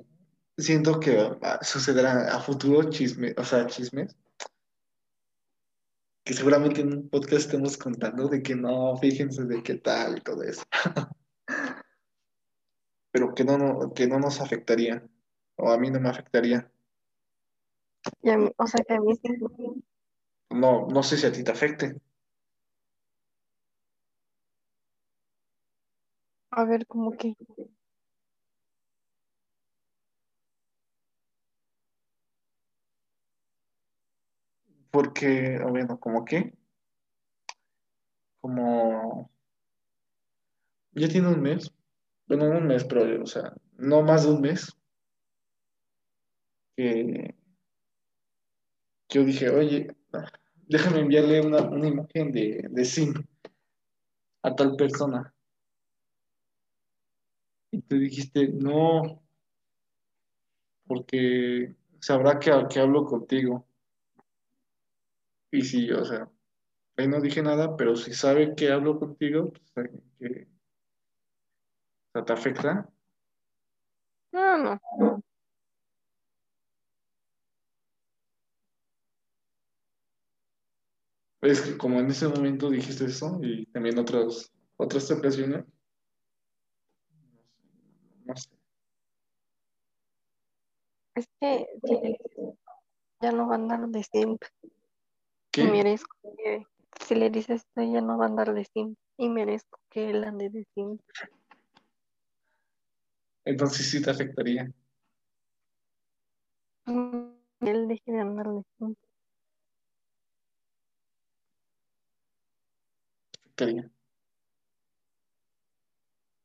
Siento 0.57 0.99
que 0.99 1.15
sucederá 1.61 2.35
a 2.35 2.39
futuro 2.41 2.89
chisme, 2.89 3.33
o 3.37 3.43
sea, 3.43 3.67
chismes. 3.67 4.15
Que 6.25 6.33
seguramente 6.33 6.81
en 6.81 6.93
un 6.93 7.09
podcast 7.09 7.45
estemos 7.45 7.77
contando 7.77 8.27
de 8.27 8.41
que 8.41 8.55
no, 8.55 8.97
fíjense 8.97 9.45
de 9.45 9.61
qué 9.63 9.75
tal 9.75 10.17
y 10.17 10.21
todo 10.21 10.43
eso. 10.43 10.63
Pero 13.11 13.33
que 13.35 13.43
no, 13.43 13.57
no- 13.57 13.93
que 13.93 14.07
no 14.07 14.19
nos 14.19 14.41
afectaría. 14.41 15.07
O 15.57 15.71
a 15.71 15.77
mí 15.77 15.89
no 15.91 15.99
me 15.99 16.09
afectaría. 16.09 16.71
O 18.57 18.67
sea, 18.67 18.83
que 18.87 18.93
a 18.93 18.99
mí 18.99 19.13
sí. 19.15 19.29
No, 20.49 20.87
no 20.87 21.03
sé 21.03 21.17
si 21.17 21.25
a 21.25 21.31
ti 21.31 21.43
te 21.43 21.51
afecte. 21.51 21.95
A 26.51 26.65
ver, 26.65 26.85
¿cómo 26.87 27.11
que? 27.11 27.35
Porque, 34.91 35.57
ah, 35.61 35.67
bueno, 35.69 35.99
¿cómo 35.99 36.25
que? 36.25 36.53
Como... 38.41 39.29
Ya 40.93 41.07
tiene 41.07 41.27
un 41.29 41.41
mes. 41.41 41.71
Bueno, 42.27 42.45
un 42.45 42.67
mes, 42.67 42.83
pero, 42.85 43.23
o 43.23 43.25
sea, 43.27 43.53
no 43.77 44.01
más 44.01 44.23
de 44.23 44.31
un 44.31 44.41
mes. 44.41 44.75
Que 46.75 47.36
yo 49.09 49.23
dije, 49.23 49.49
oye, 49.49 49.95
déjame 50.67 50.99
enviarle 50.99 51.41
una, 51.41 51.61
una 51.61 51.87
imagen 51.87 52.31
de, 52.31 52.67
de 52.69 52.85
Sim 52.85 53.13
a 54.43 54.55
tal 54.55 54.75
persona. 54.75 55.33
Y 57.71 57.81
tú 57.81 57.97
dijiste, 57.97 58.47
no, 58.47 59.21
porque 60.85 61.75
sabrá 61.99 62.39
que, 62.39 62.51
que 62.69 62.79
hablo 62.79 63.05
contigo. 63.05 63.65
Y 65.51 65.61
sí, 65.61 65.91
o 65.91 66.03
sea, 66.03 66.29
ahí 66.97 67.07
no 67.07 67.21
dije 67.21 67.41
nada, 67.41 67.75
pero 67.75 67.95
si 67.95 68.13
sabe 68.13 68.55
que 68.55 68.71
hablo 68.71 68.99
contigo, 68.99 69.51
pues, 69.51 69.63
sabe 69.73 69.91
que 70.19 70.47
te 72.25 72.33
afecta. 72.33 72.89
No, 74.31 74.57
no. 74.57 75.23
Es 81.47 81.61
que 81.61 81.77
como 81.77 82.01
en 82.01 82.07
ese 82.07 82.27
momento 82.27 82.69
dijiste 82.69 83.05
eso 83.05 83.39
y 83.41 83.65
también 83.67 83.97
otras, 83.97 84.51
otras 84.75 85.09
no 85.09 85.15
sé. 88.35 88.49
Es 91.15 91.25
que 91.39 91.65
ya 93.21 93.31
no 93.31 93.47
va 93.47 93.53
a 93.53 93.59
andar 93.59 93.87
de 93.87 94.03
simp. 94.03 94.43
Y 94.61 94.69
¿Qué? 95.51 95.63
merezco 95.63 96.17
que, 96.37 96.65
si 96.99 97.15
le 97.15 97.29
dices 97.29 97.61
esto, 97.61 97.81
ya 97.81 98.01
no 98.01 98.17
va 98.17 98.25
a 98.25 98.27
andar 98.27 98.53
de 98.53 98.65
simp. 98.65 98.97
Y 99.15 99.29
merezco 99.29 99.79
que 99.89 100.09
él 100.09 100.25
ande 100.25 100.49
de 100.49 100.65
simp. 100.75 100.99
Entonces 103.45 103.89
sí 103.89 104.01
te 104.01 104.09
afectaría. 104.09 104.69
Y 106.87 106.91
él 107.61 107.87
deje 107.87 108.11
de 108.11 108.19
andar 108.19 108.49
de 108.49 108.63
simp. 108.77 108.97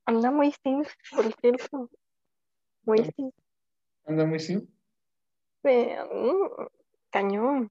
Anda 0.07 0.31
muy 0.31 0.53
simp, 0.63 0.87
por 1.11 1.33
cierto. 1.41 1.91
Muy. 2.85 3.13
Anda 4.07 4.27
muy 4.27 4.41
sí. 4.41 4.69
Pero, 5.63 6.07
mm, 6.13 6.67
cañón. 7.11 7.71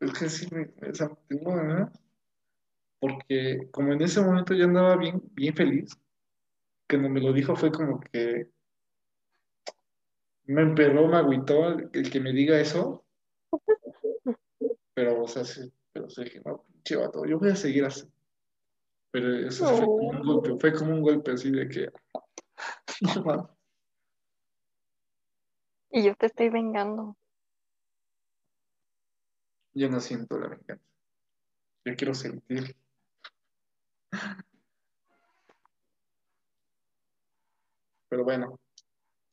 Es 0.00 0.12
que 0.12 0.28
sí, 0.28 0.46
me- 0.54 0.66
tengo 1.28 1.54
ganas, 1.54 1.90
porque 3.00 3.68
como 3.72 3.92
en 3.92 4.02
ese 4.02 4.20
momento 4.20 4.54
yo 4.54 4.64
andaba 4.64 4.96
bien, 4.96 5.22
bien 5.32 5.54
feliz, 5.54 5.90
que 6.86 6.98
no 6.98 7.08
me 7.08 7.20
lo 7.20 7.32
dijo 7.32 7.56
fue 7.56 7.72
como 7.72 8.00
que 8.00 8.50
me 10.46 10.62
emperró, 10.62 11.08
me 11.08 11.16
agüitó 11.16 11.68
el 11.78 12.10
que 12.10 12.20
me 12.20 12.32
diga 12.32 12.60
eso, 12.60 13.03
pero 14.94 15.22
o 15.22 15.28
sea, 15.28 15.44
sí, 15.44 15.72
pero 15.92 16.08
sí 16.08 16.24
dije, 16.24 16.40
no, 16.44 16.62
pinche 16.62 16.96
vato, 16.96 17.24
yo 17.26 17.38
voy 17.38 17.50
a 17.50 17.56
seguir 17.56 17.84
así. 17.84 18.08
Pero 19.10 19.46
eso 19.46 19.66
fue 19.66 19.86
como 19.86 20.10
un 20.10 20.22
golpe, 20.22 20.56
fue 20.60 20.72
como 20.72 20.92
un 20.92 21.02
golpe 21.02 21.32
así 21.32 21.50
de 21.50 21.68
que, 21.68 21.88
no 23.24 23.50
Y 25.90 26.02
yo 26.02 26.14
te 26.16 26.26
estoy 26.26 26.48
vengando. 26.48 27.16
yo 29.74 29.90
no 29.90 30.00
siento 30.00 30.38
la 30.38 30.48
venganza, 30.48 30.84
yo 31.84 31.96
quiero 31.96 32.14
sentir. 32.14 32.76
Pero 38.08 38.24
bueno, 38.24 38.60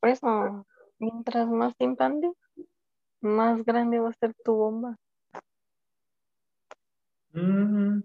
Por 0.00 0.10
eso, 0.10 0.66
mientras 0.98 1.48
más 1.48 1.74
simp 1.78 2.00
ande, 2.00 2.32
más 3.20 3.64
grande 3.64 4.00
va 4.00 4.10
a 4.10 4.14
ser 4.14 4.34
tu 4.44 4.54
bomba. 4.54 4.96
Mm, 7.32 8.02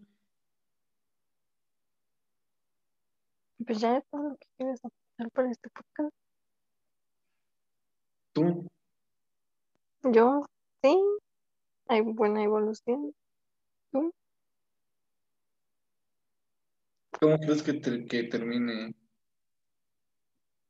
Pues 3.66 3.80
ya 3.82 3.98
es 3.98 4.04
todo 4.10 4.30
lo 4.30 4.38
que 4.38 4.48
quieres 4.58 4.80
aportar 4.84 5.32
por 5.32 5.46
este 5.52 5.70
podcast. 5.70 6.16
tú, 8.34 8.68
Yo, 10.04 10.46
sí, 10.84 10.96
hay 11.88 12.02
buena 12.02 12.44
evolución. 12.44 13.14
¿Tú? 13.92 14.14
¿cómo 17.20 17.38
crees 17.40 17.64
que, 17.64 17.74
te- 17.74 18.06
que 18.06 18.24
termine? 18.26 18.94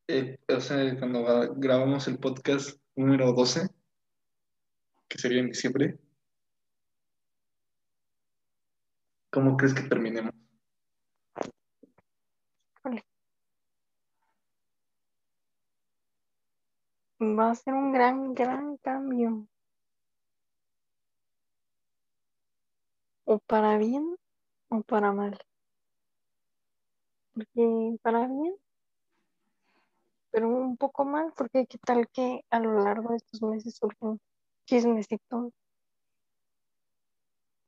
eh, 0.08 0.38
o 0.48 0.60
sea, 0.60 0.98
cuando 0.98 1.20
gra- 1.20 1.52
grabamos 1.56 2.08
el 2.08 2.18
podcast 2.18 2.80
número 2.96 3.32
12, 3.34 3.68
que 5.08 5.18
sería 5.18 5.40
en 5.40 5.48
diciembre, 5.50 5.98
¿cómo 9.38 9.56
crees 9.56 9.72
que 9.72 9.82
terminemos? 9.82 10.34
Va 17.20 17.50
a 17.50 17.54
ser 17.54 17.74
un 17.74 17.92
gran, 17.92 18.34
gran 18.34 18.78
cambio. 18.78 19.46
O 23.26 23.38
para 23.38 23.78
bien 23.78 24.16
o 24.70 24.82
para 24.82 25.12
mal. 25.12 25.38
Porque 27.32 27.96
para 28.02 28.26
bien, 28.26 28.56
pero 30.32 30.48
un 30.48 30.76
poco 30.76 31.04
mal, 31.04 31.32
porque 31.36 31.66
qué 31.68 31.78
tal 31.78 32.08
que 32.08 32.44
a 32.50 32.58
lo 32.58 32.82
largo 32.82 33.10
de 33.10 33.18
estos 33.18 33.40
meses 33.42 33.76
surgen 33.76 34.20
chismecitos 34.66 35.52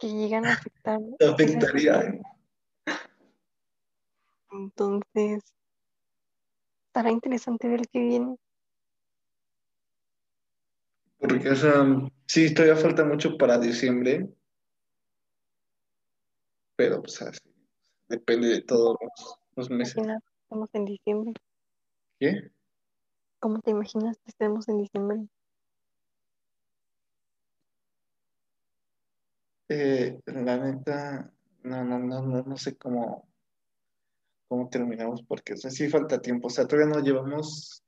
que 0.01 0.09
llegan 0.09 0.47
a 0.47 0.55
afectar. 0.55 0.99
Te 1.19 1.27
afectaría. 1.27 2.21
Entonces, 4.51 5.45
estará 6.87 7.11
interesante 7.11 7.69
ver 7.69 7.83
qué 7.89 8.01
viene. 8.01 8.37
Porque, 11.19 11.51
o 11.51 11.55
sea, 11.55 11.85
sí, 12.27 12.53
todavía 12.53 12.77
falta 12.77 13.05
mucho 13.05 13.37
para 13.37 13.59
diciembre, 13.59 14.29
pero, 16.75 17.03
pues, 17.03 17.21
así, 17.21 17.41
depende 18.09 18.49
de 18.49 18.63
todos 18.63 18.97
los, 19.01 19.39
los 19.55 19.71
meses. 19.71 19.97
Imagina, 19.97 20.19
estamos 20.43 20.71
en 20.73 20.85
diciembre. 20.87 21.35
¿Qué? 22.19 22.51
¿Cómo 23.39 23.61
te 23.61 23.71
imaginas 23.71 24.19
que 24.19 24.31
estemos 24.31 24.69
en 24.69 24.79
diciembre? 24.79 25.29
Eh, 29.73 30.19
la 30.27 30.57
neta, 30.59 31.33
no, 31.63 31.85
no, 31.85 31.97
no, 32.01 32.23
no, 32.23 32.43
no 32.43 32.57
sé 32.57 32.77
cómo, 32.77 33.29
cómo 34.49 34.69
terminamos, 34.69 35.23
porque, 35.23 35.53
o 35.53 35.57
sea, 35.57 35.71
sí 35.71 35.89
falta 35.89 36.21
tiempo, 36.21 36.49
o 36.49 36.51
sea, 36.51 36.67
todavía 36.67 36.93
no 36.93 37.01
llevamos, 37.01 37.85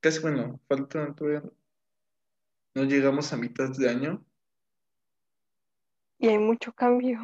casi, 0.00 0.20
bueno, 0.20 0.60
falta, 0.68 1.14
todavía 1.14 1.42
no 2.74 2.84
llegamos 2.84 3.32
a 3.32 3.38
mitad 3.38 3.70
de 3.70 3.88
año, 3.88 4.26
Y 6.18 6.28
hay 6.28 6.38
mucho 6.38 6.72
cambio. 6.72 7.18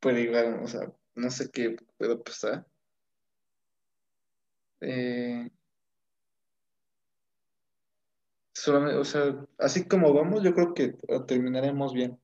pero 0.00 0.18
igual, 0.18 0.60
o 0.62 0.66
sea, 0.68 0.92
no 1.16 1.30
sé 1.30 1.50
qué 1.50 1.76
puede 1.96 2.16
pasar. 2.18 2.66
Eh, 4.80 5.50
solamente, 8.47 8.47
o 8.66 9.04
sea, 9.04 9.46
así 9.58 9.86
como 9.86 10.12
vamos, 10.12 10.42
yo 10.42 10.54
creo 10.54 10.74
que 10.74 10.94
terminaremos 11.26 11.92
bien. 11.92 12.20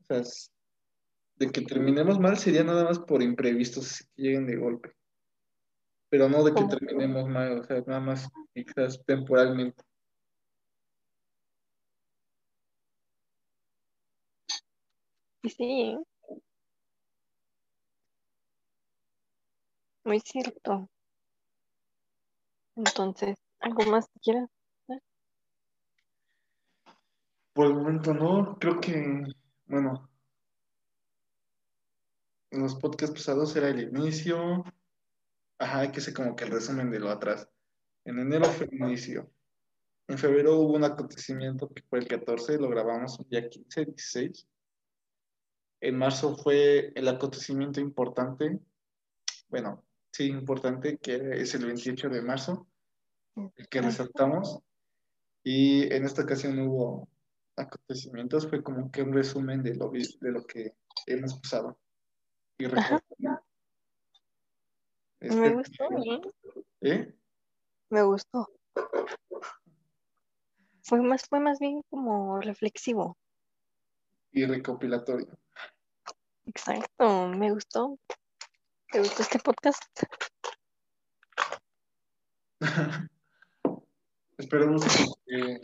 O 0.00 0.04
sea, 0.06 0.22
de 1.36 1.50
que 1.50 1.62
terminemos 1.62 2.18
mal 2.18 2.36
sería 2.38 2.64
nada 2.64 2.84
más 2.84 2.98
por 2.98 3.22
imprevistos 3.22 3.86
así 3.92 4.04
que 4.16 4.22
lleguen 4.22 4.46
de 4.46 4.56
golpe. 4.56 4.92
Pero 6.08 6.28
no 6.28 6.44
de 6.44 6.54
que 6.54 6.64
terminemos 6.64 7.28
mal, 7.28 7.58
o 7.60 7.64
sea, 7.64 7.82
nada 7.86 8.00
más 8.00 8.28
quizás 8.54 9.02
temporalmente. 9.04 9.82
Sí, 15.42 15.54
¿eh? 15.60 15.98
muy 20.04 20.20
cierto. 20.20 20.88
Entonces, 22.76 23.36
¿algo 23.60 23.84
más 23.90 24.06
que 24.08 24.20
quieras? 24.20 24.50
Por 27.54 27.66
el 27.66 27.74
momento 27.74 28.12
no, 28.12 28.58
creo 28.58 28.80
que, 28.80 29.22
bueno, 29.66 30.10
en 32.50 32.60
los 32.60 32.74
podcasts 32.74 33.14
pasados 33.14 33.54
era 33.54 33.68
el 33.68 33.80
inicio, 33.80 34.64
ajá, 35.58 35.80
hay 35.80 35.92
que 35.92 36.00
ser 36.00 36.14
como 36.14 36.34
que 36.34 36.44
el 36.44 36.50
resumen 36.50 36.90
de 36.90 36.98
lo 36.98 37.10
atrás. 37.10 37.48
En 38.04 38.18
enero 38.18 38.46
fue 38.46 38.66
el 38.66 38.74
inicio. 38.74 39.30
En 40.08 40.18
febrero 40.18 40.58
hubo 40.58 40.74
un 40.74 40.82
acontecimiento 40.82 41.68
que 41.72 41.82
fue 41.88 42.00
el 42.00 42.08
14, 42.08 42.58
lo 42.58 42.68
grabamos 42.68 43.20
el 43.20 43.28
día 43.28 43.48
15, 43.48 43.84
16. 43.84 44.48
En 45.80 45.96
marzo 45.96 46.36
fue 46.36 46.92
el 46.96 47.06
acontecimiento 47.06 47.80
importante, 47.80 48.58
bueno, 49.48 49.84
sí, 50.10 50.24
importante, 50.26 50.98
que 50.98 51.40
es 51.40 51.54
el 51.54 51.66
28 51.66 52.08
de 52.08 52.20
marzo, 52.20 52.66
el 53.36 53.68
que 53.68 53.80
resaltamos. 53.80 54.58
Y 55.44 55.92
en 55.94 56.04
esta 56.04 56.22
ocasión 56.22 56.58
hubo 56.58 57.08
acontecimientos, 57.56 58.48
fue 58.48 58.62
como 58.62 58.90
que 58.90 59.02
un 59.02 59.12
resumen 59.12 59.62
de 59.62 59.74
lo, 59.74 59.90
de 59.90 60.30
lo 60.30 60.44
que 60.44 60.74
hemos 61.06 61.38
pasado. 61.40 61.78
Y. 62.58 62.66
Este, 65.20 65.40
Me 65.40 65.54
gustó, 65.54 65.84
¿eh? 66.04 66.20
¿eh? 66.82 67.14
Me 67.88 68.02
gustó. 68.02 68.50
Fue 70.82 71.00
más, 71.00 71.26
fue 71.28 71.40
más 71.40 71.58
bien 71.58 71.82
como 71.88 72.40
reflexivo. 72.40 73.16
Y 74.32 74.44
recopilatorio. 74.44 75.38
Exacto, 76.46 77.28
me 77.28 77.52
gustó. 77.52 77.98
¿Te 78.90 78.98
gustó 78.98 79.22
este 79.22 79.38
podcast? 79.38 79.82
Esperemos 84.36 84.84
que. 85.26 85.60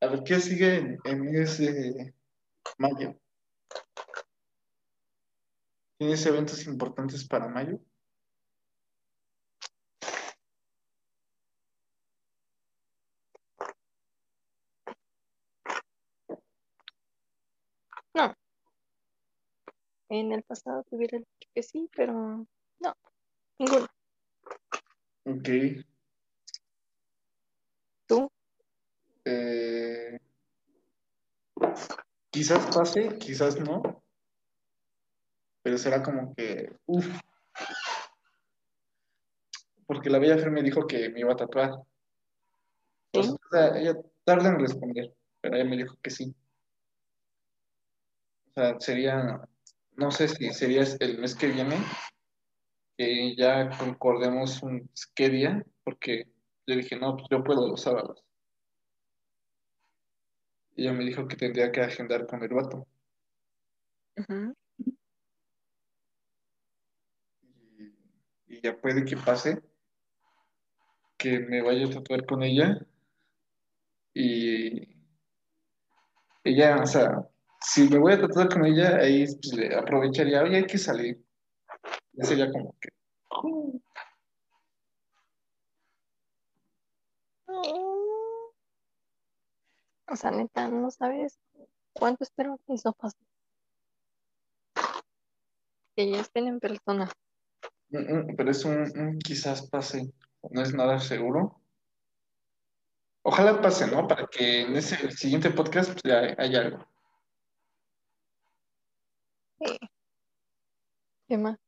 A 0.00 0.06
ver, 0.08 0.22
¿qué 0.24 0.40
sigue 0.40 0.76
en, 0.76 0.98
de 1.58 2.14
mayo? 2.78 3.18
¿Tienes 5.98 6.26
eventos 6.26 6.66
importantes 6.66 7.26
para 7.26 7.48
mayo? 7.48 7.80
En 20.08 20.32
el 20.32 20.42
pasado 20.44 20.84
te 20.84 20.96
hubiera 20.96 21.18
dicho 21.18 21.50
que 21.52 21.62
sí, 21.62 21.90
pero 21.94 22.46
no, 22.78 22.96
ninguno. 23.58 23.86
Ok. 25.24 25.48
¿Tú? 28.06 28.30
Quizás 32.36 32.66
pase, 32.76 33.16
quizás 33.18 33.58
no. 33.58 34.04
Pero 35.62 35.78
será 35.78 36.02
como 36.02 36.34
que. 36.34 36.70
Uf. 36.84 37.06
Porque 39.86 40.10
la 40.10 40.18
bella 40.18 40.36
Fer 40.36 40.50
me 40.50 40.62
dijo 40.62 40.86
que 40.86 41.08
me 41.08 41.20
iba 41.20 41.32
a 41.32 41.36
tatuar. 41.36 41.70
Sí. 43.14 43.20
O 43.20 43.38
sea, 43.50 43.78
ella 43.78 43.96
tarda 44.24 44.50
en 44.50 44.60
responder, 44.60 45.14
pero 45.40 45.56
ella 45.56 45.64
me 45.64 45.78
dijo 45.78 45.96
que 46.02 46.10
sí. 46.10 46.34
O 48.50 48.52
sea, 48.54 48.80
sería, 48.80 49.40
no 49.92 50.10
sé 50.10 50.28
si 50.28 50.52
sería 50.52 50.82
el 51.00 51.18
mes 51.18 51.34
que 51.34 51.46
viene, 51.46 51.78
que 52.98 53.34
ya 53.34 53.70
concordemos 53.78 54.62
un 54.62 54.90
qué 55.14 55.30
día, 55.30 55.64
porque 55.84 56.28
yo 56.66 56.76
dije, 56.76 56.96
no, 56.96 57.16
pues 57.16 57.28
yo 57.30 57.42
puedo 57.42 57.66
los 57.66 57.80
sábados. 57.80 58.22
Y 60.76 60.82
ella 60.82 60.92
me 60.92 61.04
dijo 61.04 61.26
que 61.26 61.36
tendría 61.36 61.72
que 61.72 61.80
agendar 61.80 62.26
con 62.26 62.42
el 62.42 62.50
vato. 62.50 62.86
Y 68.46 68.60
ya 68.60 68.76
puede 68.76 69.04
que 69.04 69.16
pase 69.16 69.62
que 71.16 71.40
me 71.40 71.62
vaya 71.62 71.86
a 71.86 71.90
tatuar 71.90 72.26
con 72.26 72.42
ella 72.42 72.78
y 74.12 74.96
ella, 76.44 76.80
o 76.82 76.86
sea, 76.86 77.28
si 77.60 77.88
me 77.88 77.98
voy 77.98 78.12
a 78.12 78.20
tatuar 78.20 78.48
con 78.48 78.64
ella, 78.64 78.96
ahí 78.96 79.26
pues, 79.26 79.54
le 79.54 79.74
aprovecharía, 79.74 80.42
oye, 80.42 80.58
hay 80.58 80.66
que 80.66 80.78
salir. 80.78 81.22
Ya 82.12 82.24
sería 82.24 82.50
como 82.50 82.74
que, 82.80 82.88
O 90.08 90.16
sea, 90.16 90.30
neta, 90.30 90.68
no 90.68 90.90
sabes 90.90 91.38
cuánto 91.92 92.24
espero 92.24 92.60
que 92.66 92.74
eso 92.74 92.92
pase. 92.92 93.18
Que 95.96 96.10
ya 96.10 96.20
estén 96.20 96.46
en 96.46 96.60
persona. 96.60 97.10
"Mm, 97.88 97.98
mm", 97.98 98.36
pero 98.36 98.50
es 98.50 98.64
un, 98.64 98.82
un 98.98 99.18
quizás 99.18 99.68
pase, 99.68 100.12
no 100.50 100.62
es 100.62 100.74
nada 100.74 101.00
seguro. 101.00 101.60
Ojalá 103.22 103.60
pase, 103.60 103.88
¿no? 103.88 104.06
Para 104.06 104.26
que 104.28 104.60
en 104.60 104.76
ese 104.76 105.10
siguiente 105.10 105.50
podcast 105.50 105.90
pues, 105.92 106.02
ya 106.04 106.34
haya 106.38 106.60
algo. 106.60 106.86
¿Qué 111.28 111.36
más? 111.36 111.58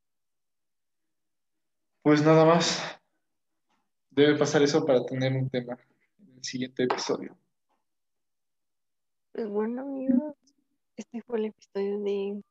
Pues 2.03 2.23
nada 2.23 2.45
más. 2.45 2.81
Debe 4.11 4.37
pasar 4.39 4.63
eso 4.63 4.85
para 4.85 5.05
tener 5.05 5.33
un 5.33 5.49
tema 5.51 5.77
en 6.21 6.37
el 6.37 6.45
siguiente 6.45 6.85
episodio. 6.85 7.37
Pues 9.33 9.49
bueno, 9.49 9.83
amigos, 9.83 10.35
este 10.97 11.23
fue 11.23 11.39
el 11.39 11.45
episodio 11.47 12.01
de 12.01 12.43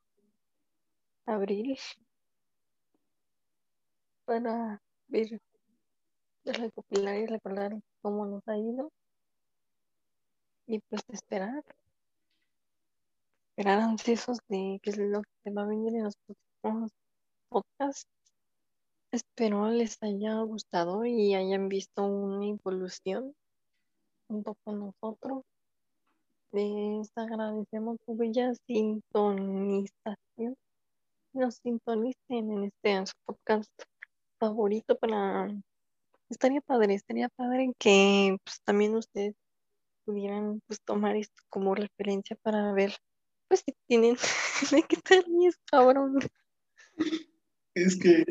abril 1.26 1.78
para 4.24 4.80
ver, 5.08 5.40
recopilar 6.44 7.16
y 7.16 7.26
recordar 7.26 7.72
cómo 8.00 8.26
nos 8.26 8.46
ha 8.48 8.56
ido 8.56 8.90
y 10.66 10.78
pues 10.80 11.02
esperar, 11.08 11.64
esperar 13.50 13.80
ansiosos 13.80 14.38
de 14.48 14.78
qué 14.82 14.90
es 14.90 14.98
lo 14.98 15.22
que 15.42 15.50
va 15.50 15.62
a 15.62 15.66
venir 15.66 15.94
en 15.94 16.04
los 16.04 16.16
próximos 16.16 16.92
podcasts. 17.48 18.08
Espero 19.10 19.68
les 19.70 20.02
haya 20.02 20.40
gustado 20.42 21.04
y 21.04 21.34
hayan 21.34 21.68
visto 21.68 22.04
una 22.04 22.46
evolución 22.46 23.34
junto 24.28 24.54
con 24.64 24.80
nosotros. 24.80 25.44
Les 26.52 27.10
agradecemos 27.16 27.98
su 28.06 28.16
bella 28.16 28.54
sintonización. 28.66 30.56
Nos 31.34 31.56
sintonicen 31.56 32.50
en 32.50 32.64
este 32.64 33.04
podcast 33.26 33.70
favorito 34.38 34.96
para... 34.96 35.48
Estaría 36.30 36.60
padre, 36.60 36.94
estaría 36.94 37.28
padre 37.28 37.72
que 37.78 38.36
pues, 38.44 38.60
también 38.64 38.94
ustedes 38.94 39.34
pudieran 40.04 40.60
pues, 40.66 40.80
tomar 40.82 41.16
esto 41.16 41.42
como 41.50 41.74
referencia 41.74 42.36
para 42.42 42.72
ver 42.72 42.94
pues 43.48 43.62
si 43.64 43.74
tienen 43.86 44.16
de 44.70 44.82
qué 44.82 44.96
tal 44.96 45.24
es 45.46 45.56
cabrón. 45.70 46.18
Es 47.74 47.98
que, 47.98 48.24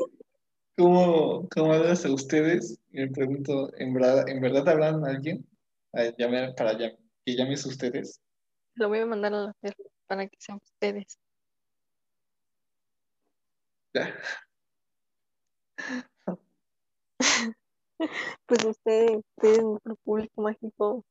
¿cómo, 0.76 1.48
cómo 1.50 1.74
hablas 1.74 2.06
a 2.06 2.12
ustedes? 2.14 2.80
Me 2.92 3.08
pregunto, 3.08 3.72
¿en 3.78 3.94
verdad, 3.94 4.28
¿en 4.28 4.42
verdad 4.42 4.68
hablan 4.70 5.06
a 5.06 5.10
alguien? 5.10 5.48
Llamar- 6.18 6.54
para 6.56 6.74
llam- 6.74 6.98
que 7.28 7.36
llames 7.36 7.66
a 7.66 7.70
ustedes. 7.70 8.22
Lo 8.76 8.88
voy 8.88 9.00
a 9.00 9.06
mandar 9.06 9.34
a 9.34 9.50
hacer 9.50 9.76
para 10.08 10.28
que 10.30 10.38
sean 10.40 10.60
ustedes. 10.64 11.20
Ya. 13.94 14.18
Pues 18.46 18.64
ustedes, 18.64 19.24
ustedes, 19.36 19.64
nuestro 19.64 19.96
público 20.06 20.42
mágico. 20.42 21.04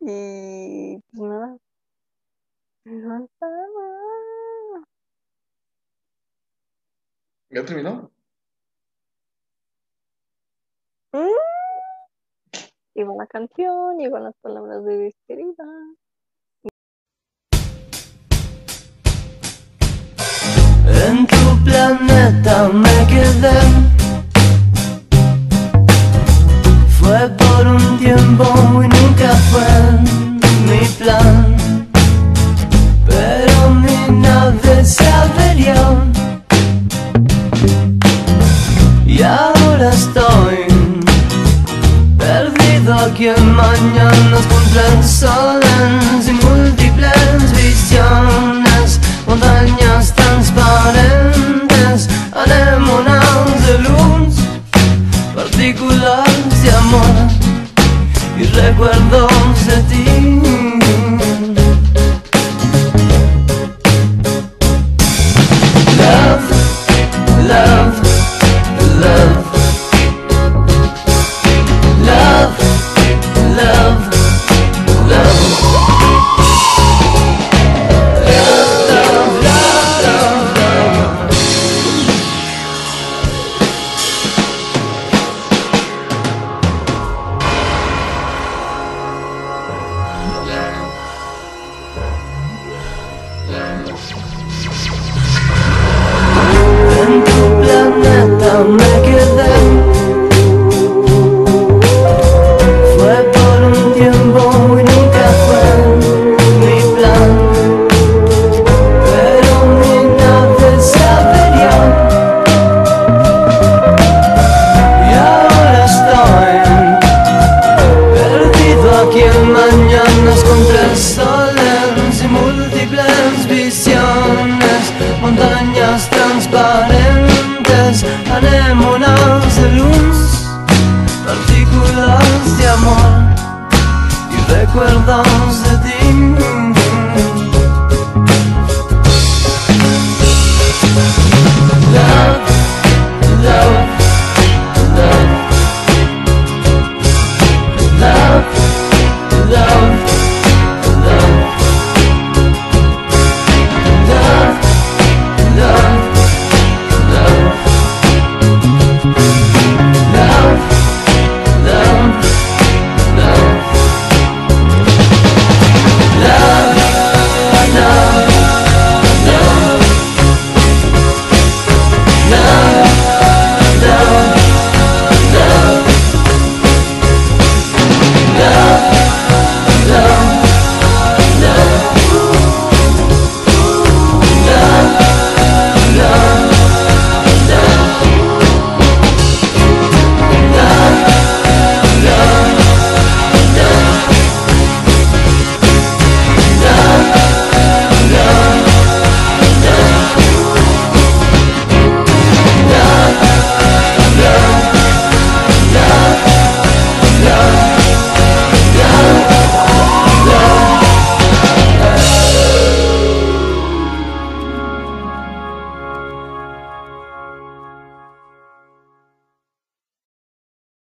Y 0.00 1.00
pues 1.12 1.28
nada. 1.28 1.58
Nada. 2.84 3.28
¿Ya 7.50 7.64
terminó? 7.64 8.12
Mm. 11.12 11.63
Y 12.96 13.02
la 13.02 13.26
canción, 13.26 14.00
y 14.00 14.08
las 14.08 14.34
palabras 14.40 14.84
de 14.84 14.96
despedida. 14.98 15.64
En 21.08 21.26
tu 21.26 21.64
planeta 21.64 22.68
me 22.68 22.96
quedé. 23.08 23.58
Fue 27.00 27.28
por 27.36 27.66
un 27.66 27.98
tiempo 27.98 28.44
y 28.74 28.86
nunca 28.86 29.30
fue 29.50 29.68
mi 30.68 30.86
plan. 30.98 31.88
Pero 33.08 33.70
mi 33.70 34.20
nave 34.20 34.84
se 34.84 35.08
averió. 35.08 35.74
Y 39.04 39.20
ahora 39.20 39.90
estoy 39.90 40.73
a 43.04 43.08
quien 43.12 43.54
mañanas 43.54 44.46
cumplen 44.48 45.02
solas 45.04 46.26
y 46.26 46.32
múltiples 46.32 47.52
visiones, 47.52 48.98
montañas 49.26 50.14
transparentes, 50.14 52.08
anémonas 52.32 53.66
de 53.66 53.78
luz, 53.80 54.36
partículas 55.34 56.62
de 56.62 56.70
amor 56.70 57.28
y 58.38 58.44
recuerdos 58.44 59.66
de 59.66 59.76
ti. 59.90 60.43